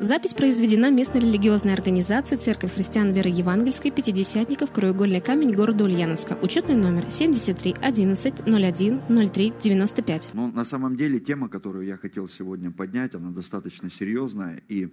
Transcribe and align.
Запись 0.00 0.34
произведена 0.34 0.90
местной 0.90 1.20
религиозной 1.20 1.72
организацией 1.72 2.40
Церковь 2.40 2.74
христиан 2.74 3.12
веры 3.12 3.30
евангельской 3.30 3.90
Пятидесятников 3.90 4.72
Краеугольный 4.72 5.20
камень 5.20 5.52
города 5.52 5.84
Ульяновска. 5.84 6.36
Учетный 6.42 6.74
номер 6.74 7.10
73 7.10 7.76
11 7.80 8.40
01 8.46 9.30
03 9.30 9.52
95. 9.62 10.30
Ну, 10.34 10.50
на 10.52 10.64
самом 10.64 10.96
деле, 10.96 11.20
тема, 11.20 11.48
которую 11.48 11.86
я 11.86 11.96
хотел 11.96 12.28
сегодня 12.28 12.70
поднять, 12.70 13.14
она 13.14 13.30
достаточно 13.30 13.88
серьезная. 13.88 14.62
И, 14.68 14.90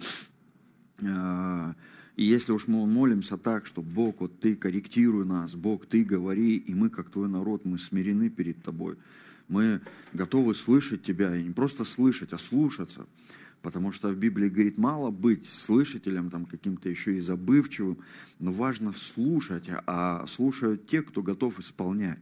э, 1.02 1.74
и 2.16 2.24
если 2.24 2.52
уж 2.52 2.68
мы 2.68 2.86
молимся 2.86 3.38
так, 3.38 3.66
что 3.66 3.82
Бог, 3.82 4.22
вот 4.22 4.40
Ты 4.40 4.56
корректируй 4.56 5.26
нас, 5.26 5.56
Бог, 5.56 5.88
Ты 5.88 6.04
говори, 6.04 6.58
и 6.58 6.74
мы, 6.76 6.90
как 6.90 7.10
Твой 7.10 7.28
народ, 7.28 7.66
мы 7.66 7.80
смирены 7.80 8.30
перед 8.30 8.62
Тобой. 8.64 8.98
Мы 9.48 9.82
готовы 10.14 10.54
слышать 10.54 11.04
Тебя, 11.04 11.36
и 11.36 11.44
не 11.44 11.52
просто 11.52 11.86
слышать, 11.86 12.34
а 12.34 12.38
слушаться. 12.38 13.08
Потому 13.62 13.92
что 13.92 14.10
в 14.10 14.16
Библии 14.16 14.50
говорит, 14.50 14.78
мало 14.78 15.12
быть 15.12 15.48
слышателем, 15.48 16.30
там, 16.30 16.46
каким-то 16.46 16.90
еще 16.90 17.18
и 17.18 17.22
забывчивым, 17.22 18.00
но 18.40 18.52
важно 18.52 18.92
слушать, 18.94 19.70
а 19.86 20.26
слушают 20.28 20.88
те, 20.88 21.04
кто 21.04 21.22
готов 21.22 21.60
исполнять. 21.60 22.20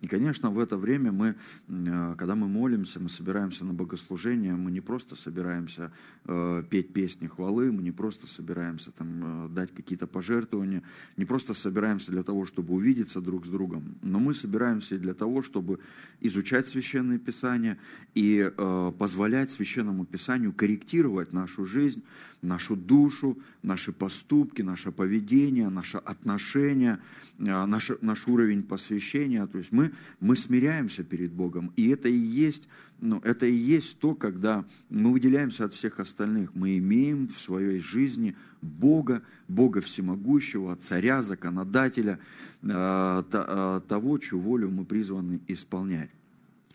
И, 0.00 0.06
конечно, 0.06 0.50
в 0.50 0.58
это 0.60 0.76
время 0.76 1.10
мы, 1.10 1.34
э, 1.68 2.14
когда 2.16 2.34
мы 2.34 2.46
молимся, 2.46 3.00
мы 3.00 3.08
собираемся 3.08 3.64
на 3.64 3.72
богослужение, 3.72 4.54
мы 4.54 4.70
не 4.70 4.80
просто 4.80 5.16
собираемся 5.16 5.90
э, 6.24 6.62
петь 6.70 6.92
песни 6.92 7.26
хвалы, 7.26 7.72
мы 7.72 7.82
не 7.82 7.90
просто 7.90 8.28
собираемся 8.28 8.92
там, 8.92 9.46
э, 9.46 9.48
дать 9.48 9.74
какие-то 9.74 10.06
пожертвования, 10.06 10.82
не 11.16 11.24
просто 11.24 11.52
собираемся 11.54 12.12
для 12.12 12.22
того, 12.22 12.44
чтобы 12.44 12.74
увидеться 12.74 13.20
друг 13.20 13.44
с 13.46 13.48
другом, 13.48 13.96
но 14.02 14.20
мы 14.20 14.34
собираемся 14.34 14.94
и 14.94 14.98
для 14.98 15.14
того, 15.14 15.42
чтобы 15.42 15.80
изучать 16.20 16.68
Священное 16.68 17.18
Писание 17.18 17.78
и 18.14 18.50
позволять 18.98 19.50
Священному 19.50 20.04
Писанию 20.04 20.52
корректировать 20.52 21.32
нашу 21.32 21.64
жизнь, 21.64 22.02
нашу 22.42 22.76
душу, 22.76 23.38
наши 23.62 23.92
поступки, 23.92 24.62
наше 24.62 24.92
поведение, 24.92 25.68
наше 25.68 25.98
отношение, 25.98 26.98
э, 27.38 27.66
наш, 27.66 27.90
наш 28.00 28.28
уровень 28.28 28.62
посвящения. 28.62 29.46
То 29.46 29.58
есть 29.58 29.72
мы, 29.72 29.92
мы 30.20 30.36
смиряемся 30.36 31.02
перед 31.04 31.32
Богом. 31.32 31.72
И 31.76 31.88
это 31.88 32.08
и 32.08 32.16
есть 32.16 32.68
ну, 33.00 33.20
это 33.22 33.46
и 33.46 33.54
есть 33.54 34.00
то, 34.00 34.16
когда 34.16 34.64
мы 34.90 35.12
выделяемся 35.12 35.64
от 35.64 35.72
всех 35.72 36.00
остальных. 36.00 36.54
Мы 36.56 36.78
имеем 36.78 37.28
в 37.28 37.38
своей 37.40 37.78
жизни 37.78 38.36
Бога, 38.60 39.22
Бога 39.46 39.80
всемогущего, 39.80 40.74
царя, 40.76 41.22
законодателя, 41.22 42.18
э, 42.62 43.22
э, 43.32 43.80
того, 43.86 44.18
чью 44.18 44.40
волю 44.40 44.70
мы 44.70 44.84
призваны 44.84 45.40
исполнять 45.46 46.10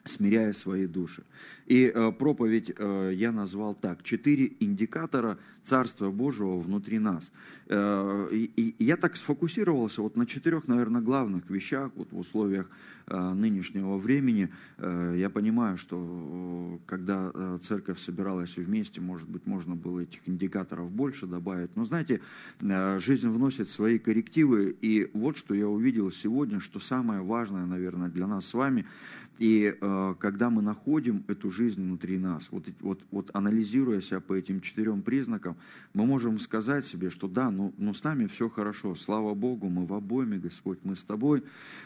смиряя 0.05 0.53
свои 0.53 0.85
души. 0.85 1.23
И 1.65 1.91
э, 1.93 2.11
проповедь 2.11 2.73
э, 2.77 3.11
я 3.15 3.31
назвал 3.31 3.73
так. 3.73 4.03
Четыре 4.03 4.51
индикатора 4.59 5.37
Царства 5.63 6.11
Божьего 6.11 6.59
внутри 6.59 6.99
нас. 6.99 7.31
Э, 7.67 8.27
и, 8.31 8.75
я 8.79 8.97
так 8.97 9.15
сфокусировался 9.15 10.01
вот 10.01 10.17
на 10.17 10.25
четырех, 10.25 10.67
наверное, 10.67 11.01
главных 11.01 11.49
вещах 11.49 11.91
вот 11.95 12.11
в 12.11 12.17
условиях 12.17 12.69
нынешнего 13.05 13.97
времени. 13.97 14.47
Я 14.79 15.29
понимаю, 15.29 15.75
что 15.75 16.79
когда 16.85 17.59
церковь 17.61 17.99
собиралась 17.99 18.55
вместе, 18.55 19.01
может 19.01 19.27
быть, 19.27 19.45
можно 19.45 19.75
было 19.75 19.99
этих 19.99 20.21
индикаторов 20.25 20.89
больше 20.89 21.27
добавить. 21.27 21.75
Но 21.75 21.83
знаете, 21.83 22.21
жизнь 22.61 23.27
вносит 23.27 23.67
свои 23.67 23.99
коррективы. 23.99 24.73
И 24.79 25.11
вот 25.13 25.35
что 25.35 25.53
я 25.53 25.67
увидел 25.67 26.13
сегодня, 26.13 26.61
что 26.61 26.79
самое 26.79 27.21
важное, 27.21 27.65
наверное, 27.65 28.07
для 28.07 28.25
нас 28.25 28.45
с 28.45 28.53
вами– 28.53 28.85
и 29.39 29.75
э, 29.79 30.15
когда 30.19 30.49
мы 30.49 30.61
находим 30.61 31.23
эту 31.27 31.49
жизнь 31.49 31.81
внутри 31.81 32.17
нас, 32.17 32.47
вот, 32.51 32.65
вот, 32.81 33.01
вот 33.11 33.29
анализируя 33.33 33.99
себя 34.01 34.19
по 34.19 34.33
этим 34.33 34.61
четырем 34.61 35.01
признакам, 35.01 35.55
мы 35.93 36.05
можем 36.05 36.39
сказать 36.39 36.85
себе, 36.85 37.09
что 37.09 37.27
да, 37.27 37.49
ну, 37.49 37.73
ну 37.77 37.93
с 37.93 38.03
нами 38.03 38.27
все 38.27 38.49
хорошо, 38.49 38.95
слава 38.95 39.33
Богу, 39.33 39.69
мы 39.69 39.85
в 39.85 39.93
обойме, 39.93 40.37
Господь, 40.37 40.79
мы 40.83 40.95
с 40.95 41.03
тобой. 41.03 41.43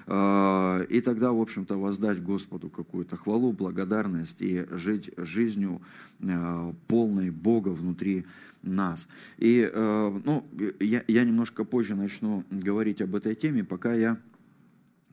Э, 0.08 0.86
и 0.90 1.02
тогда, 1.02 1.32
в 1.32 1.42
общем-то, 1.42 1.78
воздать 1.78 2.22
Господу 2.22 2.70
какую-то 2.70 3.16
хвалу, 3.16 3.54
благодарность 3.54 4.42
и 4.42 4.66
жить 4.72 5.12
жизнью 5.18 5.82
э, 6.20 6.74
полной 6.88 7.32
Бога 7.32 7.70
внутри 7.70 8.26
нас. 8.62 9.08
И 9.38 9.70
э, 9.72 10.22
ну, 10.26 10.46
я, 10.80 11.04
я 11.08 11.24
немножко 11.24 11.64
позже 11.64 11.96
начну 11.96 12.44
говорить 12.52 13.02
об 13.02 13.16
этой 13.16 13.36
теме, 13.36 13.64
пока 13.64 13.94
я 13.94 14.18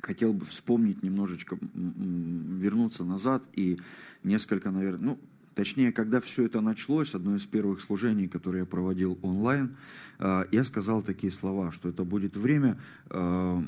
хотел 0.05 0.33
бы 0.33 0.45
вспомнить 0.45 1.03
немножечко, 1.03 1.59
вернуться 1.75 3.05
назад 3.05 3.43
и 3.55 3.79
несколько, 4.23 4.71
наверное, 4.71 5.05
ну, 5.05 5.19
точнее, 5.55 5.93
когда 5.93 6.21
все 6.21 6.45
это 6.45 6.61
началось, 6.61 7.15
одно 7.15 7.37
из 7.37 7.45
первых 7.45 7.81
служений, 7.81 8.29
которое 8.29 8.61
я 8.61 8.65
проводил 8.65 9.19
онлайн, 9.23 9.77
э, 10.19 10.45
я 10.53 10.65
сказал 10.65 11.03
такие 11.03 11.33
слова, 11.33 11.73
что 11.73 11.89
это 11.89 12.05
будет 12.05 12.37
время, 12.37 12.79
э, 13.11 13.63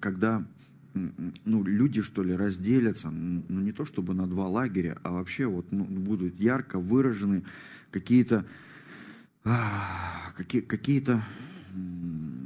когда 0.00 0.44
ну, 1.44 1.62
люди, 1.62 2.02
что 2.02 2.22
ли, 2.22 2.34
разделятся, 2.34 3.10
ну, 3.10 3.60
не 3.60 3.72
то 3.72 3.84
чтобы 3.84 4.14
на 4.14 4.26
два 4.26 4.48
лагеря, 4.48 4.98
а 5.02 5.12
вообще 5.12 5.46
вот 5.46 5.70
ну, 5.70 5.84
будут 5.84 6.40
ярко 6.40 6.80
выражены 6.80 7.44
какие-то 7.92 8.44
а, 9.44 10.32
какие, 10.36 10.60
какие-то 10.60 11.22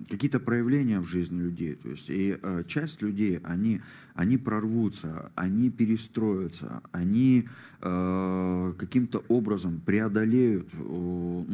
какие-то 0.09 0.41
проявления 0.41 1.01
в 1.01 1.07
жизни 1.07 1.41
людей. 1.41 1.75
То 1.75 1.89
есть, 1.91 2.11
и 2.11 2.39
э, 2.41 2.65
часть 2.67 3.03
людей, 3.03 3.41
они, 3.43 3.81
они 4.15 4.37
прорвутся, 4.37 5.33
они 5.35 5.71
перестроятся, 5.71 6.83
они 6.93 7.47
э, 7.81 8.73
каким-то 8.79 9.25
образом 9.29 9.81
преодолеют 9.85 10.69
э, 10.73 11.45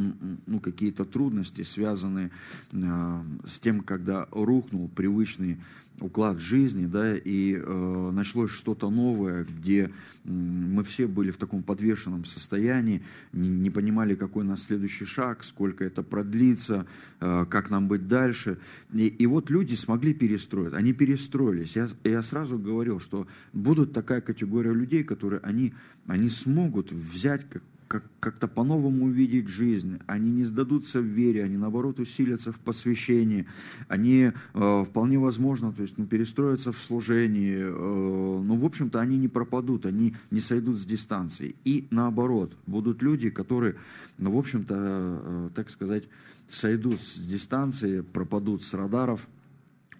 ну, 0.46 0.60
какие-то 0.60 1.04
трудности, 1.04 1.62
связанные 1.62 2.30
э, 2.72 3.22
с 3.46 3.60
тем, 3.60 3.80
когда 3.80 4.26
рухнул 4.30 4.88
привычный 4.88 5.58
уклад 6.00 6.40
жизни, 6.40 6.86
да, 6.86 7.16
и 7.16 7.54
э, 7.54 8.10
началось 8.12 8.50
что-то 8.50 8.90
новое, 8.90 9.44
где 9.44 9.84
э, 9.84 9.90
мы 10.24 10.82
все 10.82 11.06
были 11.06 11.30
в 11.30 11.36
таком 11.36 11.62
подвешенном 11.62 12.24
состоянии, 12.24 13.02
не, 13.32 13.48
не 13.48 13.70
понимали, 13.70 14.14
какой 14.14 14.44
у 14.44 14.46
нас 14.46 14.62
следующий 14.62 15.04
шаг, 15.04 15.44
сколько 15.44 15.84
это 15.84 16.02
продлится, 16.02 16.86
э, 17.20 17.46
как 17.48 17.70
нам 17.70 17.88
быть 17.88 18.08
дальше. 18.08 18.58
И, 18.92 19.06
и 19.08 19.26
вот 19.26 19.50
люди 19.50 19.74
смогли 19.74 20.14
перестроить, 20.14 20.72
они 20.72 20.92
перестроились. 20.92 21.76
Я, 21.76 21.88
я 22.04 22.22
сразу 22.22 22.58
говорил, 22.58 23.00
что 23.00 23.26
будут 23.52 23.92
такая 23.92 24.20
категория 24.20 24.72
людей, 24.72 25.04
которые 25.04 25.40
они, 25.40 25.74
они 26.06 26.28
смогут 26.28 26.92
взять 26.92 27.46
как 27.90 28.00
как, 28.00 28.04
как-то 28.20 28.46
по-новому 28.46 29.06
увидеть 29.06 29.48
жизнь. 29.48 29.98
Они 30.06 30.30
не 30.30 30.44
сдадутся 30.44 31.00
в 31.00 31.04
вере, 31.04 31.42
они 31.42 31.56
наоборот 31.56 31.98
усилятся 31.98 32.52
в 32.52 32.58
посвящении. 32.60 33.46
Они 33.88 34.30
э, 34.54 34.84
вполне 34.88 35.18
возможно, 35.18 35.72
то 35.72 35.82
есть 35.82 35.98
ну, 35.98 36.06
перестроятся 36.06 36.70
в 36.70 36.78
служении. 36.78 37.56
Э, 37.58 38.42
ну, 38.44 38.56
в 38.56 38.64
общем-то, 38.64 39.00
они 39.00 39.18
не 39.18 39.26
пропадут, 39.26 39.86
они 39.86 40.14
не 40.30 40.38
сойдут 40.38 40.78
с 40.78 40.84
дистанции. 40.84 41.56
И 41.64 41.88
наоборот, 41.90 42.56
будут 42.66 43.02
люди, 43.02 43.28
которые, 43.28 43.74
ну, 44.18 44.30
в 44.30 44.38
общем-то, 44.38 44.74
э, 44.78 45.50
так 45.56 45.68
сказать, 45.68 46.04
сойдут 46.48 47.00
с 47.00 47.18
дистанции, 47.18 48.02
пропадут 48.02 48.62
с 48.62 48.72
радаров, 48.72 49.26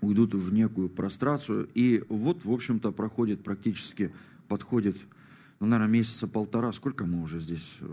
уйдут 0.00 0.34
в 0.34 0.52
некую 0.52 0.88
прострацию. 0.88 1.68
И 1.74 2.04
вот, 2.08 2.44
в 2.44 2.52
общем-то, 2.52 2.92
проходит 2.92 3.42
практически, 3.42 4.12
подходит 4.46 4.96
ну, 5.60 5.66
наверное, 5.66 5.92
месяца 5.92 6.26
полтора. 6.26 6.72
Сколько 6.72 7.04
мы 7.04 7.22
уже 7.22 7.38
здесь 7.38 7.76
э, 7.80 7.86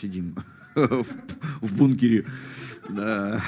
сидим 0.00 0.34
в 0.74 1.76
бункере? 1.76 2.24
А, 2.88 3.38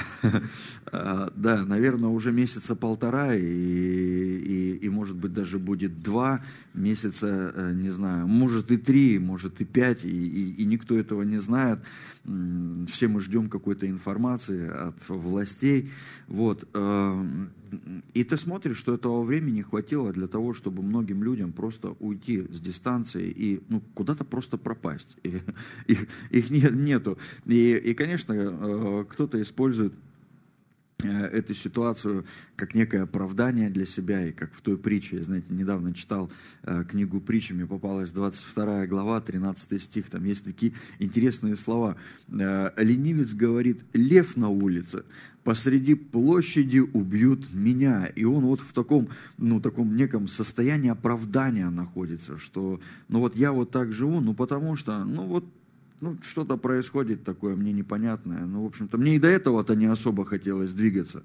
да, 1.35 1.65
наверное, 1.65 2.09
уже 2.09 2.31
месяца 2.31 2.75
полтора 2.75 3.33
и, 3.35 4.77
и, 4.81 4.89
может 4.89 5.15
быть, 5.15 5.33
даже 5.33 5.57
будет 5.57 6.03
два 6.03 6.43
месяца, 6.75 7.51
э, 7.55 7.73
не 7.73 7.89
знаю, 7.89 8.27
может 8.27 8.71
и 8.71 8.77
три, 8.77 9.17
может 9.17 9.61
и 9.61 9.65
пять, 9.65 10.03
и, 10.03 10.65
никто 10.65 10.97
этого 10.99 11.23
не 11.23 11.39
знает. 11.39 11.79
Все 12.91 13.07
мы 13.07 13.19
ждем 13.19 13.49
какой-то 13.49 13.89
информации 13.89 14.69
от 14.69 15.09
властей. 15.09 15.89
Вот. 16.27 16.67
И 18.13 18.23
ты 18.23 18.37
смотришь, 18.37 18.77
что 18.77 18.93
этого 18.93 19.23
времени 19.23 19.61
хватило 19.61 20.11
для 20.11 20.27
того, 20.27 20.53
чтобы 20.53 20.81
многим 20.81 21.23
людям 21.23 21.51
просто 21.51 21.95
уйти 21.99 22.45
с 22.51 22.59
дистанции 22.59 23.29
и 23.29 23.61
ну, 23.69 23.81
куда-то 23.93 24.23
просто 24.23 24.57
пропасть. 24.57 25.15
И, 25.23 25.41
их, 25.87 26.07
их 26.31 26.49
нет, 26.49 26.73
нету. 26.73 27.17
И, 27.45 27.75
и, 27.75 27.93
конечно, 27.93 28.33
э, 28.33 29.05
кто-то 29.09 29.41
использует 29.41 29.93
эту 31.03 31.53
ситуацию 31.53 32.25
как 32.55 32.75
некое 32.75 33.03
оправдание 33.03 33.69
для 33.69 33.85
себя, 33.85 34.27
и 34.27 34.31
как 34.31 34.53
в 34.53 34.61
той 34.61 34.77
притче, 34.77 35.17
я, 35.17 35.23
знаете, 35.23 35.47
недавно 35.49 35.93
читал 35.93 36.29
э, 36.63 36.83
книгу 36.89 37.21
притчи, 37.21 37.53
мне 37.53 37.65
попалась 37.65 38.11
22 38.11 38.87
глава, 38.87 39.21
13 39.21 39.81
стих, 39.81 40.09
там 40.09 40.25
есть 40.25 40.43
такие 40.43 40.73
интересные 40.99 41.55
слова. 41.55 41.95
Э, 42.29 42.71
ленивец 42.77 43.33
говорит, 43.33 43.79
лев 43.93 44.35
на 44.35 44.49
улице, 44.49 45.05
посреди 45.43 45.95
площади 45.95 46.79
убьют 46.79 47.53
меня. 47.53 48.07
И 48.07 48.25
он 48.25 48.45
вот 48.45 48.59
в 48.59 48.73
таком, 48.73 49.07
ну, 49.37 49.61
таком 49.61 49.95
неком 49.95 50.27
состоянии 50.27 50.89
оправдания 50.89 51.69
находится, 51.69 52.37
что, 52.37 52.81
ну 53.07 53.19
вот 53.21 53.37
я 53.37 53.53
вот 53.53 53.71
так 53.71 53.93
живу, 53.93 54.19
ну 54.19 54.33
потому 54.33 54.75
что, 54.75 55.05
ну 55.05 55.23
вот 55.23 55.45
ну, 56.01 56.17
что-то 56.23 56.57
происходит 56.57 57.23
такое 57.23 57.55
мне 57.55 57.73
непонятное. 57.73 58.45
Ну, 58.45 58.63
в 58.63 58.67
общем-то, 58.67 58.97
мне 58.97 59.15
и 59.15 59.19
до 59.19 59.27
этого-то 59.27 59.75
не 59.75 59.85
особо 59.85 60.25
хотелось 60.25 60.73
двигаться. 60.73 61.23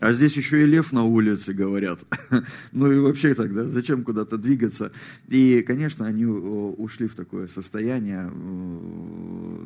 А 0.00 0.12
здесь 0.12 0.36
еще 0.36 0.62
и 0.62 0.66
лев 0.66 0.92
на 0.92 1.04
улице, 1.04 1.52
говорят. 1.52 2.00
ну 2.72 2.90
и 2.90 2.98
вообще 2.98 3.34
тогда, 3.34 3.64
зачем 3.64 4.02
куда-то 4.02 4.36
двигаться? 4.36 4.90
И, 5.28 5.62
конечно, 5.62 6.06
они 6.06 6.26
ушли 6.26 7.06
в 7.06 7.14
такое 7.14 7.46
состояние, 7.46 8.30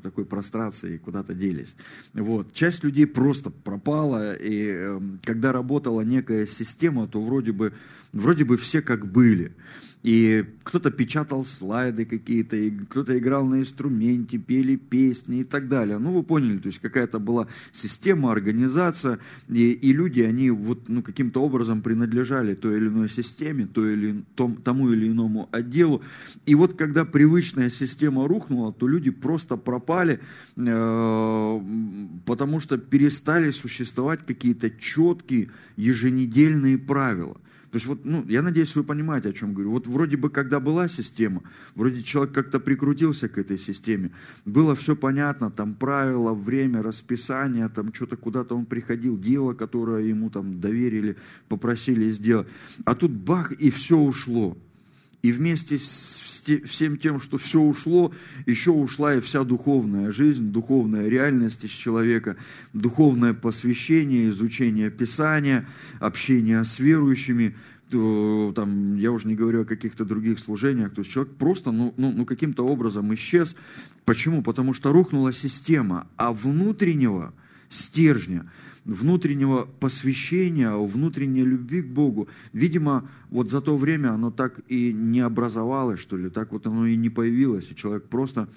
такой 0.02 0.24
прострации, 0.24 0.98
куда-то 0.98 1.34
делись. 1.34 1.74
Вот. 2.12 2.52
Часть 2.52 2.84
людей 2.84 3.06
просто 3.06 3.50
пропала, 3.50 4.34
и 4.34 4.68
эм, 4.68 5.20
когда 5.24 5.52
работала 5.52 6.02
некая 6.02 6.46
система, 6.46 7.06
то 7.06 7.22
вроде 7.22 7.52
бы, 7.52 7.72
вроде 8.12 8.44
бы 8.44 8.56
все 8.56 8.82
как 8.82 9.06
были. 9.06 9.52
И 10.02 10.46
кто-то 10.62 10.90
печатал 10.90 11.44
слайды 11.44 12.06
какие-то, 12.06 12.56
и 12.56 12.70
кто-то 12.70 13.18
играл 13.18 13.44
на 13.44 13.60
инструменте, 13.60 14.38
пели 14.50 14.74
песни 14.74 15.40
и 15.40 15.44
так 15.44 15.68
далее. 15.68 15.98
Ну, 15.98 16.12
вы 16.12 16.24
поняли, 16.24 16.58
то 16.58 16.66
есть 16.66 16.80
какая-то 16.80 17.20
была 17.20 17.46
система, 17.72 18.32
организация, 18.32 19.20
и, 19.48 19.70
и 19.70 19.92
люди, 19.92 20.22
они 20.22 20.50
вот, 20.50 20.88
ну, 20.88 21.02
каким-то 21.02 21.40
образом 21.40 21.82
принадлежали 21.82 22.56
той 22.56 22.78
или 22.78 22.88
иной 22.88 23.08
системе, 23.08 23.66
той 23.66 23.92
или, 23.92 24.24
том, 24.34 24.56
тому 24.56 24.90
или 24.90 25.06
иному 25.06 25.48
отделу. 25.52 26.02
И 26.46 26.56
вот 26.56 26.76
когда 26.76 27.04
привычная 27.04 27.70
система 27.70 28.26
рухнула, 28.26 28.72
то 28.72 28.88
люди 28.88 29.12
просто 29.12 29.56
пропали, 29.56 30.18
э, 30.56 31.60
потому 32.26 32.58
что 32.58 32.76
перестали 32.76 33.52
существовать 33.52 34.26
какие-то 34.26 34.68
четкие 34.70 35.50
еженедельные 35.76 36.76
правила– 36.76 37.36
то 37.70 37.76
есть 37.76 37.86
вот, 37.86 38.04
ну, 38.04 38.24
я 38.28 38.42
надеюсь, 38.42 38.74
вы 38.74 38.82
понимаете, 38.82 39.28
о 39.28 39.32
чем 39.32 39.54
говорю. 39.54 39.70
Вот 39.70 39.86
вроде 39.86 40.16
бы, 40.16 40.28
когда 40.28 40.58
была 40.58 40.88
система, 40.88 41.42
вроде 41.76 42.02
человек 42.02 42.34
как-то 42.34 42.58
прикрутился 42.58 43.28
к 43.28 43.38
этой 43.38 43.58
системе, 43.58 44.10
было 44.44 44.74
все 44.74 44.96
понятно, 44.96 45.52
там 45.52 45.74
правила, 45.74 46.34
время, 46.34 46.82
расписание, 46.82 47.68
там 47.68 47.94
что-то 47.94 48.16
куда-то 48.16 48.56
он 48.56 48.66
приходил, 48.66 49.16
дело, 49.16 49.54
которое 49.54 50.04
ему 50.04 50.30
там 50.30 50.60
доверили, 50.60 51.16
попросили 51.48 52.10
сделать. 52.10 52.48
А 52.84 52.96
тут 52.96 53.12
бах, 53.12 53.52
и 53.52 53.70
все 53.70 53.96
ушло. 53.96 54.58
И 55.22 55.32
вместе 55.32 55.78
с 55.78 56.22
всем 56.64 56.96
тем, 56.96 57.20
что 57.20 57.36
все 57.36 57.60
ушло, 57.60 58.12
еще 58.46 58.70
ушла 58.70 59.14
и 59.14 59.20
вся 59.20 59.44
духовная 59.44 60.10
жизнь, 60.10 60.50
духовная 60.50 61.08
реальность 61.08 61.64
из 61.64 61.70
человека, 61.70 62.36
духовное 62.72 63.34
посвящение, 63.34 64.30
изучение 64.30 64.90
Писания, 64.90 65.68
общение 65.98 66.64
с 66.64 66.78
верующими, 66.78 67.54
там, 67.90 68.96
я 68.96 69.10
уже 69.10 69.26
не 69.26 69.34
говорю 69.34 69.62
о 69.62 69.64
каких-то 69.64 70.04
других 70.04 70.38
служениях, 70.38 70.94
то 70.94 71.00
есть 71.00 71.10
человек 71.10 71.34
просто 71.34 71.72
ну, 71.72 71.92
ну, 71.96 72.12
ну, 72.12 72.24
каким-то 72.24 72.64
образом 72.64 73.12
исчез. 73.14 73.56
Почему? 74.04 74.42
Потому 74.42 74.74
что 74.74 74.92
рухнула 74.92 75.32
система, 75.32 76.06
а 76.16 76.32
внутреннего 76.32 77.34
стержня– 77.68 78.50
внутреннего 78.84 79.68
посвящения, 79.78 80.72
внутренней 80.72 81.42
любви 81.42 81.82
к 81.82 81.86
Богу, 81.86 82.28
видимо, 82.52 83.08
вот 83.30 83.50
за 83.50 83.60
то 83.60 83.76
время 83.76 84.12
оно 84.12 84.30
так 84.30 84.60
и 84.68 84.92
не 84.92 85.20
образовалось, 85.20 86.00
что 86.00 86.16
ли, 86.16 86.30
так 86.30 86.52
вот 86.52 86.66
оно 86.66 86.86
и 86.86 86.96
не 86.96 87.10
появилось, 87.10 87.70
и 87.70 87.76
человек 87.76 88.04
просто 88.04 88.48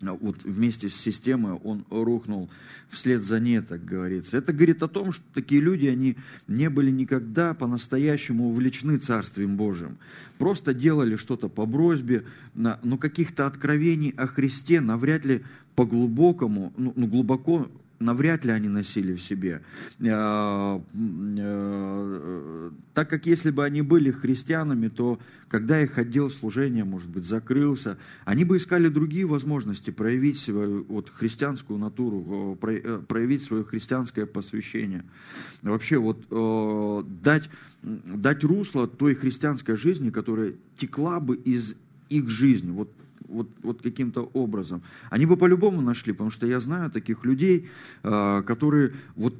а, 0.00 0.12
вот 0.12 0.44
вместе 0.44 0.88
с 0.88 0.94
системой 0.94 1.54
он 1.64 1.84
рухнул 1.90 2.48
вслед 2.88 3.24
за 3.24 3.40
ней, 3.40 3.60
так 3.60 3.84
говорится. 3.84 4.36
Это 4.36 4.52
говорит 4.52 4.82
о 4.82 4.88
том, 4.88 5.12
что 5.12 5.24
такие 5.34 5.60
люди, 5.60 5.86
они 5.86 6.16
не 6.46 6.70
были 6.70 6.90
никогда 6.90 7.52
по-настоящему 7.54 8.50
увлечены 8.50 8.98
Царствием 8.98 9.56
Божьим. 9.56 9.98
Просто 10.38 10.72
делали 10.72 11.16
что-то 11.16 11.48
по 11.48 11.66
просьбе, 11.66 12.24
но 12.54 12.96
каких-то 12.96 13.46
откровений 13.46 14.10
о 14.10 14.26
Христе 14.26 14.80
навряд 14.80 15.24
ли 15.24 15.42
по-глубокому, 15.74 16.72
ну, 16.76 16.92
ну 16.94 17.06
глубоко 17.06 17.68
навряд 18.00 18.44
ли 18.44 18.52
они 18.52 18.68
носили 18.68 19.14
в 19.14 19.20
себе. 19.20 19.62
Э, 20.00 20.80
э, 20.94 22.70
так 22.94 23.10
как 23.10 23.26
если 23.26 23.50
бы 23.50 23.64
они 23.64 23.82
были 23.82 24.10
христианами, 24.10 24.88
то 24.88 25.18
когда 25.48 25.82
их 25.82 25.98
отдел 25.98 26.30
служения, 26.30 26.84
может 26.84 27.08
быть, 27.08 27.24
закрылся, 27.24 27.98
они 28.24 28.44
бы 28.44 28.58
искали 28.58 28.88
другие 28.88 29.26
возможности 29.26 29.90
проявить 29.90 30.38
свою 30.38 30.84
вот, 30.84 31.10
христианскую 31.10 31.78
натуру, 31.78 32.58
э, 32.62 33.02
проявить 33.06 33.42
свое 33.42 33.64
христианское 33.64 34.26
посвящение. 34.26 35.04
Вообще 35.62 35.98
вот 35.98 36.18
дать, 37.22 37.50
дать 37.82 38.44
русло 38.44 38.86
той 38.86 39.14
христианской 39.14 39.76
жизни, 39.76 40.10
которая 40.10 40.54
текла 40.76 41.18
бы 41.18 41.36
из 41.36 41.74
их 42.08 42.30
жизни. 42.30 42.70
Вот 42.70 42.90
вот, 43.28 43.48
вот 43.62 43.82
каким-то 43.82 44.22
образом. 44.32 44.82
Они 45.10 45.26
бы 45.26 45.36
по-любому 45.36 45.80
нашли, 45.80 46.12
потому 46.12 46.30
что 46.30 46.46
я 46.46 46.60
знаю 46.60 46.90
таких 46.90 47.24
людей, 47.24 47.68
а, 48.02 48.42
которые, 48.42 48.92
вот 49.16 49.34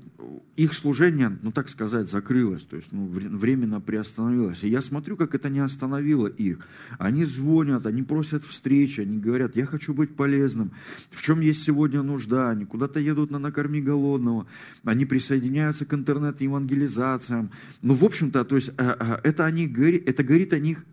их 0.57 0.75
служение, 0.75 1.39
ну 1.43 1.53
так 1.53 1.69
сказать, 1.69 2.11
закрылось, 2.11 2.65
то 2.65 2.77
есть 2.77 2.93
ну, 2.93 3.07
временно 3.07 3.81
приостановилось. 3.81 4.65
И 4.65 4.69
я 4.69 4.83
смотрю, 4.83 5.17
как 5.17 5.35
это 5.35 5.49
не 5.49 5.61
остановило 5.61 6.27
их. 6.27 6.67
Они 6.99 7.25
звонят, 7.25 7.87
они 7.87 8.03
просят 8.03 8.45
встречи, 8.45 9.01
они 9.01 9.19
говорят, 9.19 9.57
я 9.57 9.67
хочу 9.67 9.95
быть 9.95 10.15
полезным, 10.17 10.73
в 11.11 11.23
чем 11.23 11.41
есть 11.41 11.63
сегодня 11.63 12.03
нужда, 12.03 12.51
они 12.51 12.65
куда-то 12.65 13.01
едут 13.01 13.31
на 13.31 13.39
накорми 13.39 13.81
голодного, 13.81 14.47
они 14.85 15.07
присоединяются 15.07 15.85
к 15.85 15.95
интернет-евангелизациям. 15.95 17.51
Ну, 17.83 17.95
в 17.95 18.05
общем-то, 18.05 18.45
то 18.45 18.57
есть 18.57 18.71
а, 18.77 18.97
а, 18.99 19.21
это, 19.23 19.45
они, 19.47 19.67
это 19.67 20.23
говорит 20.23 20.53
о 20.53 20.59
них 20.59 20.85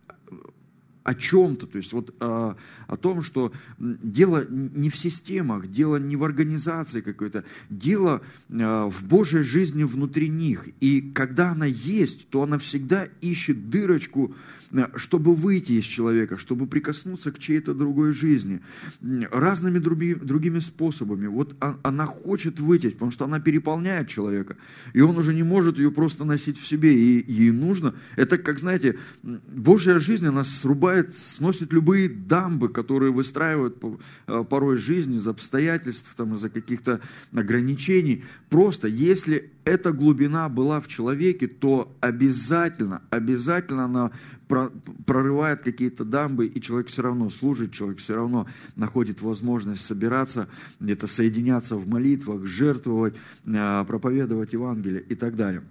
о 1.06 1.14
чем-то, 1.14 1.68
то 1.68 1.78
есть 1.78 1.94
вот 1.94 2.16
э, 2.20 2.56
о 2.88 2.98
том, 2.98 3.22
что 3.22 3.54
дело 3.78 4.44
не 4.50 4.90
в 4.90 4.96
системах, 4.96 5.68
дело 5.68 5.98
не 5.98 6.16
в 6.16 6.24
организации 6.24 7.02
какой-то, 7.02 7.44
дело 7.70 8.24
э, 8.50 8.90
в 8.90 9.04
Божьей 9.04 9.44
жизни 9.44 9.84
внутри 9.84 10.30
них. 10.30 10.68
И 10.82 11.02
когда 11.14 11.52
она 11.52 11.68
есть, 11.68 12.28
то 12.30 12.42
она 12.42 12.58
всегда 12.58 13.08
ищет 13.22 13.70
дырочку, 13.70 14.34
э, 14.72 14.88
чтобы 14.96 15.36
выйти 15.36 15.74
из 15.74 15.84
человека, 15.86 16.40
чтобы 16.40 16.66
прикоснуться 16.66 17.32
к 17.32 17.38
чьей-то 17.38 17.76
другой 17.76 18.12
жизни. 18.12 18.62
Разными 19.32 19.78
други, 19.78 20.16
другими 20.16 20.60
способами. 20.60 21.28
Вот 21.28 21.56
она 21.84 22.08
хочет 22.08 22.60
выйти, 22.60 22.90
потому 22.90 23.12
что 23.12 23.26
она 23.26 23.40
переполняет 23.40 24.08
человека, 24.08 24.58
и 24.94 25.02
он 25.02 25.16
уже 25.20 25.36
не 25.36 25.44
может 25.44 25.78
ее 25.78 25.92
просто 25.92 26.26
носить 26.26 26.60
в 26.60 26.66
себе, 26.66 26.96
и 26.96 27.32
ей 27.32 27.52
нужно. 27.52 27.94
Это 28.16 28.40
как, 28.40 28.60
знаете, 28.60 28.98
Божья 29.22 30.00
жизнь, 30.00 30.26
она 30.26 30.44
срубает 30.44 30.95
срывает, 30.96 31.18
сносит 31.18 31.74
любые 31.74 32.10
дамбы, 32.10 32.70
которые 32.70 33.12
выстраивают 33.12 33.84
э, 34.28 34.44
порой 34.50 34.78
жизнь 34.78 35.16
из 35.16 35.28
обстоятельств, 35.28 36.14
там, 36.16 36.36
из-за 36.36 36.50
каких-то 36.50 37.02
ограничений. 37.34 38.24
Просто 38.50 38.88
если 38.88 39.52
эта 39.66 39.92
глубина 39.92 40.50
была 40.50 40.80
в 40.80 40.88
человеке, 40.88 41.48
то 41.48 41.96
обязательно, 42.00 43.02
обязательно 43.10 43.86
она 43.86 44.12
прорывает 45.06 45.64
какие-то 45.64 46.06
дамбы, 46.06 46.46
и 46.46 46.62
человек 46.62 46.88
все 46.88 47.02
равно 47.02 47.30
служит, 47.30 47.74
человек 47.74 47.98
все 47.98 48.16
равно 48.16 48.48
находит 48.76 49.22
возможность 49.22 49.84
собираться, 49.84 50.48
где-то 50.80 51.08
соединяться 51.08 51.76
в 51.76 51.88
молитвах, 51.88 52.46
жертвовать, 52.46 53.16
э, 53.46 53.86
проповедовать 53.88 54.54
Евангелие 54.54 55.02
и 55.02 55.16
так 55.16 55.36
далее. 55.36 55.64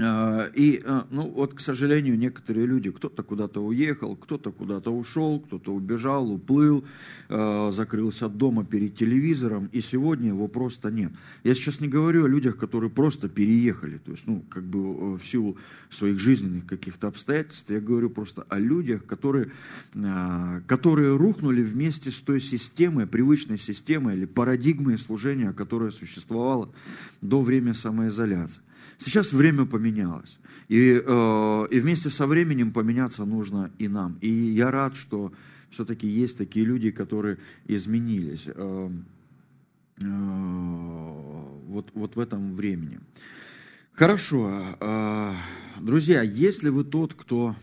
А, 0.00 0.48
и, 0.54 0.80
а, 0.84 1.06
ну, 1.10 1.28
вот, 1.28 1.54
к 1.54 1.60
сожалению, 1.60 2.16
некоторые 2.16 2.66
люди, 2.66 2.90
кто-то 2.90 3.22
куда-то 3.24 3.60
уехал, 3.64 4.14
кто-то 4.14 4.52
куда-то 4.52 4.90
ушел, 4.90 5.40
кто-то 5.40 5.74
убежал, 5.74 6.30
уплыл, 6.30 6.84
а, 7.28 7.72
закрылся 7.72 8.26
от 8.26 8.36
дома 8.36 8.64
перед 8.64 8.96
телевизором, 8.96 9.68
и 9.72 9.80
сегодня 9.80 10.28
его 10.28 10.46
просто 10.46 10.92
нет. 10.92 11.12
Я 11.42 11.54
сейчас 11.54 11.80
не 11.80 11.88
говорю 11.88 12.24
о 12.24 12.28
людях, 12.28 12.56
которые 12.56 12.90
просто 12.90 13.28
переехали, 13.28 13.98
то 13.98 14.12
есть, 14.12 14.24
ну, 14.26 14.44
как 14.48 14.62
бы 14.64 14.78
э, 14.78 15.18
в 15.18 15.26
силу 15.26 15.56
своих 15.90 16.20
жизненных 16.20 16.66
каких-то 16.66 17.08
обстоятельств, 17.08 17.68
я 17.68 17.80
говорю 17.80 18.10
просто 18.10 18.42
о 18.48 18.58
людях, 18.58 19.04
которые, 19.04 19.50
которые 20.66 21.16
рухнули 21.16 21.62
вместе 21.62 22.10
с 22.10 22.20
той 22.20 22.40
системой, 22.40 23.06
привычной 23.06 23.58
системой 23.58 24.16
или 24.16 24.26
парадигмой 24.26 24.98
служения, 24.98 25.52
которая 25.52 25.90
существовала 25.90 26.70
до 27.20 27.40
времени 27.42 27.72
самоизоляции. 27.72 28.60
Сейчас 28.98 29.32
время 29.32 29.64
поменялось. 29.64 30.38
И, 30.68 31.02
э, 31.04 31.66
и 31.70 31.80
вместе 31.80 32.10
со 32.10 32.26
временем 32.26 32.72
поменяться 32.72 33.24
нужно 33.24 33.70
и 33.78 33.88
нам. 33.88 34.18
И 34.20 34.28
я 34.28 34.70
рад, 34.70 34.96
что 34.96 35.32
все-таки 35.70 36.08
есть 36.08 36.36
такие 36.36 36.66
люди, 36.66 36.90
которые 36.90 37.38
изменились 37.66 38.44
э, 38.46 38.90
э, 39.98 40.04
вот, 41.68 41.90
вот 41.94 42.16
в 42.16 42.20
этом 42.20 42.54
времени. 42.56 43.00
Хорошо. 43.92 44.76
Э, 44.80 45.34
друзья, 45.80 46.22
если 46.22 46.68
вы 46.68 46.84
тот, 46.84 47.14
кто 47.14 47.54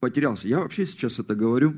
потерялся, 0.00 0.46
я 0.48 0.60
вообще 0.60 0.86
сейчас 0.86 1.18
это 1.18 1.34
говорю 1.34 1.74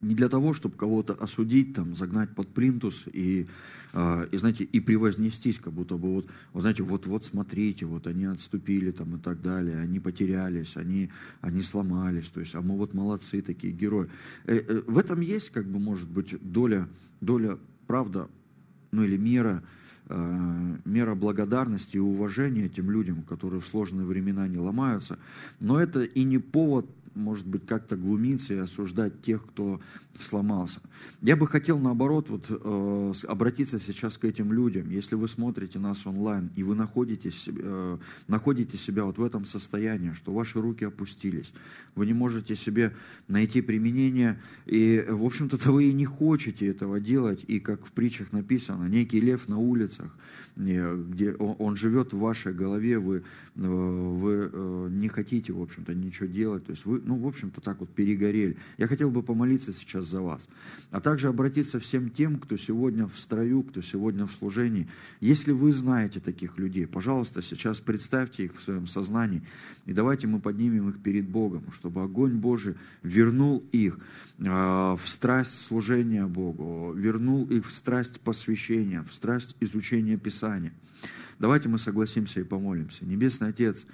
не 0.00 0.14
для 0.14 0.28
того, 0.28 0.52
чтобы 0.52 0.76
кого-то 0.76 1.14
осудить, 1.14 1.74
там, 1.74 1.96
загнать 1.96 2.30
под 2.30 2.48
плинтус 2.48 3.04
и, 3.12 3.46
э, 3.92 4.28
и, 4.30 4.36
знаете, 4.36 4.64
и 4.64 4.80
превознестись, 4.80 5.58
как 5.58 5.72
будто 5.72 5.96
бы 5.96 6.14
вот, 6.14 6.26
вот 6.52 6.60
знаете, 6.60 6.84
вот, 6.84 7.06
вот 7.06 7.26
смотрите, 7.26 7.84
вот 7.84 8.06
они 8.06 8.26
отступили 8.26 8.92
там 8.92 9.16
и 9.16 9.18
так 9.18 9.42
далее, 9.42 9.80
они 9.80 9.98
потерялись, 9.98 10.76
они, 10.76 11.10
они 11.40 11.62
сломались, 11.62 12.28
то 12.28 12.40
есть, 12.40 12.54
а 12.54 12.60
мы 12.60 12.76
вот 12.76 12.94
молодцы 12.94 13.42
такие 13.42 13.72
герои. 13.72 14.08
Э, 14.44 14.56
э, 14.56 14.82
в 14.86 14.98
этом 14.98 15.20
есть, 15.20 15.50
как 15.50 15.66
бы, 15.66 15.80
может 15.80 16.08
быть, 16.08 16.36
доля, 16.40 16.88
доля 17.20 17.58
правда, 17.88 18.28
ну 18.92 19.02
или 19.02 19.16
мера, 19.16 19.64
э, 20.08 20.76
мера 20.84 21.16
благодарности 21.16 21.96
и 21.96 22.00
уважения 22.00 22.68
тем 22.68 22.88
людям, 22.90 23.22
которые 23.22 23.60
в 23.60 23.66
сложные 23.66 24.06
времена 24.06 24.46
не 24.46 24.58
ломаются. 24.58 25.18
Но 25.58 25.80
это 25.80 26.04
и 26.04 26.22
не 26.22 26.38
повод 26.38 26.86
может 27.18 27.46
быть, 27.46 27.66
как-то 27.66 27.96
глумиться 27.96 28.54
и 28.54 28.58
осуждать 28.58 29.22
тех, 29.22 29.44
кто 29.44 29.80
сломался. 30.20 30.80
Я 31.22 31.36
бы 31.36 31.46
хотел, 31.46 31.78
наоборот, 31.78 32.28
вот, 32.28 32.46
э, 32.48 33.12
обратиться 33.28 33.78
сейчас 33.78 34.18
к 34.18 34.24
этим 34.24 34.52
людям. 34.52 34.90
Если 34.90 35.14
вы 35.14 35.28
смотрите 35.28 35.78
нас 35.78 36.06
онлайн, 36.06 36.50
и 36.56 36.62
вы 36.62 36.74
находите, 36.74 37.30
э, 37.46 37.98
находите 38.26 38.76
себя 38.76 39.04
вот 39.04 39.18
в 39.18 39.24
этом 39.24 39.44
состоянии, 39.44 40.12
что 40.12 40.32
ваши 40.32 40.60
руки 40.60 40.84
опустились, 40.84 41.52
вы 41.94 42.06
не 42.06 42.14
можете 42.14 42.56
себе 42.56 42.94
найти 43.28 43.60
применение, 43.60 44.40
и, 44.66 45.04
в 45.08 45.24
общем-то, 45.24 45.56
вы 45.70 45.90
и 45.90 45.92
не 45.92 46.06
хотите 46.06 46.66
этого 46.66 47.00
делать, 47.00 47.44
и, 47.46 47.60
как 47.60 47.86
в 47.86 47.92
притчах 47.92 48.32
написано, 48.32 48.88
некий 48.88 49.20
лев 49.20 49.48
на 49.48 49.58
улицах, 49.58 50.14
где 50.56 51.34
он, 51.34 51.54
он 51.58 51.76
живет 51.76 52.12
в 52.12 52.18
вашей 52.18 52.52
голове, 52.52 52.98
вы, 52.98 53.22
э, 53.56 53.60
вы 53.60 54.50
э, 54.52 54.88
не 54.90 55.08
хотите, 55.08 55.52
в 55.52 55.62
общем-то, 55.62 55.94
ничего 55.94 56.26
делать, 56.26 56.66
то 56.66 56.72
есть 56.72 56.84
вы, 56.84 57.00
ну, 57.08 57.16
в 57.16 57.26
общем-то, 57.26 57.62
так 57.62 57.80
вот 57.80 57.88
перегорели. 57.88 58.58
Я 58.76 58.86
хотел 58.86 59.10
бы 59.10 59.22
помолиться 59.22 59.72
сейчас 59.72 60.04
за 60.04 60.20
вас, 60.20 60.46
а 60.90 61.00
также 61.00 61.28
обратиться 61.28 61.80
всем 61.80 62.10
тем, 62.10 62.38
кто 62.38 62.58
сегодня 62.58 63.06
в 63.06 63.18
строю, 63.18 63.62
кто 63.62 63.80
сегодня 63.80 64.26
в 64.26 64.32
служении. 64.32 64.86
Если 65.20 65.52
вы 65.52 65.72
знаете 65.72 66.20
таких 66.20 66.58
людей, 66.58 66.86
пожалуйста, 66.86 67.40
сейчас 67.40 67.80
представьте 67.80 68.44
их 68.44 68.58
в 68.58 68.62
своем 68.62 68.86
сознании, 68.86 69.42
и 69.86 69.94
давайте 69.94 70.26
мы 70.26 70.38
поднимем 70.38 70.90
их 70.90 70.98
перед 70.98 71.26
Богом, 71.26 71.72
чтобы 71.72 72.02
огонь 72.02 72.34
Божий 72.34 72.74
вернул 73.02 73.64
их 73.72 73.98
э, 74.38 74.44
в 74.44 75.00
страсть 75.06 75.64
служения 75.64 76.26
Богу, 76.26 76.92
вернул 76.92 77.46
их 77.46 77.66
в 77.66 77.72
страсть 77.72 78.20
посвящения, 78.20 79.02
в 79.02 79.14
страсть 79.14 79.56
изучения 79.60 80.18
Писания. 80.18 80.74
Давайте 81.38 81.70
мы 81.70 81.78
согласимся 81.78 82.40
и 82.40 82.44
помолимся. 82.44 83.06
Небесный 83.06 83.48
Отец, 83.48 83.86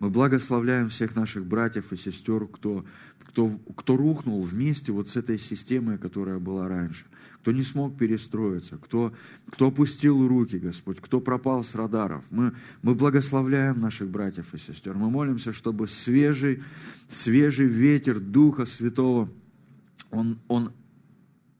мы 0.00 0.08
благословляем 0.08 0.88
всех 0.88 1.14
наших 1.14 1.44
братьев 1.44 1.92
и 1.92 1.96
сестер, 1.96 2.46
кто, 2.46 2.84
кто, 3.26 3.50
кто 3.76 3.96
рухнул 3.96 4.42
вместе 4.42 4.92
вот 4.92 5.10
с 5.10 5.16
этой 5.16 5.38
системой, 5.38 5.98
которая 5.98 6.38
была 6.38 6.68
раньше, 6.68 7.04
кто 7.42 7.52
не 7.52 7.62
смог 7.62 7.96
перестроиться, 7.98 8.78
кто, 8.78 9.12
кто 9.50 9.68
опустил 9.68 10.26
руки, 10.26 10.56
Господь, 10.56 11.00
кто 11.00 11.20
пропал 11.20 11.62
с 11.62 11.74
радаров. 11.74 12.24
Мы, 12.30 12.54
мы 12.82 12.94
благословляем 12.94 13.76
наших 13.76 14.08
братьев 14.08 14.54
и 14.54 14.58
сестер. 14.58 14.94
Мы 14.94 15.10
молимся, 15.10 15.52
чтобы 15.52 15.86
свежий, 15.86 16.62
свежий 17.10 17.66
ветер 17.66 18.20
Духа 18.20 18.64
Святого, 18.64 19.28
он, 20.10 20.38
он 20.48 20.72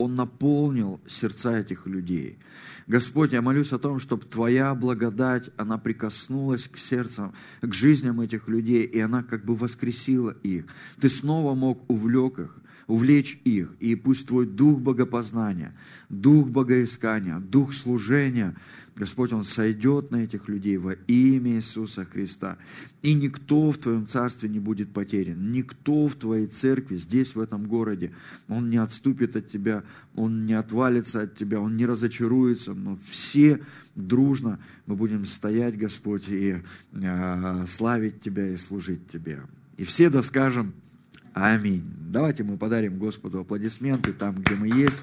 он 0.00 0.14
наполнил 0.14 0.98
сердца 1.06 1.58
этих 1.58 1.86
людей. 1.86 2.38
Господь, 2.86 3.32
я 3.32 3.42
молюсь 3.42 3.72
о 3.72 3.78
том, 3.78 4.00
чтобы 4.00 4.24
Твоя 4.24 4.74
благодать, 4.74 5.50
она 5.58 5.76
прикоснулась 5.76 6.62
к 6.62 6.78
сердцам, 6.78 7.34
к 7.60 7.74
жизням 7.74 8.22
этих 8.22 8.48
людей, 8.48 8.84
и 8.84 8.98
она 8.98 9.22
как 9.22 9.44
бы 9.44 9.54
воскресила 9.54 10.30
их. 10.42 10.64
Ты 10.98 11.10
снова 11.10 11.54
мог 11.54 11.88
увлек 11.90 12.38
их, 12.38 12.56
увлечь 12.86 13.38
их, 13.44 13.74
и 13.78 13.94
пусть 13.94 14.26
Твой 14.26 14.46
дух 14.46 14.80
богопознания, 14.80 15.76
дух 16.08 16.48
богоискания, 16.48 17.38
дух 17.38 17.74
служения– 17.74 18.56
Господь, 19.00 19.32
Он 19.32 19.44
сойдет 19.44 20.10
на 20.10 20.16
этих 20.16 20.46
людей 20.46 20.76
во 20.76 20.92
имя 20.92 21.56
Иисуса 21.56 22.04
Христа. 22.04 22.58
И 23.00 23.14
никто 23.14 23.72
в 23.72 23.78
Твоем 23.78 24.06
Царстве 24.06 24.50
не 24.50 24.58
будет 24.58 24.92
потерян. 24.92 25.52
Никто 25.52 26.06
в 26.06 26.16
Твоей 26.16 26.46
церкви, 26.46 26.96
здесь, 26.96 27.34
в 27.34 27.40
этом 27.40 27.66
городе, 27.66 28.12
он 28.46 28.68
не 28.68 28.76
отступит 28.76 29.36
от 29.36 29.48
Тебя, 29.48 29.84
он 30.14 30.44
не 30.44 30.52
отвалится 30.52 31.22
от 31.22 31.34
Тебя, 31.34 31.60
он 31.60 31.78
не 31.78 31.86
разочаруется, 31.86 32.74
но 32.74 32.98
все 33.10 33.60
дружно 33.94 34.58
мы 34.84 34.96
будем 34.96 35.24
стоять, 35.24 35.78
Господь, 35.78 36.28
и 36.28 36.58
э, 36.92 37.64
славить 37.66 38.20
Тебя 38.20 38.48
и 38.48 38.58
служить 38.58 39.08
Тебе. 39.10 39.40
И 39.78 39.84
все 39.84 40.10
да 40.10 40.22
скажем 40.22 40.74
Аминь. 41.32 41.84
Давайте 42.10 42.42
мы 42.42 42.58
подарим 42.58 42.98
Господу 42.98 43.40
аплодисменты 43.40 44.12
там, 44.12 44.34
где 44.34 44.56
мы 44.56 44.66
есть. 44.66 45.00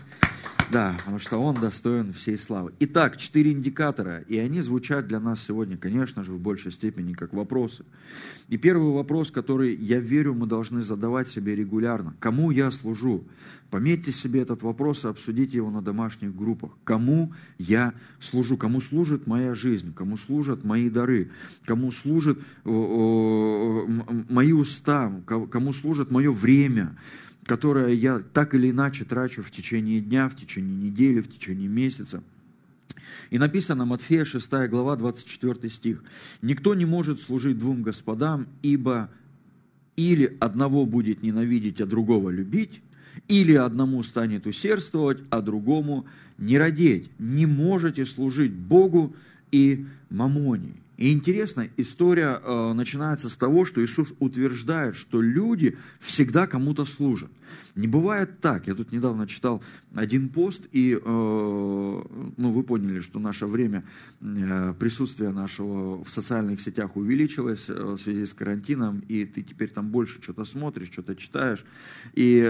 Да, 0.71 0.95
потому 0.97 1.19
что 1.19 1.37
Он 1.37 1.55
достоин 1.55 2.11
всей 2.13 2.37
славы. 2.37 2.73
Итак, 2.79 3.17
четыре 3.17 3.51
индикатора, 3.51 4.19
и 4.27 4.37
они 4.37 4.61
звучат 4.61 5.07
для 5.07 5.19
нас 5.19 5.43
сегодня, 5.43 5.77
конечно 5.77 6.23
же, 6.23 6.33
в 6.33 6.39
большей 6.39 6.71
степени 6.71 7.13
как 7.13 7.33
вопросы. 7.33 7.85
И 8.49 8.57
первый 8.57 8.91
вопрос, 8.91 9.31
который, 9.31 9.75
я 9.75 9.99
верю, 9.99 10.33
мы 10.33 10.45
должны 10.45 10.81
задавать 10.81 11.29
себе 11.29 11.55
регулярно. 11.55 12.15
Кому 12.19 12.51
я 12.51 12.69
служу? 12.71 13.23
Пометьте 13.69 14.11
себе 14.13 14.41
этот 14.41 14.61
вопрос 14.63 15.03
и 15.03 15.09
обсудите 15.09 15.57
его 15.57 15.69
на 15.69 15.81
домашних 15.81 16.33
группах. 16.35 16.71
Кому 16.85 17.33
я 17.57 17.93
служу? 18.21 18.55
Кому 18.57 18.79
служит 18.79 19.27
моя 19.27 19.53
жизнь? 19.53 19.93
Кому 19.93 20.15
служат 20.17 20.63
мои 20.63 20.89
дары? 20.89 21.31
Кому 21.65 21.91
служат 21.91 22.39
мои 22.63 24.53
уста? 24.53 25.11
Кому 25.25 25.73
служит 25.73 26.11
мое 26.11 26.31
время? 26.31 26.95
Которое 27.47 27.93
я 27.93 28.19
так 28.19 28.53
или 28.53 28.69
иначе 28.69 29.05
трачу 29.05 29.41
в 29.41 29.49
течение 29.49 30.01
дня, 30.01 30.29
в 30.29 30.35
течение 30.35 30.75
недели, 30.75 31.21
в 31.21 31.33
течение 31.33 31.67
месяца. 31.67 32.21
И 33.29 33.39
написано 33.39 33.85
Матфея 33.85 34.25
6 34.25 34.49
глава 34.69 34.95
24 34.95 35.69
стих. 35.73 36.03
«Никто 36.41 36.75
не 36.75 36.85
может 36.85 37.21
служить 37.21 37.57
двум 37.57 37.81
господам, 37.81 38.47
ибо 38.61 39.09
или 39.95 40.37
одного 40.39 40.85
будет 40.85 41.23
ненавидеть, 41.23 41.81
а 41.81 41.85
другого 41.85 42.29
любить, 42.29 42.81
или 43.27 43.55
одному 43.55 44.03
станет 44.03 44.45
усердствовать, 44.45 45.19
а 45.31 45.41
другому 45.41 46.05
не 46.37 46.57
родить. 46.57 47.09
Не 47.17 47.45
можете 47.45 48.05
служить 48.05 48.51
Богу 48.51 49.15
и 49.51 49.85
мамоне». 50.09 50.73
И 50.97 51.13
интересно, 51.13 51.69
история 51.77 52.41
э, 52.43 52.73
начинается 52.73 53.29
с 53.29 53.35
того, 53.35 53.65
что 53.65 53.85
Иисус 53.85 54.13
утверждает, 54.19 54.95
что 54.95 55.21
люди 55.21 55.77
всегда 55.99 56.47
кому-то 56.47 56.85
служат. 56.85 57.29
Не 57.75 57.87
бывает 57.87 58.39
так. 58.41 58.67
Я 58.67 58.75
тут 58.75 58.91
недавно 58.91 59.27
читал 59.27 59.61
один 59.95 60.29
пост, 60.29 60.67
и 60.71 60.93
э, 60.93 60.99
ну, 61.03 62.51
вы 62.51 62.63
поняли, 62.63 62.99
что 62.99 63.19
наше 63.19 63.45
время 63.45 63.83
э, 64.21 64.73
присутствия 64.79 65.29
нашего 65.29 66.03
в 66.03 66.09
социальных 66.09 66.61
сетях 66.61 66.95
увеличилось 66.95 67.65
э, 67.69 67.73
в 67.73 67.97
связи 67.97 68.25
с 68.25 68.33
карантином, 68.33 69.03
и 69.07 69.25
ты 69.25 69.43
теперь 69.43 69.69
там 69.69 69.89
больше 69.89 70.21
что-то 70.21 70.45
смотришь, 70.45 70.91
что-то 70.91 71.15
читаешь. 71.15 71.63
И 72.13 72.41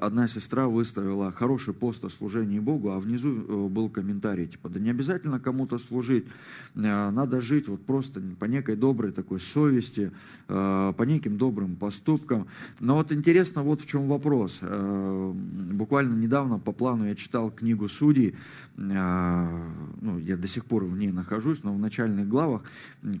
одна 0.00 0.28
сестра 0.28 0.68
выставила 0.68 1.32
хороший 1.32 1.74
пост 1.74 2.04
о 2.04 2.10
служении 2.10 2.58
Богу, 2.58 2.90
а 2.90 2.98
внизу 2.98 3.68
был 3.68 3.88
комментарий, 3.88 4.46
типа, 4.46 4.68
да 4.68 4.80
не 4.80 4.90
обязательно 4.90 5.40
кому-то 5.40 5.78
служить, 5.78 6.26
надо 6.74 7.40
жить 7.40 7.68
вот 7.68 7.84
просто 7.84 8.20
по 8.38 8.44
некой 8.46 8.76
доброй 8.76 9.12
такой 9.12 9.40
совести, 9.40 10.12
по 10.46 11.02
неким 11.06 11.38
добрым 11.38 11.76
поступкам. 11.76 12.46
Но 12.80 12.96
вот 12.96 13.12
интересно, 13.12 13.62
вот 13.62 13.80
в 13.80 13.86
чем 13.86 14.08
вопрос. 14.08 14.33
Э, 14.60 15.32
буквально 15.34 16.14
недавно 16.14 16.58
по 16.58 16.72
плану 16.72 17.06
я 17.06 17.14
читал 17.14 17.50
книгу 17.50 17.88
Судей, 17.88 18.34
э, 18.76 19.70
ну, 20.00 20.18
я 20.18 20.36
до 20.36 20.48
сих 20.48 20.64
пор 20.64 20.84
в 20.84 20.96
ней 20.96 21.12
нахожусь, 21.12 21.62
но 21.62 21.74
в 21.74 21.78
начальных 21.78 22.28
главах, 22.28 22.62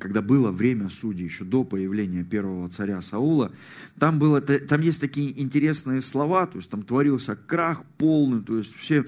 когда 0.00 0.22
было 0.22 0.50
время 0.50 0.88
судей, 0.88 1.24
еще 1.24 1.44
до 1.44 1.64
появления 1.64 2.24
первого 2.24 2.68
царя 2.68 3.00
Саула, 3.00 3.52
там, 3.98 4.18
было, 4.18 4.40
там 4.40 4.80
есть 4.80 5.00
такие 5.00 5.40
интересные 5.40 6.00
слова, 6.00 6.46
то 6.46 6.58
есть 6.58 6.70
там 6.70 6.82
творился 6.82 7.36
крах 7.36 7.84
полный, 7.98 8.42
то 8.42 8.58
есть 8.58 8.74
все 8.74 9.04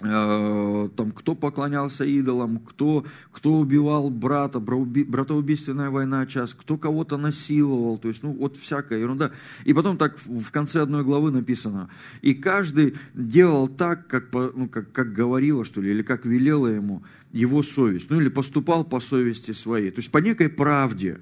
там, 0.00 1.12
кто 1.12 1.34
поклонялся 1.34 2.04
идолам, 2.04 2.58
кто, 2.58 3.04
кто 3.32 3.58
убивал 3.58 4.10
брата, 4.10 4.60
братоубийственная 4.60 5.90
война 5.90 6.26
час, 6.26 6.54
кто 6.54 6.76
кого-то 6.76 7.16
насиловал, 7.16 7.98
то 7.98 8.08
есть, 8.08 8.22
ну, 8.22 8.32
вот 8.32 8.56
всякая 8.56 9.00
ерунда. 9.00 9.32
И 9.64 9.72
потом 9.72 9.96
так 9.96 10.18
в 10.24 10.50
конце 10.50 10.82
одной 10.82 11.04
главы 11.04 11.30
написано, 11.30 11.88
и 12.22 12.34
каждый 12.34 12.94
делал 13.14 13.68
так, 13.68 14.06
как, 14.06 14.32
ну, 14.32 14.68
как, 14.68 14.92
как 14.92 15.12
говорила, 15.12 15.64
что 15.64 15.80
ли, 15.80 15.90
или 15.90 16.02
как 16.02 16.24
велела 16.24 16.66
ему 16.66 17.02
его 17.32 17.62
совесть, 17.62 18.10
ну, 18.10 18.20
или 18.20 18.28
поступал 18.28 18.84
по 18.84 19.00
совести 19.00 19.52
своей, 19.52 19.90
то 19.90 20.00
есть 20.00 20.10
по 20.10 20.18
некой 20.18 20.48
правде. 20.48 21.20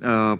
А, 0.00 0.38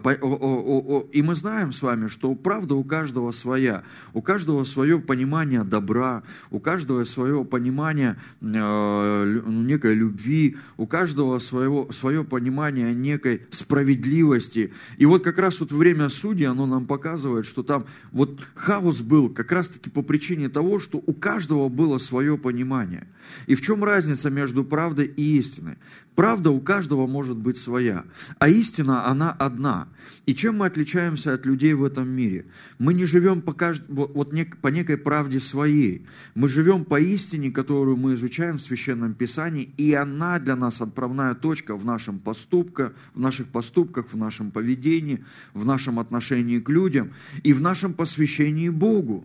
и 1.12 1.22
мы 1.22 1.34
знаем 1.34 1.72
с 1.72 1.82
вами, 1.82 2.06
что 2.06 2.32
правда 2.36 2.76
у 2.76 2.84
каждого 2.84 3.32
своя, 3.32 3.82
у 4.12 4.22
каждого 4.22 4.62
свое 4.62 5.00
понимание 5.00 5.64
добра, 5.64 6.22
у 6.50 6.60
каждого 6.60 7.02
свое 7.04 7.44
понимание 7.44 8.16
а, 8.40 9.24
ну, 9.24 9.62
некой 9.62 9.94
любви, 9.94 10.56
у 10.76 10.86
каждого 10.86 11.40
своего, 11.40 11.90
свое 11.90 12.22
понимание 12.22 12.94
некой 12.94 13.42
справедливости. 13.50 14.72
И 14.96 15.06
вот 15.06 15.24
как 15.24 15.38
раз 15.38 15.58
вот 15.58 15.72
время 15.72 16.08
судьи, 16.08 16.44
оно 16.44 16.66
нам 16.66 16.86
показывает, 16.86 17.44
что 17.44 17.64
там 17.64 17.86
вот 18.12 18.40
хаос 18.54 19.00
был 19.00 19.28
как 19.28 19.50
раз-таки 19.50 19.90
по 19.90 20.02
причине 20.02 20.48
того, 20.48 20.78
что 20.78 21.02
у 21.04 21.12
каждого 21.12 21.68
было 21.68 21.98
свое 21.98 22.38
понимание. 22.38 23.08
И 23.46 23.56
в 23.56 23.60
чем 23.60 23.82
разница 23.82 24.30
между 24.30 24.62
правдой 24.62 25.06
и 25.06 25.38
истиной? 25.38 25.78
Правда 26.18 26.50
у 26.50 26.60
каждого 26.60 27.06
может 27.06 27.36
быть 27.36 27.58
своя, 27.58 28.04
а 28.40 28.48
истина, 28.48 29.06
она 29.06 29.30
одна. 29.48 29.88
И 30.26 30.34
чем 30.34 30.58
мы 30.58 30.66
отличаемся 30.66 31.34
от 31.34 31.46
людей 31.46 31.74
в 31.74 31.82
этом 31.82 32.08
мире? 32.08 32.44
Мы 32.78 32.94
не 32.94 33.06
живем 33.06 33.40
по, 33.40 33.52
кажд... 33.52 33.82
вот 33.88 34.32
нек... 34.32 34.56
по 34.58 34.68
некой 34.68 34.96
правде 34.96 35.40
своей. 35.40 36.06
Мы 36.34 36.48
живем 36.48 36.84
по 36.84 37.00
истине, 37.00 37.50
которую 37.50 37.96
мы 37.96 38.14
изучаем 38.14 38.58
в 38.58 38.62
Священном 38.62 39.14
Писании, 39.14 39.72
и 39.76 39.94
она 39.94 40.38
для 40.38 40.56
нас 40.56 40.80
отправная 40.80 41.34
точка 41.34 41.76
в, 41.76 41.84
нашем 41.84 42.20
поступках, 42.20 42.92
в 43.14 43.20
наших 43.20 43.48
поступках, 43.48 44.12
в 44.12 44.16
нашем 44.16 44.50
поведении, 44.50 45.24
в 45.54 45.64
нашем 45.64 45.98
отношении 45.98 46.60
к 46.60 46.68
людям 46.68 47.12
и 47.42 47.52
в 47.52 47.60
нашем 47.60 47.94
посвящении 47.94 48.68
Богу. 48.68 49.24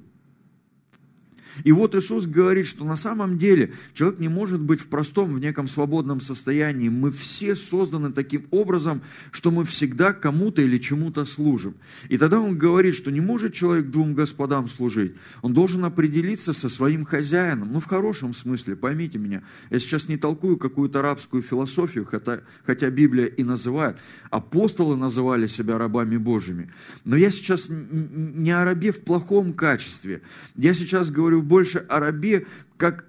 И 1.63 1.71
вот 1.71 1.95
Иисус 1.95 2.25
говорит, 2.25 2.67
что 2.67 2.85
на 2.85 2.95
самом 2.95 3.37
деле 3.37 3.73
человек 3.93 4.19
не 4.19 4.29
может 4.29 4.59
быть 4.59 4.81
в 4.81 4.87
простом, 4.87 5.33
в 5.33 5.39
неком 5.39 5.67
свободном 5.67 6.21
состоянии. 6.21 6.89
Мы 6.89 7.11
все 7.11 7.55
созданы 7.55 8.11
таким 8.11 8.45
образом, 8.51 9.01
что 9.31 9.51
мы 9.51 9.65
всегда 9.65 10.13
кому-то 10.13 10.61
или 10.61 10.77
чему-то 10.77 11.25
служим. 11.25 11.75
И 12.09 12.17
тогда 12.17 12.39
он 12.39 12.57
говорит, 12.57 12.95
что 12.95 13.11
не 13.11 13.21
может 13.21 13.53
человек 13.53 13.89
двум 13.91 14.15
господам 14.15 14.67
служить. 14.67 15.13
Он 15.41 15.53
должен 15.53 15.85
определиться 15.85 16.53
со 16.53 16.69
своим 16.69 17.05
хозяином. 17.05 17.71
Ну, 17.71 17.79
в 17.79 17.85
хорошем 17.85 18.33
смысле, 18.33 18.75
поймите 18.75 19.17
меня. 19.17 19.43
Я 19.69 19.79
сейчас 19.79 20.07
не 20.07 20.17
толкую 20.17 20.57
какую-то 20.57 20.99
арабскую 20.99 21.43
философию, 21.43 22.05
хотя, 22.05 22.41
хотя 22.65 22.89
Библия 22.89 23.27
и 23.27 23.43
называет. 23.43 23.97
Апостолы 24.29 24.97
называли 24.97 25.47
себя 25.47 25.77
рабами 25.77 26.17
Божьими. 26.17 26.71
Но 27.05 27.15
я 27.15 27.29
сейчас 27.29 27.67
не 27.69 28.51
о 28.51 28.65
рабе 28.65 28.91
в 28.91 29.01
плохом 29.01 29.53
качестве. 29.53 30.21
Я 30.55 30.73
сейчас 30.73 31.11
говорю 31.11 31.42
больше 31.43 31.79
о 31.79 31.99
рабе, 31.99 32.47
как 32.77 33.05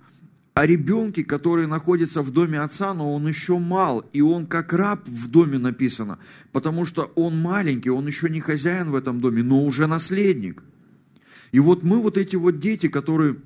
о 0.54 0.66
ребенке, 0.66 1.24
который 1.24 1.66
находится 1.66 2.22
в 2.22 2.30
доме 2.30 2.60
отца, 2.60 2.94
но 2.94 3.12
он 3.12 3.26
еще 3.26 3.58
мал, 3.58 4.04
и 4.12 4.20
он 4.20 4.46
как 4.46 4.72
раб 4.72 5.06
в 5.08 5.28
доме 5.28 5.58
написано, 5.58 6.18
потому 6.52 6.84
что 6.84 7.10
он 7.16 7.36
маленький, 7.36 7.90
он 7.90 8.06
еще 8.06 8.30
не 8.30 8.40
хозяин 8.40 8.90
в 8.90 8.94
этом 8.94 9.20
доме, 9.20 9.42
но 9.42 9.64
уже 9.64 9.88
наследник. 9.88 10.62
И 11.50 11.58
вот 11.58 11.82
мы 11.82 12.00
вот 12.00 12.16
эти 12.16 12.36
вот 12.36 12.60
дети, 12.60 12.88
которые, 12.88 13.36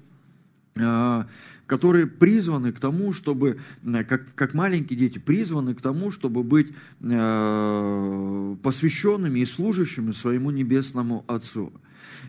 а, 0.79 1.27
которые 1.67 2.07
призваны 2.07 2.73
к 2.73 2.81
тому, 2.81 3.13
чтобы, 3.13 3.59
как, 4.07 4.35
как 4.35 4.53
маленькие 4.53 4.99
дети, 4.99 5.19
призваны 5.19 5.75
к 5.75 5.81
тому, 5.81 6.11
чтобы 6.11 6.43
быть 6.43 6.69
а, 7.03 8.55
посвященными 8.63 9.41
и 9.41 9.47
служащими 9.47 10.13
своему 10.13 10.51
небесному 10.51 11.25
Отцу. 11.27 11.73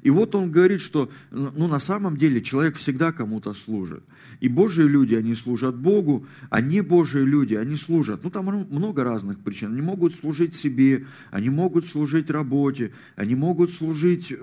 И 0.01 0.09
вот 0.09 0.35
он 0.35 0.51
говорит, 0.51 0.81
что 0.81 1.09
ну, 1.31 1.67
на 1.67 1.79
самом 1.79 2.17
деле 2.17 2.41
человек 2.41 2.75
всегда 2.75 3.11
кому-то 3.11 3.53
служит. 3.53 4.03
И 4.39 4.47
Божьи 4.47 4.83
люди, 4.83 5.15
они 5.15 5.35
служат 5.35 5.75
Богу, 5.75 6.25
а 6.49 6.61
не 6.61 6.81
Божьи 6.81 7.19
люди, 7.19 7.55
они 7.55 7.75
служат. 7.75 8.23
Ну, 8.23 8.29
там 8.29 8.45
много 8.45 9.03
разных 9.03 9.39
причин. 9.39 9.73
Они 9.73 9.81
могут 9.81 10.15
служить 10.15 10.55
себе, 10.55 11.05
они 11.31 11.49
могут 11.49 11.85
служить 11.85 12.29
работе, 12.29 12.91
они 13.15 13.35
могут 13.35 13.71
служить, 13.71 14.31
э, 14.31 14.35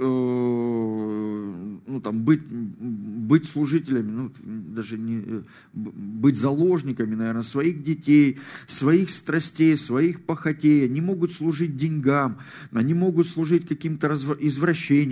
ну, 1.87 2.01
там, 2.03 2.23
быть, 2.25 2.43
быть 2.47 3.47
служителями, 3.47 4.11
ну, 4.11 4.31
даже 4.75 4.99
не, 4.99 5.23
э, 5.25 5.43
быть 5.73 6.37
заложниками, 6.37 7.15
наверное, 7.15 7.43
своих 7.43 7.83
детей, 7.83 8.39
своих 8.67 9.11
страстей, 9.11 9.77
своих 9.77 10.21
похотей. 10.23 10.85
Они 10.85 11.01
могут 11.01 11.33
служить 11.33 11.77
деньгам, 11.77 12.39
они 12.73 12.93
могут 12.95 13.29
служить 13.29 13.67
каким-то 13.67 14.09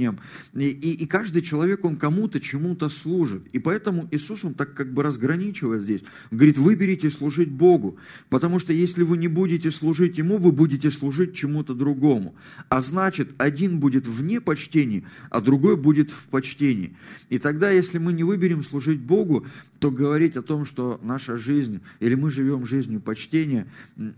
извращениям. 0.05 0.19
И, 0.55 0.69
и, 0.69 0.93
и 0.93 1.07
каждый 1.07 1.43
человек, 1.43 1.85
он 1.85 1.97
кому-то, 1.97 2.41
чему-то 2.41 2.89
служит. 2.89 3.43
И 3.53 3.59
поэтому 3.59 4.09
Иисус, 4.11 4.45
он 4.45 4.55
так 4.55 4.75
как 4.75 4.93
бы 4.93 5.03
разграничивает 5.03 5.83
здесь. 5.83 6.03
Он 6.31 6.39
говорит, 6.39 6.59
выберите 6.59 7.11
служить 7.11 7.51
Богу, 7.51 7.97
потому 8.29 8.59
что 8.59 8.73
если 8.73 9.03
вы 9.03 9.17
не 9.17 9.29
будете 9.29 9.71
служить 9.71 10.19
Ему, 10.19 10.39
вы 10.39 10.53
будете 10.53 10.91
служить 10.91 11.35
чему-то 11.35 11.75
другому. 11.75 12.35
А 12.69 12.81
значит, 12.81 13.31
один 13.39 13.81
будет 13.81 14.07
вне 14.07 14.41
почтения, 14.41 15.05
а 15.31 15.41
другой 15.41 15.77
будет 15.77 16.11
в 16.11 16.25
почтении. 16.31 16.97
И 17.31 17.39
тогда, 17.39 17.71
если 17.71 17.99
мы 17.99 18.13
не 18.13 18.25
выберем 18.25 18.63
служить 18.63 19.01
Богу, 19.01 19.47
то 19.85 19.91
говорить 19.91 20.35
о 20.39 20.43
том, 20.43 20.65
что 20.65 20.99
наша 21.03 21.37
жизнь, 21.37 21.83
или 22.01 22.15
мы 22.15 22.31
живем 22.31 22.65
жизнью 22.65 23.03
почтения, 23.03 23.67
ну, 23.97 24.11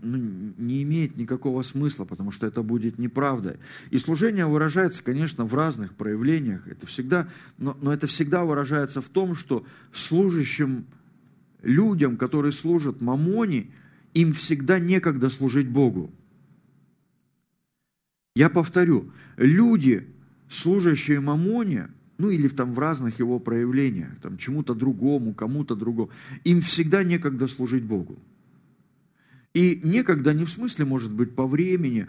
не 0.57 0.81
имеет 0.83 1.17
никакого 1.17 1.61
смысла, 1.61 2.05
потому 2.05 2.31
что 2.31 2.47
это 2.47 2.63
будет 2.63 2.97
неправдой. 2.97 3.57
И 3.89 3.97
служение 3.97 4.45
выражается, 4.45 5.03
конечно, 5.03 5.43
в 5.43 5.53
разных 5.53 5.93
проявлениях. 5.93 6.65
Это 6.69 6.87
всегда, 6.87 7.27
но, 7.57 7.77
но 7.81 7.91
это 7.91 8.07
всегда 8.07 8.45
выражается 8.45 9.01
в 9.01 9.09
том, 9.09 9.35
что 9.35 9.65
служащим 9.91 10.85
людям, 11.61 12.15
которые 12.15 12.53
служат 12.53 13.01
мамоне, 13.01 13.67
им 14.13 14.31
всегда 14.31 14.79
некогда 14.79 15.29
служить 15.29 15.67
Богу. 15.67 16.13
Я 18.37 18.49
повторю, 18.49 19.11
люди, 19.35 20.07
служащие 20.47 21.19
мамоне, 21.19 21.89
ну 22.17 22.29
или 22.29 22.47
там 22.47 22.73
в 22.73 22.79
разных 22.79 23.19
его 23.19 23.39
проявлениях, 23.39 24.19
там 24.21 24.37
чему-то 24.37 24.73
другому, 24.73 25.33
кому-то 25.33 25.75
другому, 25.75 26.09
им 26.43 26.61
всегда 26.61 27.03
некогда 27.03 27.47
служить 27.47 27.83
Богу. 27.83 28.17
И 29.57 29.81
некогда 29.83 30.35
не 30.35 30.45
в 30.45 30.51
смысле, 30.51 30.85
может 30.85 31.11
быть, 31.11 31.33
по 31.33 31.47
времени, 31.47 32.05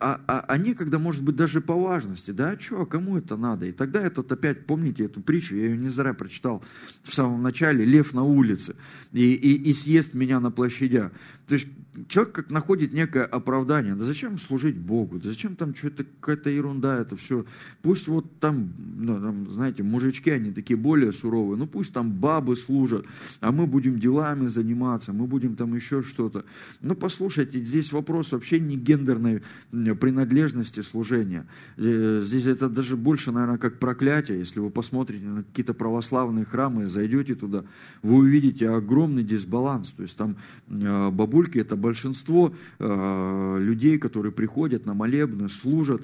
а, 0.00 0.18
а, 0.26 0.40
а 0.48 0.56
некогда, 0.56 0.98
может 0.98 1.22
быть, 1.22 1.36
даже 1.36 1.60
по 1.60 1.74
важности. 1.74 2.30
Да, 2.30 2.52
а 2.52 2.58
что, 2.58 2.80
а 2.80 2.86
кому 2.86 3.18
это 3.18 3.36
надо? 3.36 3.66
И 3.66 3.72
тогда 3.72 4.00
этот 4.00 4.32
опять, 4.32 4.64
помните 4.64 5.04
эту 5.04 5.20
притчу, 5.20 5.56
я 5.56 5.66
ее 5.66 5.76
не 5.76 5.90
зря 5.90 6.14
прочитал 6.14 6.64
в 7.02 7.14
самом 7.14 7.42
начале, 7.42 7.84
лев 7.84 8.14
на 8.14 8.22
улице 8.22 8.76
и, 9.12 9.34
и, 9.34 9.68
и 9.68 9.74
съест 9.74 10.14
меня 10.14 10.40
на 10.40 10.50
площадях. 10.50 11.12
То 11.46 11.54
есть 11.54 11.66
человек 12.08 12.34
как 12.34 12.50
находит 12.50 12.92
некое 12.92 13.24
оправдание. 13.24 13.94
Да 13.94 14.04
зачем 14.04 14.38
служить 14.38 14.76
Богу? 14.76 15.18
Да 15.18 15.30
зачем 15.30 15.56
там 15.56 15.74
что-то, 15.74 16.04
какая-то 16.04 16.50
ерунда, 16.50 16.98
это 16.98 17.16
все. 17.16 17.46
Пусть 17.82 18.08
вот 18.08 18.38
там, 18.40 18.72
ну, 18.98 19.20
там, 19.20 19.50
знаете, 19.50 19.82
мужички, 19.82 20.30
они 20.30 20.52
такие 20.52 20.76
более 20.76 21.12
суровые, 21.12 21.58
ну 21.58 21.66
пусть 21.66 21.92
там 21.92 22.10
бабы 22.10 22.56
служат, 22.56 23.06
а 23.40 23.52
мы 23.52 23.66
будем 23.66 23.98
делами 23.98 24.48
заниматься, 24.48 25.12
мы 25.12 25.26
будем 25.26 25.56
там 25.56 25.74
еще 25.74 26.02
что-то. 26.02 26.44
Ну 26.80 26.94
послушайте, 26.94 27.60
здесь 27.60 27.92
вопрос 27.92 28.32
вообще 28.32 28.60
не 28.60 28.76
гендерной 28.76 29.42
принадлежности 29.70 30.80
служения. 30.80 31.46
Э, 31.76 32.22
здесь 32.24 32.46
это 32.46 32.68
даже 32.68 32.96
больше, 32.96 33.32
наверное, 33.32 33.58
как 33.58 33.78
проклятие. 33.78 34.38
Если 34.38 34.60
вы 34.60 34.70
посмотрите 34.70 35.24
на 35.24 35.42
какие-то 35.44 35.74
православные 35.74 36.44
храмы, 36.44 36.88
зайдете 36.88 37.34
туда, 37.34 37.64
вы 38.02 38.16
увидите 38.16 38.68
огромный 38.68 39.22
дисбаланс. 39.22 39.90
То 39.90 40.02
есть 40.02 40.16
там 40.16 40.36
э, 40.68 41.10
бабульки 41.36 41.58
это 41.58 41.76
большинство 41.76 42.52
э, 42.78 43.58
людей, 43.60 43.98
которые 43.98 44.32
приходят 44.32 44.86
на 44.86 44.94
молебны, 44.94 45.48
служат, 45.48 46.02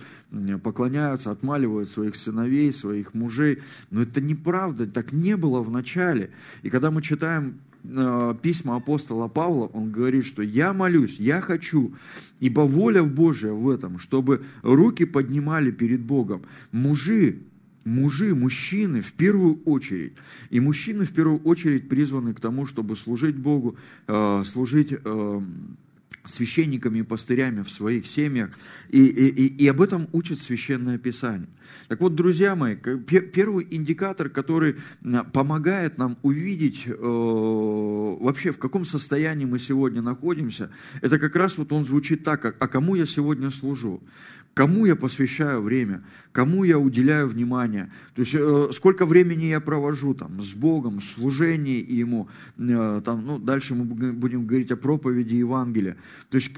поклоняются, 0.63 1.31
отмаливают 1.31 1.89
своих 1.89 2.17
сыновей, 2.17 2.73
своих 2.73 3.15
мужей. 3.15 3.59
Но 3.91 4.03
это 4.03 4.21
неправда, 4.21 4.87
так 4.87 5.13
не 5.13 5.37
было 5.37 5.63
в 5.63 5.71
начале. 5.71 6.31
И 6.63 6.71
когда 6.71 6.91
мы 6.91 7.03
читаем 7.03 7.55
э, 7.85 8.35
письма 8.43 8.77
апостола 8.77 9.29
Павла, 9.29 9.67
он 9.73 9.91
говорит, 9.91 10.27
что 10.27 10.43
я 10.43 10.73
молюсь, 10.73 11.17
я 11.19 11.41
хочу, 11.41 11.93
ибо 12.41 12.61
воля 12.61 13.03
Божья 13.03 13.53
в 13.53 13.69
этом, 13.71 13.99
чтобы 13.99 14.43
руки 14.63 15.07
поднимали 15.07 15.71
перед 15.71 16.01
Богом. 16.01 16.43
Мужи, 16.73 17.39
мужи, 17.85 18.35
мужчины 18.35 19.03
в 19.03 19.13
первую 19.13 19.63
очередь. 19.65 20.13
И 20.51 20.61
мужчины 20.61 21.05
в 21.05 21.13
первую 21.13 21.41
очередь 21.41 21.89
призваны 21.89 22.35
к 22.35 22.41
тому, 22.41 22.67
чтобы 22.67 22.97
служить 22.97 23.37
Богу, 23.37 23.77
э, 24.07 24.45
служить 24.47 24.93
э, 24.93 25.41
священниками 26.25 27.01
и 27.01 27.03
пастырями 27.03 27.63
в 27.63 27.71
своих 27.71 28.07
семьях. 28.07 28.51
И, 28.91 29.05
и, 29.05 29.47
и 29.47 29.67
об 29.69 29.81
этом 29.81 30.09
учит 30.13 30.41
Священное 30.41 30.99
Писание. 30.99 31.49
Так 31.89 32.01
вот, 32.01 32.15
друзья 32.15 32.55
мои, 32.55 32.77
первый 32.77 33.67
индикатор, 33.71 34.29
который 34.29 34.77
помогает 35.33 35.99
нам 35.99 36.17
увидеть 36.23 36.85
э, 36.87 36.93
вообще, 36.97 38.53
в 38.53 38.59
каком 38.59 38.85
состоянии 38.85 39.45
мы 39.45 39.59
сегодня 39.59 40.03
находимся, 40.03 40.71
это 41.01 41.19
как 41.19 41.35
раз 41.35 41.59
вот 41.59 41.73
он 41.73 41.85
звучит 41.85 42.23
так, 42.23 42.57
а 42.59 42.69
кому 42.69 42.95
я 42.95 43.07
сегодня 43.07 43.51
служу? 43.51 44.03
Кому 44.55 44.85
я 44.85 44.97
посвящаю 44.97 45.63
время, 45.63 46.03
кому 46.33 46.65
я 46.65 46.79
уделяю 46.79 47.27
внимание, 47.27 47.91
то 48.15 48.21
есть 48.21 48.35
э, 48.35 48.69
сколько 48.75 49.07
времени 49.07 49.45
я 49.45 49.61
провожу 49.61 50.13
там 50.13 50.43
с 50.43 50.53
Богом, 50.53 51.01
в 51.01 51.05
служении 51.05 51.83
Ему, 52.01 52.29
э, 52.59 53.01
там, 53.03 53.25
ну, 53.25 53.39
дальше 53.39 53.75
мы 53.75 53.85
будем 53.85 54.47
говорить 54.47 54.71
о 54.71 54.77
проповеди 54.77 55.37
Евангелия. 55.37 55.97
То 56.29 56.37
есть 56.37 56.51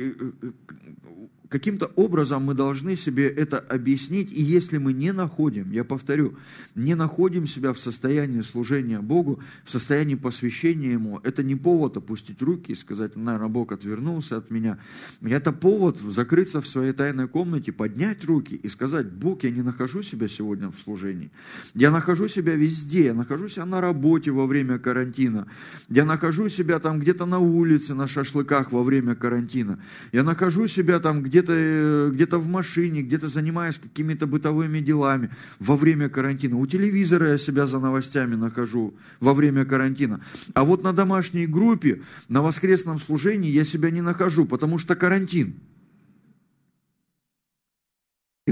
каким-то 1.48 1.86
образом 1.96 2.44
мы 2.44 2.54
должны 2.54 2.96
себе 2.96 3.28
это 3.28 3.58
объяснить, 3.58 4.32
и 4.32 4.42
если 4.42 4.78
мы 4.78 4.92
не 4.92 5.12
находим, 5.12 5.70
я 5.70 5.84
повторю, 5.84 6.34
не 6.74 6.94
находим 6.94 7.46
себя 7.46 7.72
в 7.72 7.78
состоянии 7.78 8.40
служения 8.40 9.00
Богу, 9.00 9.40
в 9.64 9.70
состоянии 9.70 10.16
посвящения 10.16 10.92
Ему, 10.92 11.20
это 11.22 11.42
не 11.42 11.54
повод 11.54 11.96
опустить 11.96 12.42
руки 12.42 12.72
и 12.72 12.74
сказать, 12.74 13.16
наверное, 13.16 13.48
Бог 13.48 13.72
отвернулся 13.72 14.38
от 14.38 14.50
меня. 14.50 14.78
Это 15.22 15.52
повод 15.52 15.98
закрыться 16.00 16.60
в 16.60 16.66
своей 16.66 16.92
тайной 16.92 17.28
комнате, 17.28 17.72
поднять 17.72 18.24
руки 18.24 18.54
и 18.54 18.68
сказать, 18.68 19.06
Бог, 19.06 19.44
я 19.44 19.50
не 19.50 19.62
нахожу 19.62 20.02
себя 20.02 20.28
сегодня 20.28 20.70
в 20.70 20.78
служении. 20.82 21.30
Я 21.74 21.90
нахожу 21.90 22.28
себя 22.28 22.54
везде, 22.54 23.06
я 23.06 23.14
нахожу 23.14 23.48
себя 23.48 23.66
на 23.66 23.80
работе 23.80 24.30
во 24.30 24.46
время 24.46 24.78
карантина, 24.78 25.46
я 25.88 26.04
нахожу 26.04 26.48
себя 26.48 26.80
там 26.80 26.98
где-то 26.98 27.26
на 27.26 27.38
улице, 27.38 27.94
на 27.94 28.08
шашлыках 28.08 28.72
во 28.72 28.82
время 28.82 29.14
карантина, 29.14 29.78
я 30.12 30.24
нахожу 30.24 30.66
себя 30.66 30.98
там 30.98 31.22
где-то 31.22 31.33
где-то 31.34 31.52
э, 31.56 32.10
где 32.12 32.26
в 32.26 32.46
машине, 32.46 33.02
где-то 33.02 33.28
занимаясь 33.28 33.76
какими-то 33.76 34.26
бытовыми 34.26 34.78
делами 34.78 35.30
во 35.58 35.76
время 35.76 36.08
карантина. 36.08 36.56
У 36.56 36.66
телевизора 36.66 37.30
я 37.30 37.38
себя 37.38 37.66
за 37.66 37.80
новостями 37.80 38.36
нахожу 38.36 38.94
во 39.18 39.34
время 39.34 39.64
карантина. 39.64 40.20
А 40.54 40.64
вот 40.64 40.84
на 40.84 40.92
домашней 40.92 41.48
группе, 41.48 42.02
на 42.28 42.40
воскресном 42.40 43.00
служении 43.00 43.50
я 43.50 43.64
себя 43.64 43.90
не 43.90 44.00
нахожу, 44.00 44.46
потому 44.46 44.78
что 44.78 44.94
карантин. 44.94 45.54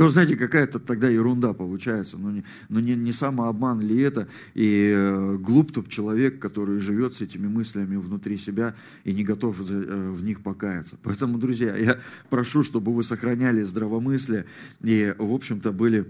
Вот 0.02 0.12
знаете, 0.12 0.36
какая-то 0.36 0.78
тогда 0.78 1.08
ерунда 1.08 1.52
получается. 1.52 2.16
Ну 2.16 2.30
не, 2.30 2.44
ну 2.68 2.80
не, 2.80 2.94
не 2.94 3.12
самообман 3.12 3.80
ли 3.80 4.00
это? 4.00 4.28
И 4.54 4.92
э, 4.94 5.36
глуп 5.38 5.72
тот 5.72 5.88
человек, 5.88 6.38
который 6.38 6.80
живет 6.80 7.14
с 7.14 7.20
этими 7.20 7.46
мыслями 7.46 7.96
внутри 7.96 8.38
себя 8.38 8.74
и 9.04 9.12
не 9.12 9.24
готов 9.24 9.58
за, 9.58 9.74
э, 9.74 10.10
в 10.10 10.22
них 10.24 10.40
покаяться. 10.40 10.96
Поэтому, 11.02 11.38
друзья, 11.38 11.76
я 11.76 11.98
прошу, 12.30 12.62
чтобы 12.62 12.92
вы 12.92 13.02
сохраняли 13.04 13.62
здравомыслие 13.62 14.46
и, 14.82 15.14
в 15.18 15.32
общем-то, 15.32 15.72
были 15.72 16.06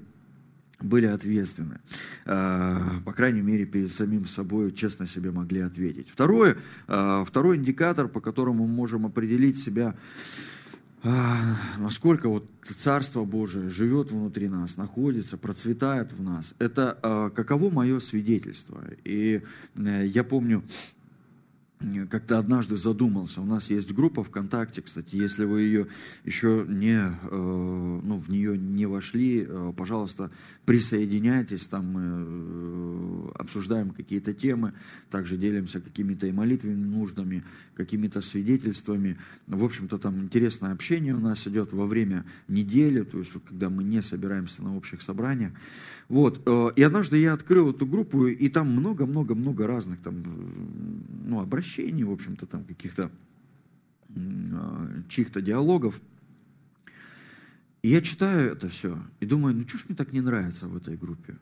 были 0.82 1.06
ответственны. 1.06 1.78
Э, 2.24 2.80
по 3.04 3.12
крайней 3.12 3.42
мере, 3.42 3.64
перед 3.64 3.92
самим 3.92 4.26
собой 4.26 4.72
честно 4.72 5.06
себе 5.06 5.30
могли 5.30 5.60
ответить. 5.60 6.08
Второе, 6.10 6.56
э, 6.88 7.24
второй 7.26 7.56
индикатор, 7.56 8.08
по 8.08 8.20
которому 8.20 8.66
мы 8.66 8.74
можем 8.74 9.06
определить 9.06 9.58
себя 9.58 9.94
насколько 11.04 12.28
вот 12.28 12.46
Царство 12.78 13.24
Божие 13.24 13.68
живет 13.68 14.12
внутри 14.12 14.48
нас, 14.48 14.76
находится, 14.76 15.36
процветает 15.36 16.12
в 16.12 16.22
нас. 16.22 16.54
Это 16.58 16.96
а, 17.02 17.30
каково 17.30 17.70
мое 17.70 17.98
свидетельство. 17.98 18.84
И 19.04 19.42
э, 19.74 20.06
я 20.06 20.22
помню, 20.22 20.62
как-то 22.10 22.38
однажды 22.38 22.76
задумался. 22.76 23.40
У 23.40 23.44
нас 23.44 23.70
есть 23.70 23.92
группа 23.92 24.24
ВКонтакте, 24.24 24.82
кстати, 24.82 25.16
если 25.16 25.44
вы 25.44 25.62
ее 25.62 25.86
еще 26.24 26.64
не, 26.68 26.98
э, 26.98 28.00
ну, 28.02 28.18
в 28.18 28.28
нее 28.30 28.58
не 28.58 28.86
вошли, 28.86 29.46
э, 29.48 29.72
пожалуйста, 29.76 30.30
присоединяйтесь, 30.64 31.66
там 31.66 31.86
мы 31.86 32.02
э, 32.04 33.30
обсуждаем 33.34 33.90
какие-то 33.90 34.34
темы, 34.34 34.72
также 35.10 35.36
делимся 35.36 35.80
какими-то 35.80 36.26
и 36.26 36.32
молитвенными 36.32 36.86
нуждами, 36.86 37.44
какими-то 37.74 38.20
свидетельствами. 38.20 39.18
В 39.46 39.64
общем-то, 39.64 39.98
там 39.98 40.22
интересное 40.22 40.72
общение 40.72 41.14
у 41.14 41.20
нас 41.20 41.46
идет 41.46 41.72
во 41.72 41.86
время 41.86 42.24
недели, 42.48 43.02
то 43.02 43.18
есть, 43.18 43.32
когда 43.48 43.70
мы 43.70 43.84
не 43.84 44.02
собираемся 44.02 44.62
на 44.62 44.76
общих 44.76 45.02
собраниях. 45.02 45.52
Вот. 46.12 46.46
И 46.76 46.82
однажды 46.82 47.16
я 47.16 47.32
открыл 47.32 47.70
эту 47.70 47.86
группу, 47.86 48.26
и 48.26 48.48
там 48.50 48.68
много-много-много 48.70 49.66
разных 49.66 50.02
там, 50.02 50.22
ну, 51.24 51.40
обращений 51.40 52.04
в 52.04 52.12
общем-то, 52.12 52.44
там 52.44 52.64
каких-то 52.64 53.10
а, 54.14 54.88
чьих-то 55.08 55.40
диалогов. 55.40 55.98
И 57.80 57.88
я 57.88 58.02
читаю 58.02 58.52
это 58.52 58.68
все 58.68 59.02
и 59.20 59.24
думаю, 59.24 59.56
ну 59.56 59.66
что 59.66 59.78
ж 59.78 59.84
мне 59.88 59.96
так 59.96 60.12
не 60.12 60.20
нравится 60.20 60.66
в 60.66 60.76
этой 60.76 60.98
группе? 60.98 61.34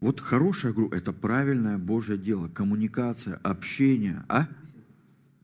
Вот 0.00 0.20
хорошая 0.20 0.72
группа– 0.72 0.94
это 0.96 1.12
правильное 1.12 1.76
Божье 1.76 2.16
дело, 2.16 2.48
коммуникация, 2.48 3.34
общение, 3.42 4.24
а? 4.28 4.48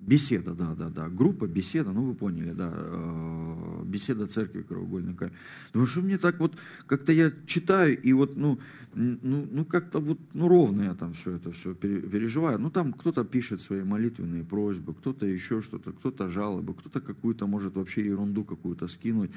Беседа, 0.07 0.53
да, 0.55 0.75
да, 0.75 0.91
да. 0.91 1.09
Группа, 1.09 1.47
беседа, 1.47 1.93
ну 1.93 2.05
вы 2.05 2.15
поняли, 2.15 2.53
да. 2.53 2.71
Э, 2.75 3.83
беседа 3.85 4.27
церкви 4.27 4.63
краеугольный 4.63 5.15
камень. 5.15 5.33
Ну 5.73 5.87
что 5.87 6.03
мне 6.03 6.19
так 6.19 6.39
вот, 6.41 6.53
как-то 6.87 7.13
я 7.13 7.33
читаю, 7.47 7.99
и 8.01 8.13
вот, 8.13 8.37
ну, 8.37 8.59
ну, 8.95 9.47
ну 9.51 9.65
как-то 9.65 10.01
вот, 10.01 10.19
ну 10.35 10.49
ровно 10.49 10.83
я 10.83 10.95
там 10.95 11.15
все 11.15 11.33
это 11.33 11.51
все 11.53 11.75
переживаю. 11.75 12.59
Ну 12.59 12.71
там 12.71 12.93
кто-то 12.93 13.25
пишет 13.25 13.61
свои 13.61 13.83
молитвенные 13.83 14.45
просьбы, 14.45 14.95
кто-то 14.95 15.27
еще 15.27 15.63
что-то, 15.63 15.93
кто-то 15.93 16.29
жалобы, 16.29 16.75
кто-то 16.75 17.01
какую-то 17.01 17.47
может 17.47 17.75
вообще 17.75 18.05
ерунду 18.05 18.45
какую-то 18.45 18.89
скинуть. 18.89 19.31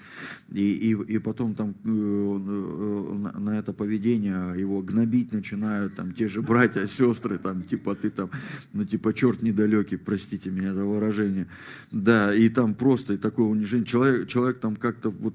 И, 0.51 0.60
и, 0.60 1.15
и 1.15 1.19
потом 1.19 1.56
там 1.56 1.75
э, 1.84 1.89
на, 1.89 3.39
на 3.39 3.60
это 3.60 3.73
поведение 3.73 4.60
его 4.60 4.82
гнобить 4.82 5.32
начинают 5.32 5.95
там 5.95 6.13
те 6.13 6.27
же 6.27 6.41
братья, 6.41 6.86
сестры, 6.86 7.38
там 7.38 7.63
типа 7.63 7.95
ты 7.95 8.10
там, 8.10 8.30
ну 8.73 8.86
типа 8.86 9.13
черт 9.13 9.41
недалекий, 9.41 9.97
простите 9.97 10.51
за 10.61 10.83
выражение. 10.83 11.47
Да, 11.91 12.33
и 12.33 12.49
там 12.49 12.73
просто 12.73 13.13
и 13.13 13.17
такое 13.17 13.47
унижение. 13.47 13.85
Человек, 13.85 14.27
человек 14.27 14.59
там 14.59 14.75
как-то 14.75 15.09
вот 15.09 15.33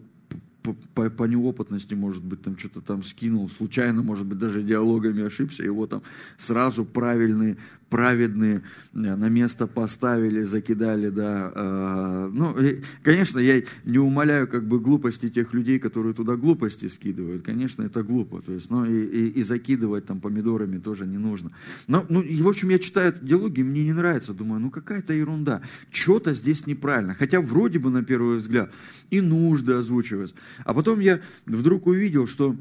по, 0.62 0.74
по, 0.94 1.10
по 1.10 1.24
неопытности, 1.24 1.94
может 1.94 2.22
быть, 2.22 2.42
там 2.42 2.56
что-то 2.58 2.80
там 2.80 3.02
скинул, 3.02 3.48
случайно, 3.48 4.02
может 4.02 4.26
быть, 4.26 4.38
даже 4.38 4.62
диалогами 4.62 5.22
ошибся, 5.22 5.62
его 5.62 5.86
там 5.86 6.02
сразу 6.38 6.84
правильные 6.84 7.56
праведные 7.92 8.62
э, 8.94 9.16
на 9.16 9.28
место 9.28 9.66
поставили, 9.66 10.44
закидали, 10.44 11.10
да. 11.10 11.52
Э, 11.54 12.30
ну, 12.32 12.56
конечно, 13.02 13.38
я 13.38 13.62
не 13.84 13.98
умоляю 13.98 14.48
как 14.48 14.66
бы 14.66 14.80
глупости 14.80 15.28
тех 15.28 15.52
людей, 15.52 15.78
которые 15.78 16.14
туда 16.14 16.36
глупости 16.36 16.88
скидывают. 16.88 17.44
Конечно, 17.44 17.82
это 17.82 18.02
глупо. 18.02 18.40
То 18.40 18.52
есть, 18.52 18.70
ну, 18.70 18.86
и, 18.86 19.04
и, 19.04 19.40
и 19.40 19.42
закидывать 19.42 20.06
там 20.06 20.20
помидорами 20.20 20.78
тоже 20.78 21.06
не 21.06 21.18
нужно. 21.18 21.50
Но, 21.86 22.06
ну, 22.08 22.22
и, 22.22 22.40
в 22.40 22.48
общем, 22.48 22.70
я 22.70 22.78
читаю 22.78 23.10
эту 23.10 23.26
диалоги, 23.26 23.62
мне 23.62 23.84
не 23.84 23.92
нравится. 23.92 24.32
Думаю, 24.32 24.60
ну, 24.60 24.70
какая-то 24.70 25.12
ерунда. 25.12 25.60
Что-то 25.90 26.32
здесь 26.32 26.66
неправильно. 26.66 27.14
Хотя 27.14 27.42
вроде 27.42 27.78
бы, 27.78 27.90
на 27.90 28.02
первый 28.02 28.38
взгляд, 28.38 28.72
и 29.10 29.20
нужды 29.20 29.74
озвучивать. 29.74 30.34
А 30.64 30.74
потом 30.74 31.00
я 31.00 31.20
вдруг 31.46 31.86
увидел, 31.86 32.26
что, 32.26 32.56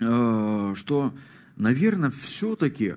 э, 0.00 0.74
что 0.76 1.14
наверное, 1.56 2.10
все-таки 2.10 2.94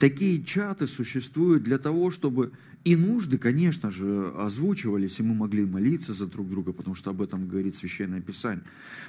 Такие 0.00 0.42
чаты 0.42 0.86
существуют 0.86 1.62
для 1.62 1.76
того, 1.76 2.10
чтобы 2.10 2.52
и 2.84 2.96
нужды, 2.96 3.36
конечно 3.38 3.90
же, 3.90 4.32
озвучивались, 4.38 5.18
и 5.18 5.22
мы 5.22 5.34
могли 5.34 5.64
молиться 5.64 6.14
за 6.14 6.26
друг 6.26 6.48
друга, 6.48 6.72
потому 6.72 6.94
что 6.94 7.10
об 7.10 7.20
этом 7.20 7.46
говорит 7.46 7.76
Священное 7.76 8.20
Писание. 8.20 8.64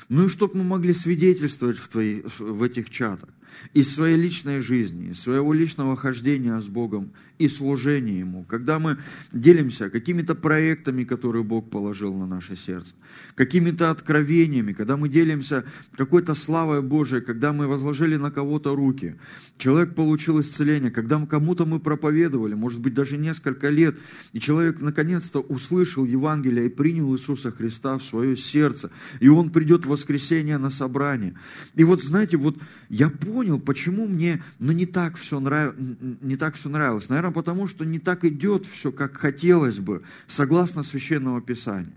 Ну 0.09 0.25
и 0.25 0.29
чтобы 0.29 0.57
мы 0.57 0.63
могли 0.63 0.93
свидетельствовать 0.93 1.77
в, 1.77 1.87
твои, 1.87 2.21
в 2.39 2.63
этих 2.63 2.89
чатах 2.89 3.29
из 3.73 3.93
своей 3.93 4.17
личной 4.17 4.59
жизни, 4.59 5.11
из 5.11 5.19
своего 5.19 5.53
личного 5.53 5.95
хождения 5.95 6.59
с 6.59 6.67
Богом 6.67 7.11
и 7.37 7.47
служения 7.47 8.19
Ему, 8.19 8.43
когда 8.43 8.79
мы 8.79 8.97
делимся 9.31 9.89
какими-то 9.89 10.35
проектами, 10.35 11.03
которые 11.03 11.43
Бог 11.43 11.69
положил 11.69 12.13
на 12.13 12.25
наше 12.25 12.55
сердце, 12.55 12.93
какими-то 13.35 13.89
откровениями, 13.89 14.73
когда 14.73 14.97
мы 14.97 15.09
делимся 15.09 15.65
какой-то 15.95 16.35
славой 16.35 16.81
Божией, 16.81 17.21
когда 17.21 17.53
мы 17.53 17.67
возложили 17.67 18.15
на 18.17 18.31
кого-то 18.31 18.75
руки, 18.75 19.15
человек 19.57 19.95
получил 19.95 20.41
исцеление, 20.41 20.91
когда 20.91 21.25
кому-то 21.25 21.65
мы 21.65 21.79
проповедовали, 21.79 22.53
может 22.53 22.79
быть, 22.79 22.93
даже 22.93 23.17
несколько 23.17 23.60
лет, 23.69 23.97
и 24.33 24.39
человек 24.39 24.79
наконец-то 24.79 25.39
услышал 25.39 26.05
Евангелие 26.05 26.65
и 26.65 26.69
принял 26.69 27.13
Иисуса 27.15 27.51
Христа 27.51 27.97
в 27.97 28.03
свое 28.03 28.35
сердце, 28.37 28.91
и 29.19 29.29
он 29.29 29.49
придет 29.49 29.85
в 29.85 29.89
воскресенье 29.89 30.57
на 30.57 30.69
собрание. 30.69 31.35
И 31.75 31.83
вот, 31.83 32.01
знаете, 32.01 32.37
вот 32.37 32.57
я 32.89 33.09
понял, 33.09 33.59
почему 33.59 34.07
мне 34.07 34.43
ну, 34.59 34.71
не, 34.71 34.85
так 34.85 35.17
все 35.17 35.39
нрав... 35.39 35.73
не 36.21 36.35
так 36.35 36.55
все 36.55 36.69
нравилось. 36.69 37.09
Наверное, 37.09 37.31
потому 37.31 37.67
что 37.67 37.85
не 37.85 37.99
так 37.99 38.25
идет 38.25 38.65
все, 38.65 38.91
как 38.91 39.17
хотелось 39.17 39.79
бы, 39.79 40.03
согласно 40.27 40.83
Священного 40.83 41.41
Писания. 41.41 41.93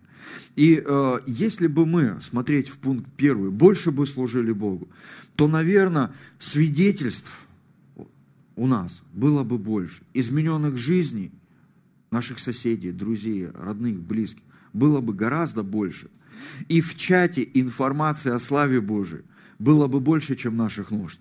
И 0.57 0.83
э, 0.85 1.18
если 1.27 1.66
бы 1.66 1.87
мы, 1.87 2.18
смотреть 2.22 2.68
в 2.68 2.79
пункт 2.79 3.07
первый, 3.16 3.50
больше 3.50 3.90
бы 3.90 4.07
служили 4.07 4.53
Богу, 4.53 4.88
то, 5.37 5.48
наверное, 5.48 6.12
свидетельств 6.38 7.31
у 8.57 8.66
нас 8.66 9.03
было 9.12 9.42
бы 9.42 9.59
больше. 9.59 10.03
Измененных 10.12 10.77
жизней 10.77 11.33
наших 12.14 12.38
соседей, 12.38 12.92
друзей, 12.92 13.48
родных, 13.53 14.00
близких 14.00 14.42
было 14.74 15.00
бы 15.00 15.14
гораздо 15.14 15.62
больше. 15.62 16.11
И 16.68 16.83
в 16.83 16.96
чате 16.96 17.48
информации 17.55 18.31
о 18.31 18.38
славе 18.38 18.81
Божией 18.81 19.22
было 19.59 19.87
бы 19.87 20.00
больше, 20.00 20.37
чем 20.37 20.57
наших 20.57 20.90
нужд. 20.90 21.20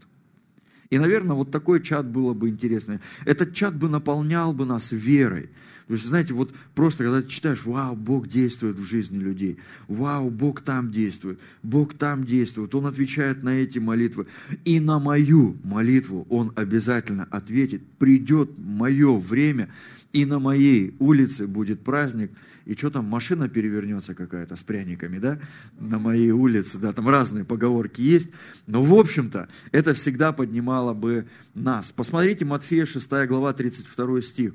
И, 0.89 0.99
наверное, 0.99 1.35
вот 1.35 1.51
такой 1.51 1.81
чат 1.81 2.05
было 2.05 2.33
бы 2.33 2.49
интересно. 2.49 2.99
Этот 3.25 3.53
чат 3.53 3.75
бы 3.75 3.89
наполнял 3.89 4.53
бы 4.53 4.65
нас 4.65 4.91
верой. 4.91 5.49
То 5.87 5.93
есть, 5.93 6.05
знаете, 6.05 6.33
вот 6.33 6.53
просто 6.75 7.03
когда 7.03 7.21
ты 7.21 7.27
читаешь, 7.27 7.65
вау, 7.65 7.95
Бог 7.95 8.27
действует 8.27 8.77
в 8.79 8.85
жизни 8.85 9.17
людей, 9.17 9.57
вау, 9.87 10.29
Бог 10.29 10.61
там 10.61 10.91
действует, 10.91 11.39
Бог 11.61 11.93
там 11.93 12.23
действует, 12.23 12.73
Он 12.73 12.85
отвечает 12.85 13.43
на 13.43 13.49
эти 13.49 13.79
молитвы. 13.79 14.27
И 14.65 14.79
на 14.79 14.99
мою 14.99 15.57
молитву 15.63 16.25
Он 16.29 16.51
обязательно 16.55 17.25
ответит. 17.25 17.83
Придет 17.99 18.51
мое 18.57 19.17
время, 19.17 19.69
и 20.13 20.25
на 20.25 20.39
моей 20.39 20.95
улице 20.99 21.47
будет 21.47 21.83
праздник, 21.83 22.31
и 22.65 22.75
что 22.75 22.91
там, 22.91 23.05
машина 23.05 23.49
перевернется 23.49 24.13
какая-то 24.13 24.55
с 24.55 24.63
пряниками, 24.63 25.17
да, 25.17 25.39
на 25.79 25.99
моей 25.99 26.31
улице, 26.31 26.77
да, 26.77 26.93
там 26.93 27.09
разные 27.09 27.43
поговорки 27.43 27.99
есть, 27.99 28.29
но 28.67 28.81
в 28.81 28.93
общем-то 28.93 29.49
это 29.71 29.93
всегда 29.93 30.31
поднимало 30.31 30.93
бы 30.93 31.27
нас. 31.55 31.91
Посмотрите 31.91 32.45
Матфея 32.45 32.85
6 32.85 33.09
глава 33.27 33.53
32 33.53 34.21
стих. 34.21 34.53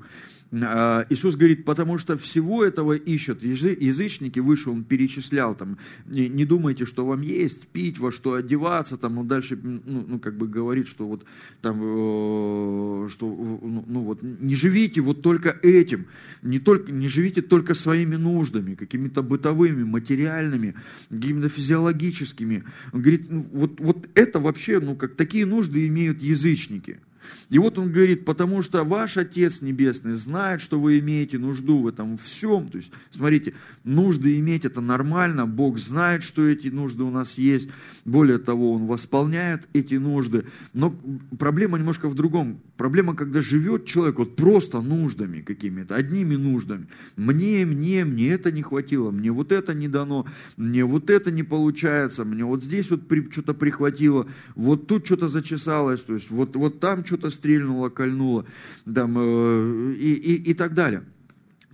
А, 0.51 1.05
Иисус 1.09 1.35
говорит, 1.35 1.63
потому 1.63 1.99
что 1.99 2.17
всего 2.17 2.63
этого 2.63 2.93
ищут 2.93 3.43
язычники, 3.43 4.39
выше 4.39 4.71
он 4.71 4.83
перечислял, 4.83 5.53
там, 5.53 5.77
не, 6.07 6.43
думайте, 6.45 6.85
что 6.85 7.05
вам 7.05 7.21
есть, 7.21 7.67
пить, 7.67 7.99
во 7.99 8.11
что 8.11 8.33
одеваться, 8.33 8.97
там, 8.97 9.19
он 9.19 9.27
дальше, 9.27 9.59
ну, 9.61 10.05
ну 10.07 10.19
как 10.19 10.37
бы 10.37 10.47
говорит, 10.47 10.87
что 10.87 11.07
вот, 11.07 11.23
там, 11.61 11.77
э, 11.79 13.09
что, 13.09 13.27
ну, 13.27 13.85
ну, 13.87 14.01
вот, 14.01 14.23
не 14.23 14.55
живите 14.55 15.01
вот 15.01 15.21
только 15.21 15.49
этим, 15.61 16.07
не, 16.41 16.59
только, 16.59 16.91
не 16.91 17.09
живите 17.09 17.43
только 17.43 17.75
своими 17.75 18.15
нуждами, 18.15 18.73
какими-то 18.73 19.21
бытовыми, 19.21 19.83
материальными, 19.83 20.73
какими-то 21.09 21.49
физиологическими. 21.49 22.63
Он 22.91 23.01
говорит, 23.01 23.29
ну, 23.29 23.45
вот, 23.51 23.79
вот 23.79 24.09
это 24.15 24.39
вообще, 24.39 24.79
ну, 24.79 24.95
как 24.95 25.15
такие 25.15 25.45
нужды 25.45 25.85
имеют 25.85 26.23
язычники– 26.23 26.99
и 27.49 27.57
вот 27.57 27.77
он 27.79 27.91
говорит, 27.91 28.25
потому 28.25 28.61
что 28.61 28.83
ваш 28.83 29.17
Отец 29.17 29.61
Небесный 29.61 30.13
знает, 30.13 30.61
что 30.61 30.79
вы 30.79 30.99
имеете 30.99 31.37
нужду 31.37 31.79
в 31.79 31.87
этом 31.87 32.17
всем. 32.17 32.69
То 32.69 32.77
есть, 32.77 32.91
смотрите, 33.11 33.53
нужды 33.83 34.39
иметь 34.39 34.65
это 34.65 34.81
нормально, 34.81 35.45
Бог 35.45 35.79
знает, 35.79 36.23
что 36.23 36.47
эти 36.47 36.67
нужды 36.67 37.03
у 37.03 37.09
нас 37.09 37.37
есть. 37.37 37.69
Более 38.05 38.37
того, 38.37 38.73
Он 38.73 38.85
восполняет 38.85 39.67
эти 39.73 39.95
нужды. 39.95 40.45
Но 40.73 40.95
проблема 41.37 41.77
немножко 41.77 42.07
в 42.07 42.15
другом. 42.15 42.59
Проблема, 42.77 43.15
когда 43.15 43.41
живет 43.41 43.85
человек 43.85 44.19
вот 44.19 44.35
просто 44.35 44.81
нуждами 44.81 45.41
какими-то, 45.41 45.95
одними 45.95 46.35
нуждами. 46.35 46.87
Мне, 47.17 47.65
мне, 47.65 48.05
мне 48.05 48.29
это 48.29 48.51
не 48.51 48.61
хватило, 48.61 49.11
мне 49.11 49.31
вот 49.31 49.51
это 49.51 49.73
не 49.73 49.87
дано, 49.87 50.25
мне 50.55 50.85
вот 50.85 51.09
это 51.09 51.31
не 51.31 51.43
получается, 51.43 52.23
мне 52.23 52.45
вот 52.45 52.63
здесь 52.63 52.89
вот 52.89 53.01
что-то 53.31 53.53
прихватило, 53.53 54.27
вот 54.55 54.87
тут 54.87 55.05
что-то 55.05 55.27
зачесалось, 55.27 56.01
то 56.01 56.13
есть 56.13 56.29
вот, 56.29 56.55
вот 56.55 56.79
там 56.79 57.05
что-то 57.05 57.18
стрельнуло, 57.27 57.89
кольнуло, 57.89 58.45
там, 58.85 59.17
э, 59.17 59.93
и, 59.95 60.13
и, 60.13 60.51
и 60.51 60.53
так 60.53 60.73
далее. 60.73 61.03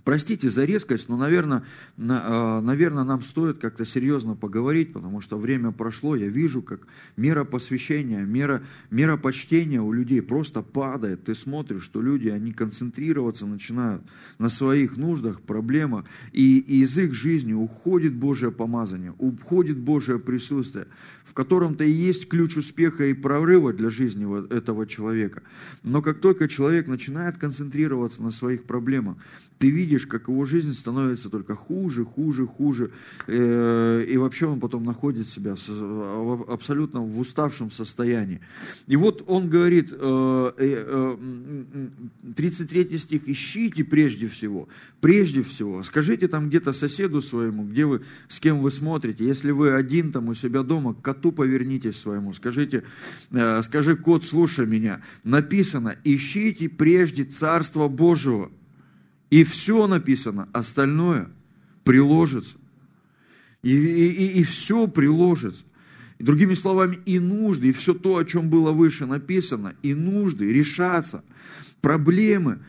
Простите 0.06 0.50
за 0.50 0.64
резкость, 0.64 1.08
но, 1.08 1.16
наверное, 1.16 1.64
на, 1.96 2.60
наверное, 2.60 3.02
нам 3.02 3.22
стоит 3.22 3.58
как-то 3.58 3.84
серьезно 3.84 4.36
поговорить, 4.36 4.92
потому 4.92 5.20
что 5.20 5.36
время 5.36 5.72
прошло, 5.72 6.14
я 6.14 6.28
вижу, 6.28 6.62
как 6.62 6.86
мера 7.16 7.42
посвящения, 7.42 8.20
мера, 8.24 8.62
мера 8.92 9.16
почтения 9.16 9.82
у 9.82 9.92
людей 9.92 10.22
просто 10.22 10.62
падает. 10.62 11.24
Ты 11.24 11.34
смотришь, 11.34 11.82
что 11.82 12.00
люди, 12.00 12.28
они 12.28 12.52
концентрироваться 12.52 13.46
начинают 13.46 14.00
на 14.38 14.48
своих 14.48 14.96
нуждах, 14.96 15.40
проблемах, 15.40 16.04
и, 16.30 16.58
и 16.60 16.82
из 16.82 16.96
их 16.96 17.12
жизни 17.12 17.52
уходит 17.52 18.14
Божье 18.14 18.52
помазание, 18.52 19.12
уходит 19.18 19.76
Божье 19.76 20.20
присутствие 20.20 20.86
в 21.26 21.34
котором-то 21.34 21.84
и 21.84 21.90
есть 21.90 22.28
ключ 22.28 22.56
успеха 22.56 23.04
и 23.04 23.12
прорыва 23.12 23.72
для 23.72 23.90
жизни 23.90 24.26
этого 24.54 24.86
человека. 24.86 25.42
Но 25.82 26.00
как 26.00 26.20
только 26.20 26.48
человек 26.48 26.86
начинает 26.86 27.36
концентрироваться 27.36 28.22
на 28.22 28.30
своих 28.30 28.64
проблемах, 28.64 29.16
ты 29.58 29.70
видишь, 29.70 29.95
как 30.04 30.28
его 30.28 30.44
жизнь 30.44 30.74
становится 30.74 31.30
только 31.30 31.54
хуже, 31.54 32.04
хуже, 32.04 32.46
хуже, 32.46 32.90
э, 33.26 34.04
и 34.08 34.16
вообще 34.16 34.46
он 34.46 34.60
потом 34.60 34.84
находит 34.84 35.28
себя 35.28 35.56
абсолютно 36.48 37.00
в 37.00 37.18
уставшем 37.18 37.70
состоянии. 37.70 38.40
И 38.88 38.96
вот 38.96 39.24
он 39.26 39.48
говорит, 39.48 39.90
33 39.90 42.80
э, 42.80 42.86
э, 42.90 42.98
стих, 42.98 43.28
ищите 43.28 43.84
прежде 43.84 44.26
всего, 44.28 44.68
прежде 45.00 45.42
всего, 45.42 45.82
скажите 45.82 46.28
там 46.28 46.48
где-то 46.48 46.72
соседу 46.72 47.22
своему, 47.22 47.64
где 47.64 47.86
вы, 47.86 48.02
с 48.28 48.38
кем 48.40 48.60
вы 48.60 48.70
смотрите, 48.70 49.24
если 49.24 49.52
вы 49.52 49.72
один 49.72 50.12
там 50.12 50.28
у 50.28 50.34
себя 50.34 50.62
дома, 50.62 50.92
к 50.94 51.00
коту 51.02 51.32
повернитесь 51.32 51.96
своему, 51.96 52.34
скажите, 52.34 52.82
скажи, 53.62 53.96
кот, 53.96 54.24
слушай 54.24 54.66
меня, 54.66 55.00
написано, 55.24 55.96
ищите 56.04 56.68
прежде 56.68 57.24
Царство 57.24 57.88
Божьего, 57.88 58.50
и 59.30 59.44
все 59.44 59.86
написано, 59.86 60.48
остальное 60.52 61.28
приложится. 61.84 62.56
И, 63.62 63.74
и, 63.74 64.40
и 64.40 64.42
все 64.44 64.86
приложится. 64.86 65.64
Другими 66.18 66.54
словами, 66.54 66.98
и 67.04 67.18
нужды, 67.18 67.68
и 67.68 67.72
все 67.72 67.92
то, 67.92 68.16
о 68.16 68.24
чем 68.24 68.48
было 68.48 68.72
выше 68.72 69.06
написано, 69.06 69.74
и 69.82 69.94
нужды 69.94 70.50
решаться, 70.50 71.24
проблемы 71.80 72.60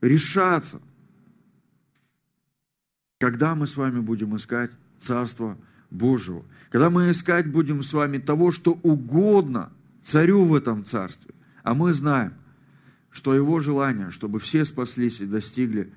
решаться. 0.00 0.80
Когда 3.18 3.54
мы 3.54 3.66
с 3.66 3.76
вами 3.76 4.00
будем 4.00 4.36
искать 4.36 4.70
Царство 5.00 5.56
Божьего, 5.90 6.44
когда 6.70 6.90
мы 6.90 7.10
искать 7.10 7.46
будем 7.46 7.82
с 7.82 7.92
вами 7.92 8.18
того, 8.18 8.50
что 8.50 8.72
угодно 8.82 9.70
царю 10.04 10.44
в 10.44 10.54
этом 10.54 10.84
царстве, 10.84 11.34
а 11.62 11.74
мы 11.74 11.92
знаем– 11.92 12.32
что 13.18 13.34
его 13.34 13.58
желание, 13.58 14.12
чтобы 14.12 14.38
все 14.38 14.64
спаслись 14.64 15.20
и 15.20 15.26
достигли 15.26 15.92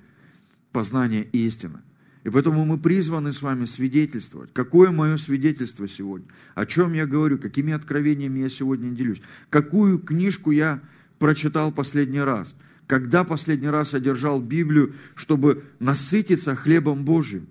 познания 0.72 1.22
истины. 1.22 1.78
И 2.24 2.30
поэтому 2.30 2.64
мы 2.64 2.78
призваны 2.78 3.32
с 3.32 3.42
вами 3.42 3.64
свидетельствовать. 3.64 4.52
Какое 4.52 4.90
мое 4.90 5.16
свидетельство 5.18 5.86
сегодня? 5.86 6.26
О 6.56 6.66
чем 6.66 6.94
я 6.94 7.06
говорю? 7.06 7.38
Какими 7.38 7.74
откровениями 7.74 8.40
я 8.40 8.48
сегодня 8.48 8.90
делюсь? 8.90 9.22
Какую 9.50 10.00
книжку 10.00 10.50
я 10.50 10.80
прочитал 11.20 11.70
последний 11.70 12.18
раз? 12.18 12.56
Когда 12.88 13.22
последний 13.22 13.68
раз 13.68 13.92
я 13.92 14.00
держал 14.00 14.40
Библию, 14.40 14.94
чтобы 15.14 15.62
насытиться 15.78 16.56
хлебом 16.56 17.04
Божьим, 17.04 17.46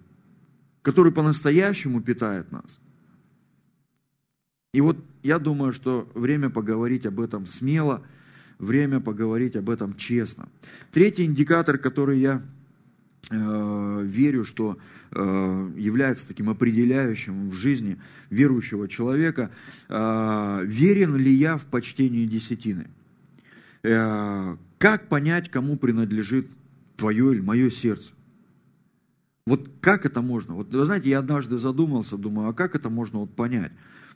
который 0.81 1.13
по-настоящему 1.13 2.01
питает 2.01 2.51
нас? 2.51 2.77
И 4.73 4.81
вот 4.81 4.97
я 5.23 5.39
думаю, 5.39 5.71
что 5.71 6.11
время 6.13 6.49
поговорить 6.49 7.05
об 7.05 7.21
этом 7.21 7.47
смело– 7.47 8.03
время 8.61 8.99
поговорить 8.99 9.55
об 9.55 9.69
этом 9.69 9.95
честно. 9.95 10.47
Третий 10.91 11.25
индикатор, 11.25 11.77
который 11.77 12.19
я 12.19 12.41
э, 13.29 14.01
верю, 14.03 14.43
что 14.43 14.77
э, 15.11 15.71
является 15.77 16.27
таким 16.27 16.49
определяющим 16.49 17.49
в 17.49 17.55
жизни 17.55 17.99
верующего 18.29 18.87
человека, 18.87 19.51
э, 19.89 20.61
верен 20.63 21.17
ли 21.17 21.33
я 21.33 21.57
в 21.57 21.65
почтении 21.65 22.25
десятины. 22.25 22.87
Э, 23.83 24.55
как 24.77 25.07
понять, 25.09 25.49
кому 25.49 25.75
принадлежит 25.77 26.47
твое 26.97 27.33
или 27.33 27.41
мое 27.41 27.69
сердце? 27.69 28.11
Вот 29.47 29.69
как 29.81 30.05
это 30.05 30.21
можно? 30.21 30.53
Вот 30.53 30.71
вы 30.71 30.85
знаете, 30.85 31.09
я 31.09 31.19
однажды 31.19 31.57
задумался, 31.57 32.15
думаю, 32.15 32.49
а 32.49 32.53
как 32.53 32.75
это 32.75 32.89
можно 32.89 33.19
вот 33.19 33.35
понять? 33.35 33.71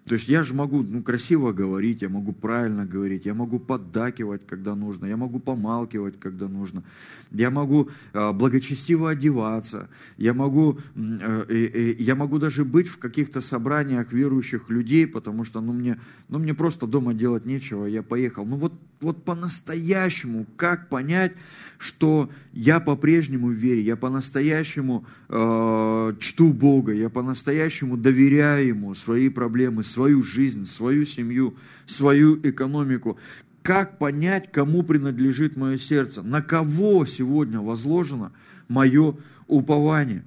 То 0.08 0.14
есть 0.14 0.28
я 0.28 0.44
же 0.44 0.54
могу 0.54 0.84
ну, 0.84 1.02
красиво 1.02 1.52
говорить, 1.52 2.04
я 2.04 2.10
могу 2.10 2.32
правильно 2.32 2.86
говорить, 2.86 3.26
я 3.26 3.34
могу 3.34 3.58
поддакивать, 3.58 4.46
когда 4.46 4.76
нужно, 4.76 5.08
я 5.08 5.18
могу 5.18 5.40
помалкивать, 5.40 6.20
когда 6.20 6.48
нужно, 6.48 6.84
я 7.32 7.50
могу 7.50 7.90
э, 8.14 8.32
благочестиво 8.32 9.10
одеваться, 9.10 9.90
я 10.18 10.36
могу, 10.36 10.78
э, 10.96 11.46
э, 11.50 11.96
я 11.98 12.14
могу 12.14 12.38
даже 12.38 12.64
быть 12.64 12.88
в 12.88 13.00
каких-то 13.00 13.42
собраниях 13.42 14.14
верующих 14.14 14.70
людей, 14.70 15.08
потому 15.08 15.44
что 15.44 15.60
ну, 15.60 15.74
мне, 15.74 16.00
ну, 16.30 16.38
мне 16.38 16.54
просто 16.54 16.86
дома 16.86 17.16
делать 17.16 17.48
нечего, 17.48 17.88
я 17.88 18.04
поехал. 18.04 18.46
Ну 18.46 18.58
вот, 18.58 18.74
вот 19.06 19.24
по-настоящему, 19.24 20.48
как 20.58 20.90
понять, 20.90 21.34
что 21.78 22.30
я 22.54 22.80
по-прежнему 22.80 23.50
в 23.50 23.52
вере, 23.52 23.82
я 23.82 23.96
по-настоящему 23.96 25.06
э, 25.30 26.14
чту 26.20 26.52
Бога, 26.52 26.92
я 26.92 27.10
по-настоящему 27.10 27.98
доверяю 27.98 28.68
Ему 28.68 28.96
свои 28.96 29.30
проблемы, 29.30 29.84
свою 29.84 30.24
жизнь, 30.24 30.66
свою 30.66 31.06
семью, 31.06 31.56
свою 31.86 32.40
экономику. 32.42 33.20
Как 33.62 34.00
понять, 34.00 34.52
кому 34.52 34.82
принадлежит 34.82 35.56
мое 35.56 35.78
сердце? 35.78 36.24
На 36.24 36.42
кого 36.42 37.06
сегодня 37.06 37.62
возложено 37.62 38.32
мое 38.68 39.16
упование? 39.48 40.24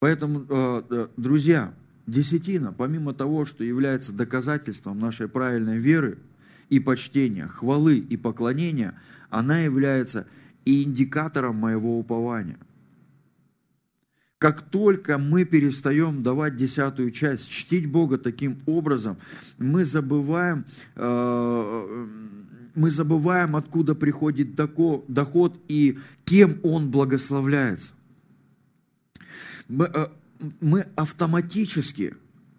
Поэтому, 0.00 0.46
э, 0.48 0.82
э, 0.88 1.08
друзья, 1.18 1.74
десятина, 2.08 2.72
помимо 2.72 3.14
того, 3.14 3.44
что 3.44 3.62
является 3.62 4.12
доказательством 4.12 4.98
нашей 4.98 5.28
правильной 5.28 5.78
веры 5.78 6.18
и 6.68 6.80
почтения, 6.80 7.46
хвалы 7.46 7.98
и 7.98 8.16
поклонения, 8.16 8.94
она 9.30 9.60
является 9.60 10.26
и 10.64 10.82
индикатором 10.82 11.56
моего 11.56 11.98
упования. 11.98 12.58
Как 14.38 14.62
только 14.62 15.18
мы 15.18 15.44
перестаем 15.44 16.22
давать 16.22 16.56
десятую 16.56 17.10
часть, 17.10 17.50
чтить 17.50 17.90
Бога 17.90 18.18
таким 18.18 18.58
образом, 18.66 19.16
мы 19.58 19.84
забываем, 19.84 20.64
э, 20.94 22.06
мы 22.74 22.90
забываем, 22.90 23.56
откуда 23.56 23.96
приходит 23.96 24.54
доход 24.54 25.60
и 25.66 25.98
кем 26.24 26.60
он 26.62 26.90
благословляется. 26.90 27.90
Мы, 30.60 30.86
автоматически, 30.96 32.14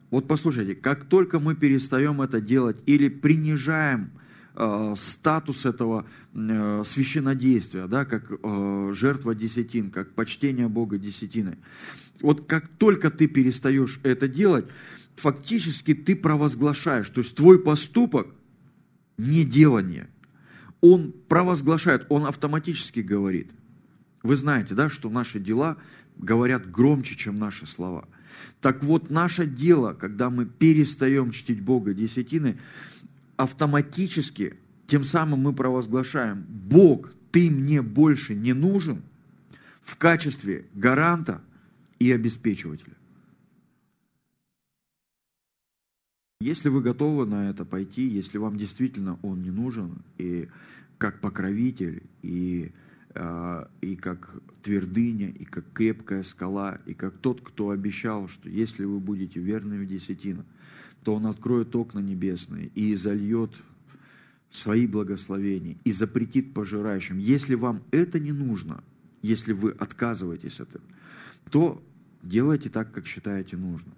вот 0.09 0.27
послушайте, 0.27 0.75
как 0.75 1.05
только 1.05 1.39
мы 1.39 1.55
перестаем 1.55 2.21
это 2.21 2.41
делать 2.41 2.77
или 2.85 3.09
принижаем 3.09 4.11
э, 4.55 4.95
статус 4.97 5.65
этого 5.65 6.05
э, 6.33 6.83
священнодействия, 6.85 7.87
да, 7.87 8.05
как 8.05 8.31
э, 8.31 8.91
жертва 8.93 9.35
десятин, 9.35 9.91
как 9.91 10.11
почтение 10.13 10.67
Бога 10.67 10.97
десятиной. 10.97 11.57
Вот 12.21 12.47
как 12.47 12.67
только 12.67 13.09
ты 13.11 13.27
перестаешь 13.27 13.99
это 14.03 14.27
делать, 14.27 14.65
фактически 15.15 15.93
ты 15.93 16.15
провозглашаешь, 16.15 17.09
то 17.09 17.21
есть 17.21 17.35
твой 17.35 17.59
поступок 17.59 18.27
не 19.17 19.45
делание, 19.45 20.09
он 20.81 21.13
провозглашает, 21.27 22.05
он 22.09 22.25
автоматически 22.25 23.01
говорит. 23.01 23.51
Вы 24.23 24.35
знаете, 24.35 24.73
да, 24.73 24.89
что 24.89 25.09
наши 25.09 25.39
дела 25.39 25.77
говорят 26.19 26.69
громче, 26.69 27.15
чем 27.15 27.39
наши 27.39 27.65
слова. 27.65 28.08
Так 28.62 28.84
вот, 28.84 29.10
наше 29.10 29.47
дело, 29.47 29.93
когда 29.93 30.29
мы 30.29 30.45
перестаем 30.45 31.32
чтить 31.32 31.62
Бога 31.62 31.93
десятины, 31.93 32.60
автоматически, 33.38 34.58
тем 34.88 35.03
самым 35.03 35.41
мы 35.41 35.53
провозглашаем, 35.53 36.45
Бог, 36.47 37.12
ты 37.32 37.49
мне 37.49 37.82
больше 37.82 38.36
не 38.36 38.53
нужен 38.53 39.01
в 39.82 39.95
качестве 39.95 40.65
гаранта 40.73 41.41
и 41.99 42.12
обеспечивателя. 42.12 42.93
Если 46.41 46.69
вы 46.69 46.82
готовы 46.82 47.25
на 47.25 47.49
это 47.49 47.65
пойти, 47.65 48.08
если 48.08 48.38
вам 48.38 48.58
действительно 48.58 49.19
он 49.21 49.41
не 49.41 49.51
нужен, 49.51 50.01
и 50.17 50.47
как 50.97 51.19
покровитель, 51.19 52.03
и, 52.21 52.71
и 53.15 53.95
как 53.95 54.36
твердыня, 54.62 55.30
и 55.30 55.43
как 55.43 55.65
крепкая 55.74 56.24
скала, 56.24 56.80
и 56.86 56.93
как 56.93 57.17
тот, 57.17 57.41
кто 57.41 57.72
обещал, 57.72 58.28
что 58.28 58.50
если 58.50 58.86
вы 58.86 59.00
будете 59.00 59.39
верны 59.39 59.80
в 59.80 59.88
десятину, 59.88 60.45
то 61.04 61.15
он 61.15 61.26
откроет 61.26 61.76
окна 61.76 62.00
небесные 62.00 62.67
и 62.76 62.93
зальет 62.95 63.52
свои 64.52 64.86
благословения 64.88 65.78
и 65.84 65.91
запретит 65.91 66.54
пожирающим. 66.54 67.17
Если 67.17 67.56
вам 67.56 67.82
это 67.91 68.19
не 68.19 68.32
нужно, 68.32 68.84
если 69.22 69.54
вы 69.54 69.72
отказываетесь 69.72 70.60
от 70.60 70.69
этого, 70.69 70.84
то 71.50 71.84
делайте 72.22 72.69
так, 72.69 72.91
как 72.91 73.08
считаете 73.08 73.58
нужным. 73.58 73.93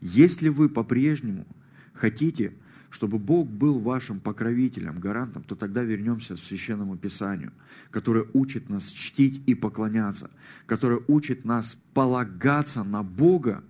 Если 0.00 0.48
вы 0.48 0.68
по-прежнему 0.68 1.46
хотите, 1.92 2.52
чтобы 2.96 3.18
Бог 3.18 3.46
был 3.46 3.78
вашим 3.78 4.20
покровителем, 4.20 5.00
гарантом, 5.00 5.42
то 5.42 5.54
тогда 5.54 5.82
вернемся 5.82 6.34
к 6.34 6.38
Священному 6.38 6.96
Писанию, 6.96 7.52
которое 7.90 8.24
учит 8.32 8.70
нас 8.70 8.88
чтить 8.88 9.42
и 9.44 9.54
поклоняться, 9.54 10.30
которое 10.64 11.02
учит 11.06 11.44
нас 11.44 11.76
полагаться 11.92 12.84
на 12.84 13.02
Бога 13.02 13.62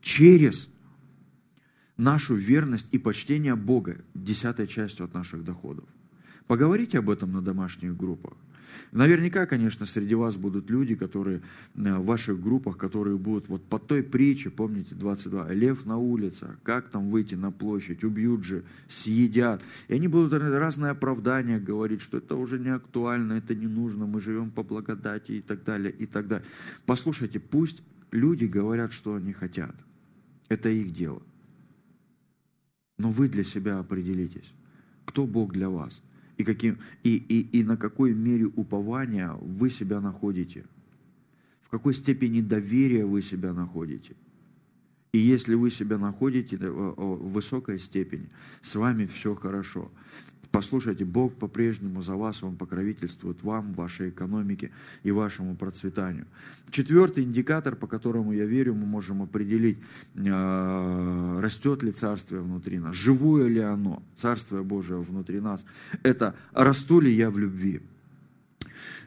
через 0.00 0.70
нашу 1.98 2.34
верность 2.34 2.86
и 2.92 2.98
почтение 2.98 3.56
Бога 3.56 3.98
десятой 4.14 4.66
частью 4.66 5.04
от 5.04 5.12
наших 5.12 5.44
доходов. 5.44 5.84
Поговорите 6.46 6.98
об 6.98 7.10
этом 7.10 7.30
на 7.30 7.42
домашних 7.42 7.94
группах. 7.94 8.32
Наверняка, 8.92 9.46
конечно, 9.46 9.86
среди 9.86 10.14
вас 10.14 10.36
будут 10.36 10.70
люди, 10.70 10.94
которые 10.94 11.42
э, 11.74 11.96
в 11.96 12.04
ваших 12.04 12.40
группах, 12.40 12.76
которые 12.76 13.16
будут 13.16 13.48
вот 13.48 13.64
по 13.64 13.78
той 13.78 14.02
притче, 14.02 14.50
помните, 14.50 14.94
22, 14.94 15.52
лев 15.52 15.86
на 15.86 15.96
улице, 15.96 16.56
как 16.62 16.90
там 16.90 17.10
выйти 17.10 17.34
на 17.34 17.50
площадь, 17.50 18.04
убьют 18.04 18.44
же, 18.44 18.64
съедят. 18.88 19.62
И 19.88 19.94
они 19.94 20.08
будут 20.08 20.32
разные 20.34 20.90
оправдания 20.90 21.58
говорить, 21.58 22.02
что 22.02 22.18
это 22.18 22.36
уже 22.36 22.58
не 22.58 22.68
актуально, 22.68 23.34
это 23.34 23.54
не 23.54 23.66
нужно, 23.66 24.06
мы 24.06 24.20
живем 24.20 24.50
по 24.50 24.62
благодати 24.62 25.32
и 25.32 25.40
так 25.40 25.64
далее, 25.64 25.92
и 25.92 26.06
так 26.06 26.28
далее. 26.28 26.46
Послушайте, 26.86 27.40
пусть 27.40 27.82
люди 28.10 28.44
говорят, 28.44 28.92
что 28.92 29.14
они 29.14 29.32
хотят. 29.32 29.74
Это 30.48 30.68
их 30.68 30.92
дело. 30.92 31.22
Но 32.98 33.10
вы 33.10 33.28
для 33.28 33.42
себя 33.42 33.78
определитесь, 33.78 34.52
кто 35.06 35.26
Бог 35.26 35.52
для 35.52 35.70
вас– 35.70 36.02
и, 36.42 36.44
каким, 36.44 36.78
и, 37.04 37.16
и, 37.16 37.60
и 37.60 37.64
на 37.64 37.76
какой 37.76 38.12
мере 38.12 38.46
упования 38.46 39.32
вы 39.40 39.70
себя 39.70 40.00
находите, 40.00 40.64
в 41.62 41.68
какой 41.70 41.94
степени 41.94 42.40
доверия 42.40 43.06
вы 43.06 43.22
себя 43.22 43.52
находите. 43.52 44.16
И 45.12 45.18
если 45.18 45.54
вы 45.54 45.70
себя 45.70 45.98
находите 45.98 46.56
в 46.56 47.32
высокой 47.32 47.78
степени, 47.78 48.28
с 48.60 48.74
вами 48.74 49.06
все 49.06 49.34
хорошо. 49.34 49.90
Послушайте, 50.52 51.06
Бог 51.06 51.32
по-прежнему 51.34 52.02
за 52.02 52.14
вас, 52.14 52.42
Он 52.42 52.56
покровительствует 52.56 53.42
вам, 53.42 53.72
вашей 53.72 54.10
экономике 54.10 54.70
и 55.02 55.10
вашему 55.10 55.56
процветанию. 55.56 56.26
Четвертый 56.70 57.24
индикатор, 57.24 57.74
по 57.74 57.86
которому, 57.86 58.32
я 58.32 58.44
верю, 58.44 58.74
мы 58.74 58.84
можем 58.84 59.22
определить, 59.22 59.78
э, 60.14 61.40
растет 61.42 61.82
ли 61.82 61.90
Царствие 61.90 62.42
внутри 62.42 62.78
нас, 62.78 62.94
живое 62.94 63.48
ли 63.48 63.60
оно, 63.60 64.02
Царствие 64.16 64.62
Божие 64.62 65.00
внутри 65.00 65.40
нас, 65.40 65.64
это 66.02 66.34
расту 66.52 67.00
ли 67.00 67.10
я 67.10 67.30
в 67.30 67.38
любви. 67.38 67.80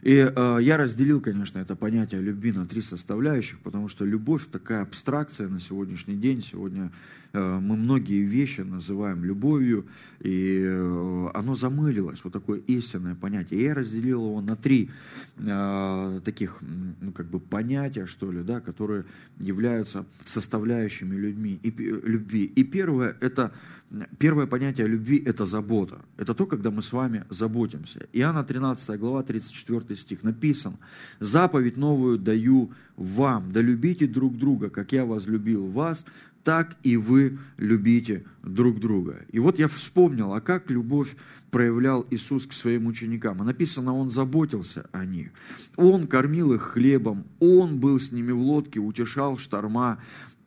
И 0.05 0.17
э, 0.17 0.57
я 0.61 0.77
разделил, 0.77 1.19
конечно, 1.19 1.57
это 1.57 1.75
понятие 1.75 2.21
любви 2.21 2.51
на 2.51 2.67
три 2.67 2.83
составляющих, 2.83 3.57
потому 3.61 3.89
что 3.89 4.05
любовь 4.05 4.43
такая 4.51 4.83
абстракция 4.83 5.47
на 5.47 5.59
сегодняшний 5.59 6.15
день. 6.15 6.43
Сегодня 6.43 6.91
э, 7.33 7.59
мы 7.59 7.75
многие 7.75 8.21
вещи 8.21 8.61
называем 8.61 9.25
любовью, 9.25 9.87
и 10.19 10.61
э, 10.63 11.29
оно 11.33 11.55
замылилось, 11.55 12.19
вот 12.23 12.33
такое 12.33 12.59
истинное 12.67 13.15
понятие. 13.15 13.59
И 13.59 13.63
я 13.63 13.73
разделил 13.73 14.27
его 14.27 14.41
на 14.41 14.55
три 14.55 14.91
э, 15.37 16.21
таких, 16.23 16.59
ну, 17.01 17.11
как 17.11 17.25
бы 17.25 17.39
понятия, 17.39 18.05
что 18.05 18.31
ли, 18.31 18.43
да, 18.43 18.59
которые 18.59 19.05
являются 19.39 20.05
составляющими 20.25 21.15
людьми, 21.15 21.59
и, 21.63 21.71
любви. 21.71 22.45
И 22.45 22.63
первое, 22.63 23.17
это 23.21 23.51
Первое 24.17 24.47
понятие 24.47 24.87
любви– 24.87 25.21
это 25.25 25.45
забота. 25.45 25.99
Это 26.17 26.33
то, 26.33 26.45
когда 26.45 26.71
мы 26.71 26.81
с 26.81 26.91
вами 26.91 27.23
заботимся. 27.29 28.07
Иоанна 28.13 28.43
13 28.43 28.99
глава, 28.99 29.23
34 29.23 29.94
стих 29.95 30.23
написано. 30.23 30.77
«Заповедь 31.19 31.77
новую 31.77 32.17
даю 32.17 32.71
вам, 32.95 33.51
да 33.51 33.61
любите 33.61 34.07
друг 34.07 34.37
друга, 34.37 34.69
как 34.69 34.91
я 34.91 35.05
возлюбил 35.05 35.67
вас, 35.67 36.05
так 36.43 36.77
и 36.83 36.97
вы 36.97 37.37
любите 37.57 38.23
друг 38.43 38.79
друга». 38.79 39.25
И 39.31 39.39
вот 39.39 39.59
я 39.59 39.67
вспомнил, 39.67 40.33
а 40.33 40.41
как 40.41 40.69
любовь 40.69 41.15
проявлял 41.55 42.05
Иисус 42.09 42.45
к 42.45 42.53
своим 42.53 42.87
ученикам. 42.87 43.41
А 43.41 43.45
написано, 43.45 43.95
Он 43.95 44.11
заботился 44.11 44.89
о 44.91 45.05
них. 45.05 45.29
Он 45.77 46.05
кормил 46.05 46.53
их 46.53 46.61
хлебом, 46.61 47.23
Он 47.39 47.79
был 47.79 47.99
с 47.99 48.11
ними 48.11 48.33
в 48.33 48.39
лодке, 48.39 48.79
утешал 48.79 49.37
шторма, 49.37 49.99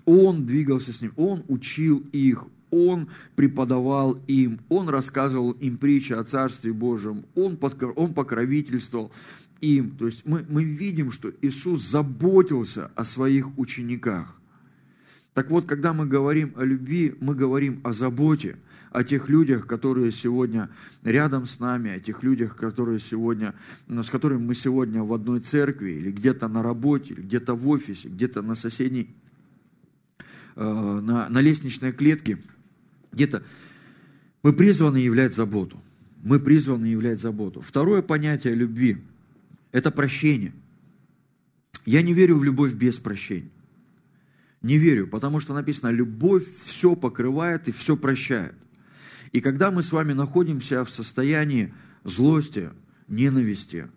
Он 0.05 0.45
двигался 0.45 0.93
с 0.93 1.01
ним, 1.01 1.13
Он 1.17 1.45
учил 1.49 2.05
их, 2.13 2.45
он 2.71 3.09
преподавал 3.37 4.19
им, 4.27 4.61
Он 4.69 4.89
рассказывал 4.89 5.53
им 5.53 5.77
притчи 5.77 6.13
о 6.13 6.25
Царстве 6.25 6.73
Божьем, 6.73 7.25
Он, 7.35 7.59
он 7.97 8.15
покровительствовал 8.15 9.11
им. 9.61 9.91
То 9.93 10.07
есть 10.07 10.27
мы, 10.27 10.45
мы 10.49 10.65
видим, 10.65 11.11
что 11.11 11.33
Иисус 11.43 11.89
заботился 11.89 12.91
о 12.95 13.05
своих 13.05 13.59
учениках. 13.59 14.35
Так 15.35 15.51
вот, 15.51 15.67
когда 15.67 15.93
мы 15.93 16.07
говорим 16.07 16.53
о 16.57 16.65
любви, 16.65 17.15
мы 17.21 17.35
говорим 17.35 17.81
о 17.85 17.93
заботе, 17.93 18.57
о 18.91 19.05
тех 19.05 19.29
людях, 19.29 19.67
которые 19.67 20.11
сегодня 20.11 20.71
рядом 21.05 21.47
с 21.47 21.61
нами, 21.61 21.93
о 21.93 22.01
тех 22.01 22.23
людях, 22.23 22.57
которые 22.57 22.99
сегодня, 22.99 23.55
с 23.87 24.11
которыми 24.11 24.43
мы 24.43 24.55
сегодня 24.55 25.03
в 25.03 25.13
одной 25.13 25.41
церкви, 25.41 25.93
или 25.93 26.11
где-то 26.11 26.49
на 26.49 26.63
работе, 26.63 27.15
или 27.15 27.21
где-то 27.21 27.55
в 27.55 27.69
офисе, 27.69 28.09
где-то 28.09 28.43
на 28.43 28.55
соседней, 28.55 29.15
э, 30.57 30.63
на, 30.65 31.29
на 31.29 31.41
лестничной 31.41 31.93
клетке– 31.93 32.39
где-то 33.19 33.43
мы 34.45 34.53
призваны 34.53 34.99
являть 34.99 35.35
заботу. 35.35 35.83
Мы 36.23 36.39
призваны 36.39 36.87
являть 36.87 37.21
заботу. 37.21 37.61
Второе 37.61 38.01
понятие 38.01 38.55
любви– 38.55 38.99
это 39.73 39.91
прощение. 39.91 40.53
Я 41.85 42.03
не 42.03 42.15
верю 42.15 42.39
в 42.39 42.45
любовь 42.45 42.73
без 42.73 42.99
прощения. 42.99 43.51
Не 44.63 44.79
верю, 44.79 45.07
потому 45.07 45.41
что 45.41 45.55
написано, 45.55 45.91
любовь 45.91 46.45
все 46.63 46.95
покрывает 46.97 47.69
и 47.69 47.73
все 47.73 47.97
прощает. 47.97 48.55
И 49.33 49.41
когда 49.41 49.71
мы 49.71 49.83
с 49.83 49.93
вами 49.93 50.13
находимся 50.13 50.85
в 50.85 50.91
состоянии 50.91 51.73
злости, 52.05 52.71
ненависти, 53.09 53.89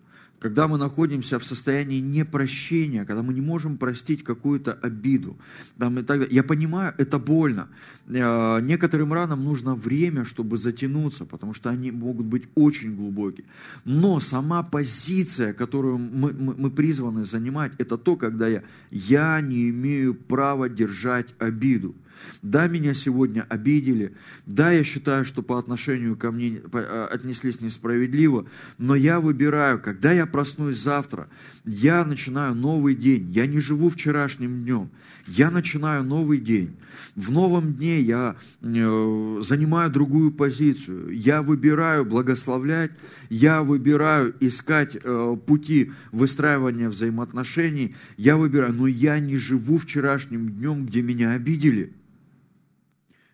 когда 0.42 0.66
мы 0.66 0.76
находимся 0.76 1.38
в 1.38 1.44
состоянии 1.44 2.00
непрощения, 2.00 3.04
когда 3.04 3.22
мы 3.22 3.32
не 3.32 3.40
можем 3.40 3.76
простить 3.76 4.24
какую-то 4.24 4.72
обиду. 4.72 5.36
Там 5.78 5.98
и 5.98 6.02
так 6.02 6.18
далее. 6.18 6.34
Я 6.34 6.42
понимаю, 6.42 6.94
это 6.98 7.20
больно. 7.20 7.68
Э, 8.08 8.60
некоторым 8.60 9.12
ранам 9.12 9.44
нужно 9.44 9.76
время, 9.76 10.24
чтобы 10.24 10.56
затянуться, 10.58 11.24
потому 11.24 11.54
что 11.54 11.70
они 11.70 11.92
могут 11.92 12.26
быть 12.26 12.42
очень 12.56 12.96
глубокие. 12.96 13.44
Но 13.84 14.20
сама 14.20 14.64
позиция, 14.64 15.52
которую 15.52 15.98
мы, 15.98 16.70
призваны 16.70 17.24
занимать, 17.24 17.72
это 17.78 17.96
то, 17.96 18.16
когда 18.16 18.48
я, 18.48 18.62
я 18.90 19.40
не 19.40 19.70
имею 19.70 20.14
права 20.14 20.68
держать 20.68 21.34
обиду. 21.38 21.94
Да, 22.42 22.66
меня 22.66 22.94
сегодня 22.94 23.46
обидели. 23.48 24.14
Да, 24.46 24.72
я 24.72 24.84
считаю, 24.84 25.24
что 25.24 25.42
по 25.42 25.58
отношению 25.58 26.16
ко 26.16 26.30
мне 26.30 26.60
э, 26.72 27.08
отнеслись 27.10 27.60
несправедливо. 27.60 28.46
Но 28.78 28.94
я 28.94 29.20
выбираю, 29.20 29.80
когда 29.80 30.12
я 30.12 30.26
проснусь 30.26 30.78
завтра, 30.78 31.28
я 31.64 32.04
начинаю 32.04 32.54
новый 32.54 32.94
день. 32.94 33.30
Я 33.30 33.46
не 33.46 33.58
живу 33.58 33.88
вчерашним 33.90 34.62
днем. 34.62 34.90
Я 35.26 35.50
начинаю 35.50 36.02
новый 36.02 36.38
день. 36.38 36.74
В 37.14 37.30
новом 37.30 37.74
дне 37.74 38.00
я 38.00 38.36
э, 38.60 39.40
занимаю 39.42 39.90
другую 39.90 40.32
позицию. 40.32 41.10
Я 41.10 41.42
выбираю 41.42 42.04
благословлять, 42.04 42.90
я 43.30 43.62
выбираю 43.62 44.34
искать 44.40 44.96
э, 44.96 45.36
пути 45.46 45.92
выстраивания 46.10 46.88
взаимоотношений. 46.88 47.94
Я 48.16 48.36
выбираю, 48.36 48.72
но 48.72 48.86
я 48.86 49.20
не 49.20 49.36
живу 49.36 49.78
вчерашним 49.78 50.48
днем, 50.50 50.86
где 50.86 51.02
меня 51.02 51.32
обидели. 51.32 51.92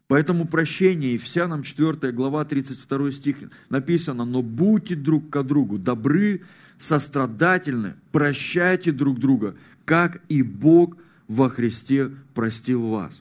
Поэтому 0.08 0.46
прощение, 0.46 1.14
Ефесянам 1.14 1.62
4 1.62 2.12
глава 2.12 2.44
32 2.44 3.12
стих 3.12 3.36
написано, 3.68 4.24
«Но 4.24 4.42
будьте 4.42 4.96
друг 4.96 5.30
к 5.30 5.42
другу 5.42 5.78
добры, 5.78 6.42
сострадательны, 6.78 7.94
прощайте 8.10 8.90
друг 8.90 9.20
друга, 9.20 9.54
как 9.84 10.20
и 10.28 10.42
Бог– 10.42 10.96
во 11.28 11.50
Христе 11.50 12.10
простил 12.34 12.88
вас. 12.88 13.20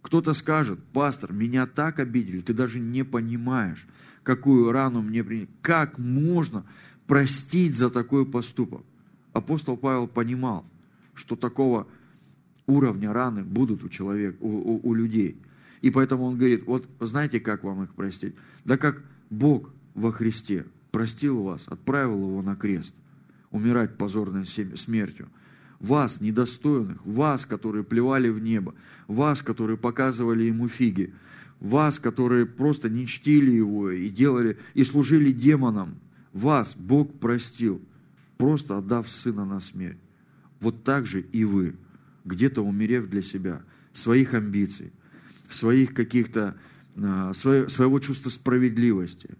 Кто-то 0.00 0.32
скажет, 0.32 0.80
пастор, 0.92 1.32
меня 1.32 1.66
так 1.66 2.00
обидели, 2.00 2.40
ты 2.40 2.54
даже 2.54 2.80
не 2.80 3.04
понимаешь, 3.04 3.86
какую 4.24 4.72
рану 4.72 5.02
мне 5.02 5.22
приняли. 5.22 5.48
Как 5.60 5.98
можно 5.98 6.64
простить 7.06 7.76
за 7.76 7.90
такой 7.90 8.26
поступок? 8.26 8.82
Апостол 9.32 9.76
Павел 9.76 10.08
понимал, 10.08 10.64
что 11.14 11.36
такого 11.36 11.86
уровня 12.66 13.12
раны 13.12 13.44
будут 13.44 13.84
у 13.84 13.88
человека, 13.88 14.36
у, 14.40 14.48
у, 14.48 14.80
у 14.82 14.94
людей. 14.94 15.36
И 15.82 15.90
поэтому 15.90 16.24
он 16.24 16.36
говорит, 16.36 16.64
вот 16.66 16.88
знаете, 17.00 17.38
как 17.40 17.62
вам 17.62 17.84
их 17.84 17.94
простить? 17.94 18.34
Да 18.64 18.78
как 18.78 19.02
Бог 19.30 19.70
во 19.94 20.12
Христе 20.12 20.64
простил 20.90 21.42
вас, 21.42 21.64
отправил 21.66 22.16
его 22.16 22.42
на 22.42 22.56
крест, 22.56 22.94
умирать 23.50 23.96
позорной 23.98 24.46
смертью– 24.46 25.28
вас, 25.82 26.20
недостойных, 26.20 27.04
вас, 27.04 27.44
которые 27.44 27.82
плевали 27.82 28.28
в 28.28 28.38
небо, 28.38 28.74
вас, 29.08 29.42
которые 29.42 29.76
показывали 29.76 30.44
ему 30.44 30.68
фиги, 30.68 31.12
вас, 31.58 31.98
которые 31.98 32.46
просто 32.46 32.88
не 32.88 33.06
чтили 33.06 33.50
его 33.50 33.90
и 33.90 34.08
делали, 34.08 34.58
и 34.74 34.84
служили 34.84 35.32
демонам, 35.32 35.96
вас 36.32 36.74
Бог 36.76 37.18
простил, 37.18 37.82
просто 38.38 38.78
отдав 38.78 39.10
сына 39.10 39.44
на 39.44 39.60
смерть. 39.60 39.98
Вот 40.60 40.84
так 40.84 41.04
же 41.04 41.20
и 41.20 41.44
вы, 41.44 41.74
где-то 42.24 42.62
умерев 42.62 43.08
для 43.08 43.22
себя, 43.22 43.62
своих 43.92 44.34
амбиций, 44.34 44.92
своих 45.52 45.94
каких-то, 45.94 46.56
а, 46.96 47.32
своего 47.34 47.98
чувства 47.98 48.30
справедливости, 48.30 49.30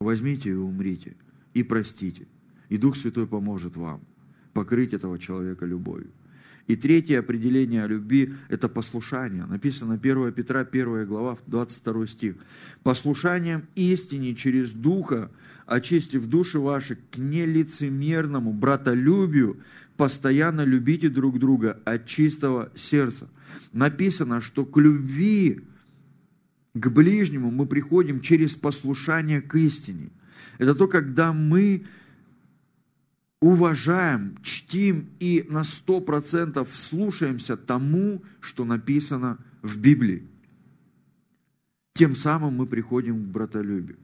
возьмите 0.00 0.50
и 0.50 0.54
умрите, 0.54 1.16
и 1.54 1.62
простите, 1.62 2.26
и 2.68 2.76
Дух 2.76 2.96
Святой 2.96 3.26
поможет 3.26 3.76
вам 3.76 4.00
покрыть 4.52 4.92
этого 4.92 5.18
человека 5.18 5.66
любовью. 5.66 6.10
И 6.68 6.76
третье 6.76 7.20
определение 7.20 7.86
любви– 7.86 8.34
это 8.48 8.68
послушание. 8.68 9.46
Написано 9.46 9.94
1 9.94 10.32
Петра, 10.32 10.60
1 10.60 11.06
глава, 11.06 11.38
22 11.46 12.06
стих. 12.06 12.34
«Послушанием 12.82 13.62
истине 13.74 14.34
через 14.34 14.72
Духа, 14.72 15.30
очистив 15.64 16.26
души 16.26 16.58
ваши 16.58 16.96
к 17.10 17.16
нелицемерному 17.16 18.52
братолюбию, 18.52 19.56
постоянно 19.98 20.64
любите 20.64 21.10
друг 21.10 21.38
друга 21.38 21.78
от 21.84 22.06
чистого 22.06 22.72
сердца». 22.74 23.28
Написано, 23.72 24.40
что 24.40 24.64
к 24.64 24.78
любви, 24.78 25.60
к 26.72 26.88
ближнему 26.88 27.50
мы 27.50 27.66
приходим 27.66 28.22
через 28.22 28.54
послушание 28.54 29.42
к 29.42 29.54
истине. 29.56 30.08
Это 30.56 30.74
то, 30.74 30.88
когда 30.88 31.34
мы 31.34 31.84
уважаем, 33.40 34.38
чтим 34.42 35.10
и 35.20 35.46
на 35.48 35.64
сто 35.64 36.00
процентов 36.00 36.74
слушаемся 36.74 37.56
тому, 37.56 38.22
что 38.40 38.64
написано 38.64 39.38
в 39.62 39.78
Библии. 39.78 40.26
Тем 41.94 42.16
самым 42.16 42.54
мы 42.54 42.66
приходим 42.66 43.24
к 43.24 43.26
братолюбию. 43.26 43.98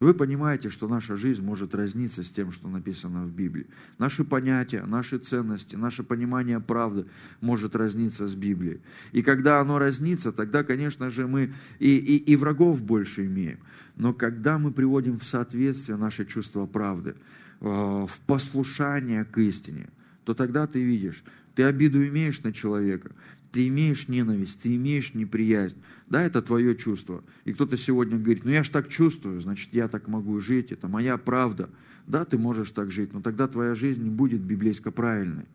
Вы 0.00 0.14
понимаете, 0.14 0.70
что 0.70 0.88
наша 0.88 1.14
жизнь 1.14 1.42
может 1.44 1.74
разниться 1.74 2.24
с 2.24 2.30
тем, 2.30 2.52
что 2.52 2.68
написано 2.68 3.24
в 3.24 3.32
Библии. 3.32 3.66
Наши 3.98 4.24
понятия, 4.24 4.82
наши 4.86 5.18
ценности, 5.18 5.76
наше 5.76 6.02
понимание 6.02 6.58
правды 6.58 7.04
может 7.42 7.76
разниться 7.76 8.26
с 8.26 8.34
Библией. 8.34 8.80
И 9.12 9.22
когда 9.22 9.60
оно 9.60 9.78
разнится, 9.78 10.32
тогда, 10.32 10.64
конечно 10.64 11.10
же, 11.10 11.26
мы 11.26 11.52
и, 11.78 11.96
и, 11.96 12.16
и 12.16 12.36
врагов 12.36 12.80
больше 12.80 13.26
имеем. 13.26 13.58
Но 13.96 14.14
когда 14.14 14.58
мы 14.58 14.72
приводим 14.72 15.18
в 15.18 15.24
соответствие 15.24 15.98
наше 15.98 16.24
чувство 16.24 16.64
правды, 16.64 17.14
Э, 17.62 18.06
в 18.08 18.20
послушание 18.26 19.24
к 19.24 19.36
истине, 19.36 19.88
то 20.24 20.32
тогда 20.32 20.66
ты 20.66 20.82
видишь, 20.82 21.22
ты 21.54 21.64
обиду 21.64 22.06
имеешь 22.06 22.42
на 22.42 22.54
человека, 22.54 23.10
ты 23.52 23.68
имеешь 23.68 24.08
ненависть, 24.08 24.60
ты 24.60 24.74
имеешь 24.76 25.14
неприязнь. 25.14 25.76
Да, 26.08 26.22
это 26.22 26.42
твое 26.42 26.76
чувство. 26.76 27.24
И 27.44 27.52
кто-то 27.52 27.76
сегодня 27.76 28.18
говорит, 28.18 28.44
ну 28.44 28.50
я 28.50 28.62
ж 28.62 28.68
так 28.68 28.88
чувствую, 28.88 29.40
значит 29.40 29.72
я 29.72 29.88
так 29.88 30.08
могу 30.08 30.38
жить, 30.40 30.72
это 30.72 30.88
моя 30.88 31.16
правда. 31.16 31.70
Да, 32.06 32.24
ты 32.24 32.38
можешь 32.38 32.70
так 32.70 32.90
жить, 32.90 33.12
но 33.12 33.20
тогда 33.20 33.48
твоя 33.48 33.74
жизнь 33.74 34.02
не 34.02 34.10
будет 34.10 34.40
библейско 34.40 34.90
правильной. 34.90 35.46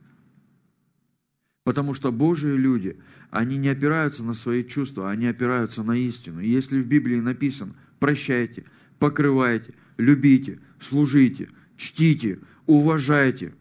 Потому 1.63 1.93
что 1.93 2.11
Божьи 2.11 2.51
люди, 2.51 2.97
они 3.31 3.57
не 3.57 3.69
опираются 3.69 4.23
на 4.23 4.33
свои 4.33 4.63
чувства, 4.63 5.09
они 5.09 5.25
опираются 5.25 5.83
на 5.83 5.97
истину. 5.97 6.39
И 6.39 6.49
если 6.49 6.79
в 6.79 6.85
Библии 6.85 7.19
написано, 7.19 7.73
прощайте, 7.99 8.65
покрывайте, 8.99 9.73
любите, 9.97 10.59
служите– 10.79 11.49
чтите, 11.77 12.39
уважайте, 12.65 13.53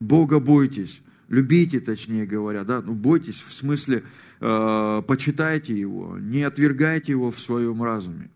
Бога 0.00 0.40
бойтесь, 0.40 1.02
любите, 1.28 1.80
точнее 1.80 2.26
говоря, 2.26 2.64
да, 2.64 2.82
ну 2.82 2.94
бойтесь 2.94 3.40
в 3.40 3.52
смысле 3.52 4.04
э, 4.40 5.02
почитайте 5.06 5.78
Его, 5.78 6.18
не 6.18 6.42
отвергайте 6.42 7.12
Его 7.12 7.30
в 7.30 7.40
своем 7.40 7.82
разуме, 7.82 8.30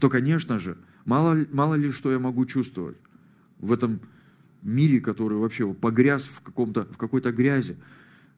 то, 0.00 0.08
конечно 0.08 0.58
же, 0.58 0.76
мало, 1.04 1.46
мало 1.52 1.74
ли 1.74 1.90
что 1.90 2.12
я 2.12 2.18
могу 2.18 2.46
чувствовать 2.46 2.96
в 3.58 3.72
этом 3.72 4.00
мире, 4.62 5.00
который 5.00 5.38
вообще 5.38 5.72
погряз 5.74 6.24
в, 6.24 6.40
каком-то, 6.40 6.84
в 6.84 6.96
какой-то 6.96 7.32
грязи. 7.32 7.76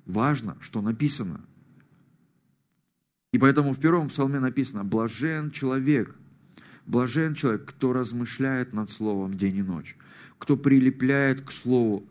Важно, 0.07 0.57
что 0.61 0.81
написано. 0.81 1.41
И 3.33 3.39
поэтому 3.39 3.73
в 3.73 3.79
первом 3.79 4.09
псалме 4.09 4.41
написано, 4.41 4.85
блажен 4.85 5.51
человек, 5.51 6.15
Блажен 6.91 7.35
человек, 7.35 7.67
кто 7.67 7.93
размышляет 7.93 8.73
над 8.73 8.91
Словом 8.91 9.37
день 9.37 9.59
и 9.59 9.63
ночь, 9.63 9.97
кто 10.39 10.57
прилепляет 10.57 11.41
к 11.41 11.53
Слову 11.53 12.05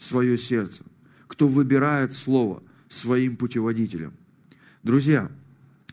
свое 0.00 0.38
сердце, 0.38 0.82
кто 1.28 1.46
выбирает 1.46 2.12
Слово 2.12 2.62
своим 2.88 3.36
путеводителем. 3.36 4.12
Друзья, 4.82 5.30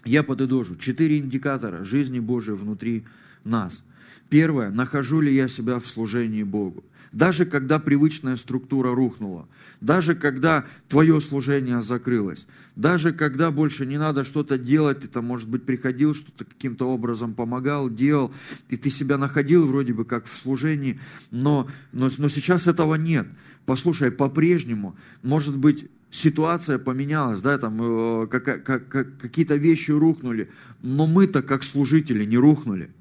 я 0.05 0.24
подытожу. 0.24 0.76
Четыре 0.78 1.20
индикатора 1.20 1.84
жизни 1.84 2.20
Божией 2.20 2.58
внутри 2.58 3.03
нас. 3.43 3.84
Первое. 4.30 4.72
Нахожу 4.72 5.22
ли 5.22 5.34
я 5.34 5.47
себя 5.47 5.80
в 5.80 5.86
служении 5.86 6.43
Богу? 6.43 6.84
Даже 7.12 7.45
когда 7.45 7.80
привычная 7.80 8.36
структура 8.36 8.93
рухнула, 8.93 9.47
даже 9.82 10.16
когда 10.16 10.66
твое 10.89 11.22
служение 11.22 11.82
закрылось, 11.82 12.47
даже 12.76 13.14
когда 13.14 13.51
больше 13.51 13.86
не 13.86 13.97
надо 13.97 14.24
что-то 14.24 14.58
делать, 14.58 15.01
ты 15.01 15.08
там, 15.08 15.26
может 15.26 15.49
быть, 15.49 15.64
приходил, 15.64 16.14
что-то 16.14 16.45
каким-то 16.45 16.89
образом 16.89 17.34
помогал, 17.34 17.89
делал, 17.89 18.32
и 18.70 18.78
ты 18.78 18.89
себя 18.89 19.18
находил 19.18 19.66
вроде 19.68 19.93
бы 19.93 20.05
как 20.05 20.26
в 20.26 20.38
служении, 20.38 20.99
но, 21.32 21.68
но, 21.91 22.10
но 22.18 22.30
сейчас 22.30 22.68
этого 22.68 22.95
нет. 22.95 23.28
Послушай, 23.66 24.12
по-прежнему, 24.12 24.95
может 25.24 25.58
быть, 25.58 25.89
ситуация 26.12 26.78
поменялась, 26.78 27.41
да, 27.41 27.58
там 27.58 28.24
э, 28.24 28.28
как, 28.28 28.64
как, 28.64 28.88
как, 28.88 29.18
какие-то 29.18 29.55
вещи 29.55 29.91
рухнули, 29.91 30.49
но 30.82 31.08
мы-то 31.08 31.41
как 31.41 31.64
служители 31.64 32.26
не 32.26 32.38
рухнули. 32.38 32.91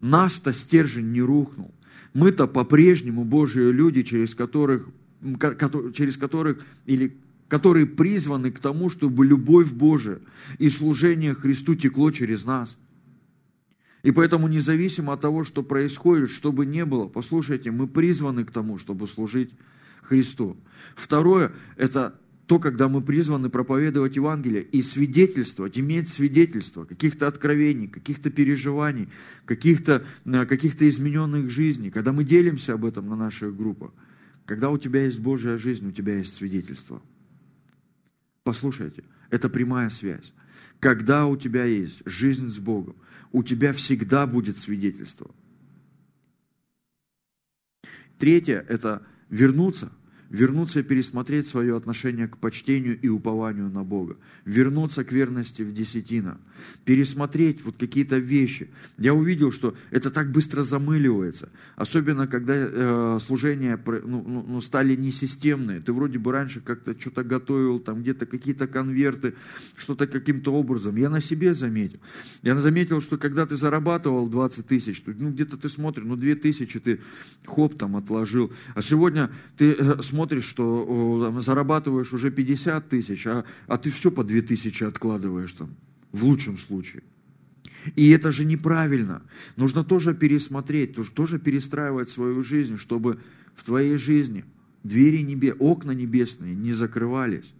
Наш-то 0.00 0.52
стержень 0.52 1.12
не 1.12 1.22
рухнул. 1.22 1.72
Мы-то 2.14 2.46
по-прежнему 2.46 3.24
Божьи 3.24 3.60
люди, 3.60 4.02
через 4.02 4.34
которых, 4.34 4.88
через 5.94 6.16
которых 6.16 6.64
или 6.86 7.16
которые 7.48 7.84
призваны 7.84 8.50
к 8.50 8.58
тому, 8.58 8.88
чтобы 8.88 9.26
любовь 9.26 9.70
Божия 9.70 10.20
и 10.58 10.70
служение 10.70 11.34
Христу 11.34 11.74
текло 11.74 12.10
через 12.10 12.44
нас. 12.44 12.78
И 14.02 14.10
поэтому 14.10 14.48
независимо 14.48 15.12
от 15.12 15.20
того, 15.20 15.44
что 15.44 15.62
происходит, 15.62 16.30
что 16.30 16.50
бы 16.50 16.66
ни 16.66 16.82
было, 16.82 17.06
послушайте, 17.08 17.70
мы 17.70 17.86
призваны 17.86 18.44
к 18.44 18.50
тому, 18.50 18.78
чтобы 18.78 19.06
служить 19.06 19.50
Христу. 20.00 20.56
Второе– 20.96 21.52
это 21.76 22.18
то, 22.52 22.58
когда 22.58 22.86
мы 22.90 23.00
призваны 23.00 23.48
проповедовать 23.48 24.16
Евангелие 24.16 24.62
и 24.62 24.82
свидетельствовать, 24.82 25.78
иметь 25.78 26.10
свидетельство 26.10 26.84
каких-то 26.84 27.26
откровений, 27.26 27.88
каких-то 27.88 28.28
переживаний, 28.28 29.08
каких-то 29.46 30.04
э, 30.26 30.44
каких 30.44 30.82
измененных 30.82 31.48
жизней, 31.48 31.90
когда 31.90 32.12
мы 32.12 32.24
делимся 32.24 32.74
об 32.74 32.84
этом 32.84 33.08
на 33.08 33.16
наших 33.16 33.56
группах, 33.56 33.92
когда 34.44 34.68
у 34.68 34.76
тебя 34.76 35.02
есть 35.02 35.18
Божья 35.18 35.56
жизнь, 35.56 35.88
у 35.88 35.92
тебя 35.92 36.18
есть 36.18 36.34
свидетельство. 36.34 37.00
Послушайте, 38.44 39.02
Это 39.30 39.48
прямая 39.48 39.88
связь. 39.88 40.34
Когда 40.78 41.24
у 41.24 41.38
тебя 41.38 41.64
есть 41.64 42.02
жизнь 42.04 42.50
с 42.50 42.58
Богом, 42.58 42.96
у 43.32 43.42
тебя 43.42 43.72
всегда 43.72 44.26
будет 44.26 44.58
свидетельство. 44.58 45.30
Третье– 48.18 48.62
это 48.68 49.06
вернуться– 49.30 49.90
вернуться 50.32 50.80
и 50.80 50.82
пересмотреть 50.82 51.46
свое 51.46 51.76
отношение 51.76 52.26
к 52.26 52.38
почтению 52.38 52.98
и 52.98 53.08
упованию 53.08 53.68
на 53.68 53.84
Бога, 53.84 54.16
вернуться 54.46 55.04
к 55.04 55.12
верности 55.12 55.60
в 55.60 55.74
десятина, 55.74 56.38
пересмотреть 56.86 57.62
вот 57.62 57.76
какие-то 57.78 58.16
вещи. 58.16 58.70
Я 58.96 59.12
увидел, 59.12 59.52
что 59.52 59.76
это 59.90 60.10
так 60.10 60.32
быстро 60.32 60.62
замыливается, 60.62 61.50
особенно 61.76 62.26
когда 62.26 62.54
э, 62.56 63.18
служения 63.20 63.78
ну, 63.86 64.24
ну, 64.26 64.44
ну, 64.48 64.60
стали 64.62 64.96
несистемные. 64.96 65.80
Ты 65.80 65.92
вроде 65.92 66.18
бы 66.18 66.32
раньше 66.32 66.60
как-то 66.60 66.98
что-то 66.98 67.24
готовил, 67.24 67.78
там 67.78 68.00
где-то 68.00 68.24
какие-то 68.24 68.66
конверты, 68.66 69.34
что-то 69.76 70.06
каким-то 70.06 70.54
образом. 70.54 70.96
Я 70.96 71.10
на 71.10 71.20
себе 71.20 71.52
заметил. 71.52 71.98
Я 72.42 72.56
заметил, 72.56 73.02
что 73.02 73.18
когда 73.18 73.44
ты 73.44 73.56
зарабатывал 73.56 74.28
20 74.28 74.66
тысяч, 74.66 75.02
ну 75.06 75.30
где-то 75.30 75.58
ты 75.58 75.68
смотришь, 75.68 76.06
ну 76.06 76.16
2 76.16 76.36
тысячи 76.36 76.80
ты 76.80 77.00
хоп 77.44 77.76
там 77.76 77.96
отложил, 77.96 78.50
а 78.74 78.80
сегодня 78.80 79.30
ты 79.58 79.72
э, 79.72 80.02
смотришь, 80.02 80.21
смотришь, 80.22 80.44
что 80.44 81.32
зарабатываешь 81.40 82.12
уже 82.12 82.30
50 82.30 82.88
тысяч, 82.88 83.26
а, 83.26 83.44
а 83.66 83.76
ты 83.76 83.90
все 83.90 84.12
по 84.12 84.22
2 84.22 84.42
тысячи 84.42 84.84
откладываешь 84.84 85.52
там, 85.52 85.74
в 86.12 86.24
лучшем 86.24 86.58
случае. 86.58 87.02
И 87.96 88.10
это 88.10 88.30
же 88.30 88.44
неправильно. 88.44 89.22
Нужно 89.56 89.82
тоже 89.82 90.14
пересмотреть, 90.14 90.94
тоже 91.14 91.40
перестраивать 91.40 92.08
свою 92.08 92.42
жизнь, 92.44 92.76
чтобы 92.76 93.18
в 93.56 93.64
твоей 93.64 93.96
жизни 93.96 94.44
двери 94.84 95.22
небе, 95.22 95.54
окна 95.54 95.90
небесные 95.90 96.54
не 96.54 96.72
закрывались. 96.72 97.52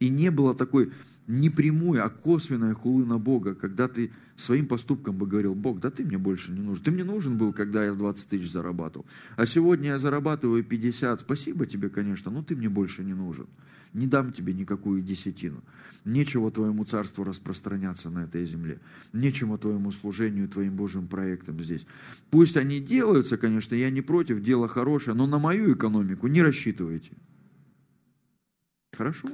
И 0.00 0.08
не 0.08 0.30
было 0.30 0.54
такой 0.54 0.92
не 1.26 1.50
прямой, 1.50 2.00
а 2.00 2.08
косвенная 2.08 2.74
хулы 2.74 3.04
на 3.04 3.18
Бога, 3.18 3.54
когда 3.54 3.88
ты 3.88 4.10
своим 4.36 4.66
поступком 4.66 5.16
бы 5.16 5.26
говорил, 5.26 5.54
Бог, 5.54 5.80
да 5.80 5.90
ты 5.90 6.04
мне 6.04 6.18
больше 6.18 6.50
не 6.52 6.60
нужен. 6.60 6.84
Ты 6.84 6.90
мне 6.90 7.04
нужен 7.04 7.38
был, 7.38 7.52
когда 7.52 7.84
я 7.84 7.94
20 7.94 8.28
тысяч 8.28 8.50
зарабатывал. 8.50 9.06
А 9.36 9.46
сегодня 9.46 9.90
я 9.90 9.98
зарабатываю 9.98 10.64
50. 10.64 11.20
Спасибо 11.20 11.66
тебе, 11.66 11.90
конечно, 11.90 12.30
но 12.30 12.42
ты 12.42 12.56
мне 12.56 12.68
больше 12.68 13.04
не 13.04 13.14
нужен. 13.14 13.46
Не 13.92 14.06
дам 14.06 14.32
тебе 14.32 14.54
никакую 14.54 15.02
десятину. 15.02 15.62
Нечего 16.04 16.50
твоему 16.50 16.84
царству 16.84 17.24
распространяться 17.24 18.10
на 18.10 18.24
этой 18.24 18.44
земле. 18.46 18.80
Нечему 19.12 19.58
твоему 19.58 19.92
служению, 19.92 20.48
твоим 20.48 20.74
Божьим 20.74 21.06
проектам 21.06 21.62
здесь. 21.62 21.86
Пусть 22.30 22.56
они 22.56 22.80
делаются, 22.80 23.36
конечно, 23.36 23.74
я 23.74 23.90
не 23.90 24.00
против, 24.00 24.42
дело 24.42 24.66
хорошее, 24.66 25.14
но 25.14 25.26
на 25.26 25.38
мою 25.38 25.74
экономику 25.74 26.26
не 26.26 26.42
рассчитывайте. 26.42 27.12
Хорошо? 28.92 29.28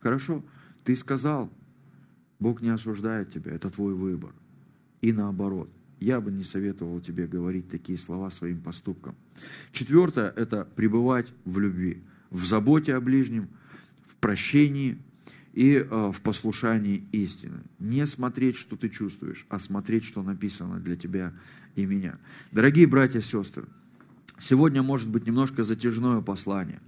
Хорошо. 0.00 0.44
Ты 0.86 0.94
сказал, 0.94 1.52
Бог 2.38 2.62
не 2.62 2.68
осуждает 2.68 3.32
тебя, 3.32 3.52
это 3.52 3.70
твой 3.70 3.92
выбор. 3.92 4.32
И 5.00 5.12
наоборот, 5.12 5.68
я 5.98 6.20
бы 6.20 6.30
не 6.30 6.44
советовал 6.44 7.00
тебе 7.00 7.26
говорить 7.26 7.68
такие 7.68 7.98
слова 7.98 8.30
своим 8.30 8.60
поступкам. 8.60 9.16
Четвертое– 9.72 10.32
это 10.36 10.64
пребывать 10.76 11.26
в 11.44 11.58
любви, 11.58 12.04
в 12.30 12.44
заботе 12.44 12.94
о 12.94 13.00
ближнем, 13.00 13.48
в 14.06 14.14
прощении 14.14 14.98
и 15.54 15.74
э, 15.74 16.12
в 16.12 16.20
послушании 16.20 17.02
истины. 17.10 17.58
Не 17.80 18.06
смотреть, 18.06 18.54
что 18.54 18.76
ты 18.76 18.88
чувствуешь, 18.88 19.44
а 19.48 19.58
смотреть, 19.58 20.04
что 20.04 20.22
написано 20.22 20.78
для 20.78 20.94
тебя 20.94 21.32
и 21.74 21.84
меня. 21.84 22.16
Дорогие 22.52 22.86
братья 22.86 23.18
и 23.18 23.22
сестры, 23.22 23.64
сегодня 24.38 24.84
может 24.84 25.08
быть 25.08 25.26
немножко 25.26 25.64
затяжное 25.64 26.20
послание, 26.20 26.80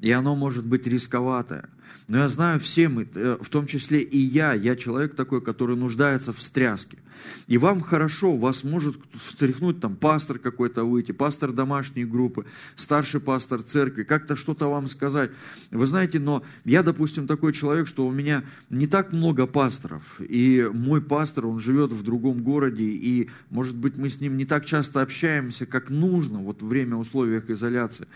и 0.00 0.10
оно 0.10 0.34
может 0.34 0.64
быть 0.64 0.86
рисковатое– 0.86 1.68
но 2.06 2.18
я 2.18 2.28
знаю 2.28 2.60
все 2.60 2.88
мы, 2.88 3.08
э, 3.14 3.38
в 3.40 3.48
том 3.48 3.66
числе 3.66 4.00
и 4.00 4.18
я, 4.18 4.52
я 4.52 4.76
человек 4.76 5.16
такой, 5.16 5.40
который 5.40 5.76
нуждается 5.76 6.32
в 6.32 6.42
стряске. 6.42 6.98
И 7.46 7.58
вам 7.58 7.80
хорошо, 7.80 8.36
вас 8.36 8.64
может 8.64 8.96
встряхнуть 9.14 9.80
там 9.80 9.96
пастор 9.96 10.38
какой-то 10.38 10.84
выйти, 10.84 11.12
пастор 11.12 11.52
домашней 11.52 12.04
группы, 12.04 12.46
старший 12.76 13.20
пастор 13.20 13.62
церкви, 13.62 14.02
как-то 14.02 14.36
что-то 14.36 14.68
вам 14.68 14.88
сказать. 14.88 15.30
Вы 15.70 15.86
знаете, 15.86 16.18
но 16.18 16.42
я, 16.64 16.82
допустим, 16.82 17.26
такой 17.26 17.52
человек, 17.52 17.86
что 17.86 18.06
у 18.06 18.12
меня 18.12 18.44
не 18.70 18.86
так 18.86 19.12
много 19.12 19.46
пасторов, 19.46 20.02
и 20.20 20.68
мой 20.72 21.02
пастор, 21.02 21.46
он 21.46 21.60
живет 21.60 21.92
в 21.92 22.02
другом 22.02 22.42
городе, 22.42 22.84
и, 22.84 23.30
может 23.50 23.76
быть, 23.76 23.96
мы 23.96 24.08
с 24.08 24.20
ним 24.20 24.36
не 24.36 24.44
так 24.44 24.64
часто 24.64 25.02
общаемся, 25.02 25.66
как 25.66 25.90
нужно, 25.90 26.38
вот 26.38 26.62
время 26.62 26.96
условиях 26.96 27.50
изоляции. 27.50 28.06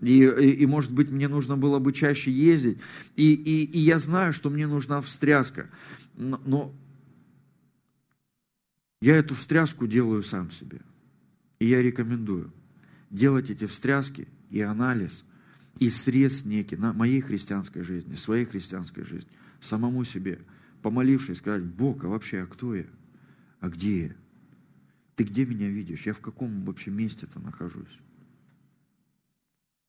И, 0.00 0.22
и, 0.22 0.50
и 0.50 0.66
может 0.66 0.92
быть, 0.92 1.10
мне 1.10 1.28
нужно 1.28 1.56
было 1.56 1.78
бы 1.78 1.92
чаще 1.92 2.30
ездить. 2.30 2.78
И, 3.16 3.32
и, 3.34 3.64
и 3.64 3.78
я 3.78 3.98
знаю, 3.98 4.32
что 4.32 4.50
мне 4.50 4.66
нужна 4.66 5.00
встряска. 5.00 5.68
Но, 6.16 6.40
но 6.44 6.74
я 9.00 9.16
эту 9.16 9.34
встряску 9.34 9.86
делаю 9.86 10.22
сам 10.22 10.50
себе. 10.50 10.80
И 11.58 11.66
я 11.66 11.82
рекомендую 11.82 12.52
делать 13.10 13.50
эти 13.50 13.66
встряски 13.66 14.28
и 14.50 14.60
анализ, 14.60 15.24
и 15.78 15.90
срез 15.90 16.44
некий 16.44 16.76
на 16.76 16.92
моей 16.92 17.20
христианской 17.20 17.82
жизни, 17.82 18.14
своей 18.16 18.44
христианской 18.44 19.04
жизни, 19.04 19.30
самому 19.60 20.04
себе, 20.04 20.40
помолившись, 20.82 21.38
сказать, 21.38 21.64
Бог, 21.64 22.04
а 22.04 22.08
вообще, 22.08 22.42
а 22.42 22.46
кто 22.46 22.74
я? 22.74 22.86
А 23.60 23.68
где 23.68 24.06
я? 24.06 24.16
Ты 25.14 25.24
где 25.24 25.46
меня 25.46 25.68
видишь? 25.68 26.06
Я 26.06 26.12
в 26.12 26.20
каком 26.20 26.64
вообще 26.64 26.90
месте-то 26.90 27.40
нахожусь? 27.40 27.98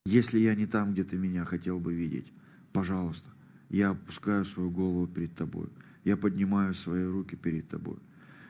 Если 0.06 0.40
я 0.40 0.56
не 0.56 0.66
там, 0.66 0.94
где 0.94 1.04
ты 1.04 1.18
меня 1.18 1.46
хотел 1.46 1.80
бы 1.80 1.94
видеть, 1.94 2.32
пожалуйста, 2.72 3.30
я 3.70 3.90
опускаю 3.90 4.46
свою 4.46 4.72
голову 4.72 5.08
перед 5.08 5.36
тобой. 5.36 5.68
Я 6.04 6.18
поднимаю 6.18 6.74
свои 6.74 7.04
руки 7.04 7.36
перед 7.36 7.68
тобой. 7.70 7.98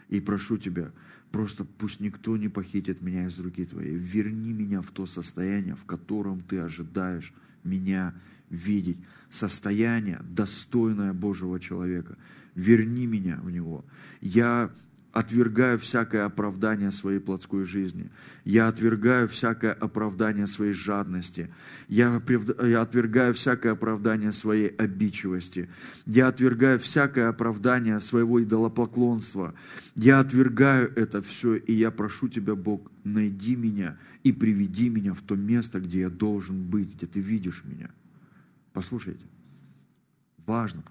И 0.10 0.20
прошу 0.20 0.58
тебя, 0.58 0.92
просто 1.32 1.64
пусть 1.64 2.00
никто 2.00 2.36
не 2.36 2.50
похитит 2.50 3.02
меня 3.02 3.28
из 3.28 3.40
руки 3.40 3.66
твоей. 3.66 3.96
Верни 3.96 4.52
меня 4.52 4.82
в 4.82 4.92
то 4.92 5.06
состояние, 5.06 5.76
в 5.76 5.86
котором 5.86 6.42
ты 6.42 6.60
ожидаешь 6.60 7.34
меня 7.64 8.14
видеть. 8.50 8.98
Состояние, 9.30 10.22
достойное 10.24 11.14
Божьего 11.14 11.60
человека. 11.60 12.18
Верни 12.56 13.06
меня 13.06 13.40
в 13.44 13.52
него. 13.52 13.86
Я 14.22 14.72
отвергаю 15.20 15.78
всякое 15.78 16.24
оправдание 16.26 16.92
своей 16.92 17.20
плотской 17.20 17.66
жизни. 17.66 18.10
Я 18.46 18.70
отвергаю 18.70 19.28
всякое 19.28 19.74
оправдание 19.74 20.48
своей 20.48 20.72
жадности. 20.72 21.54
Я, 21.90 22.16
отвергаю 22.16 23.34
всякое 23.34 23.74
оправдание 23.74 24.32
своей 24.32 24.68
обидчивости. 24.68 25.70
Я 26.06 26.30
отвергаю 26.30 26.80
всякое 26.80 27.28
оправдание 27.28 28.00
своего 28.00 28.42
идолопоклонства. 28.42 29.54
Я 29.96 30.22
отвергаю 30.22 30.94
это 30.96 31.22
все, 31.22 31.56
и 31.56 31.74
я 31.74 31.92
прошу 31.92 32.30
Тебя, 32.30 32.56
Бог, 32.56 32.90
найди 33.04 33.58
меня 33.58 33.98
и 34.24 34.32
приведи 34.32 34.88
меня 34.88 35.14
в 35.14 35.22
то 35.22 35.36
место, 35.36 35.82
где 35.82 36.02
я 36.02 36.10
должен 36.10 36.64
быть, 36.64 36.96
где 36.96 37.08
Ты 37.08 37.20
видишь 37.20 37.64
меня. 37.66 37.90
Послушайте, 38.72 39.26
важно, 40.46 40.84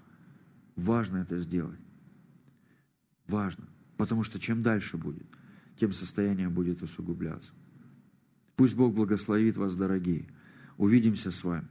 важно 0.75 1.17
это 1.17 1.39
сделать. 1.39 1.79
Важно. 3.27 3.65
Потому 3.99 4.23
что 4.23 4.39
чем 4.39 4.61
дальше 4.61 4.95
будет, 4.95 5.27
тем 5.77 5.91
состояние 5.91 6.47
будет 6.47 6.81
усугубляться. 6.81 7.51
Пусть 8.55 8.73
Бог 8.73 8.93
благословит 8.93 9.57
вас, 9.57 9.75
дорогие. 9.75 10.25
Увидимся 10.77 11.31
с 11.31 11.43
вами. 11.43 11.67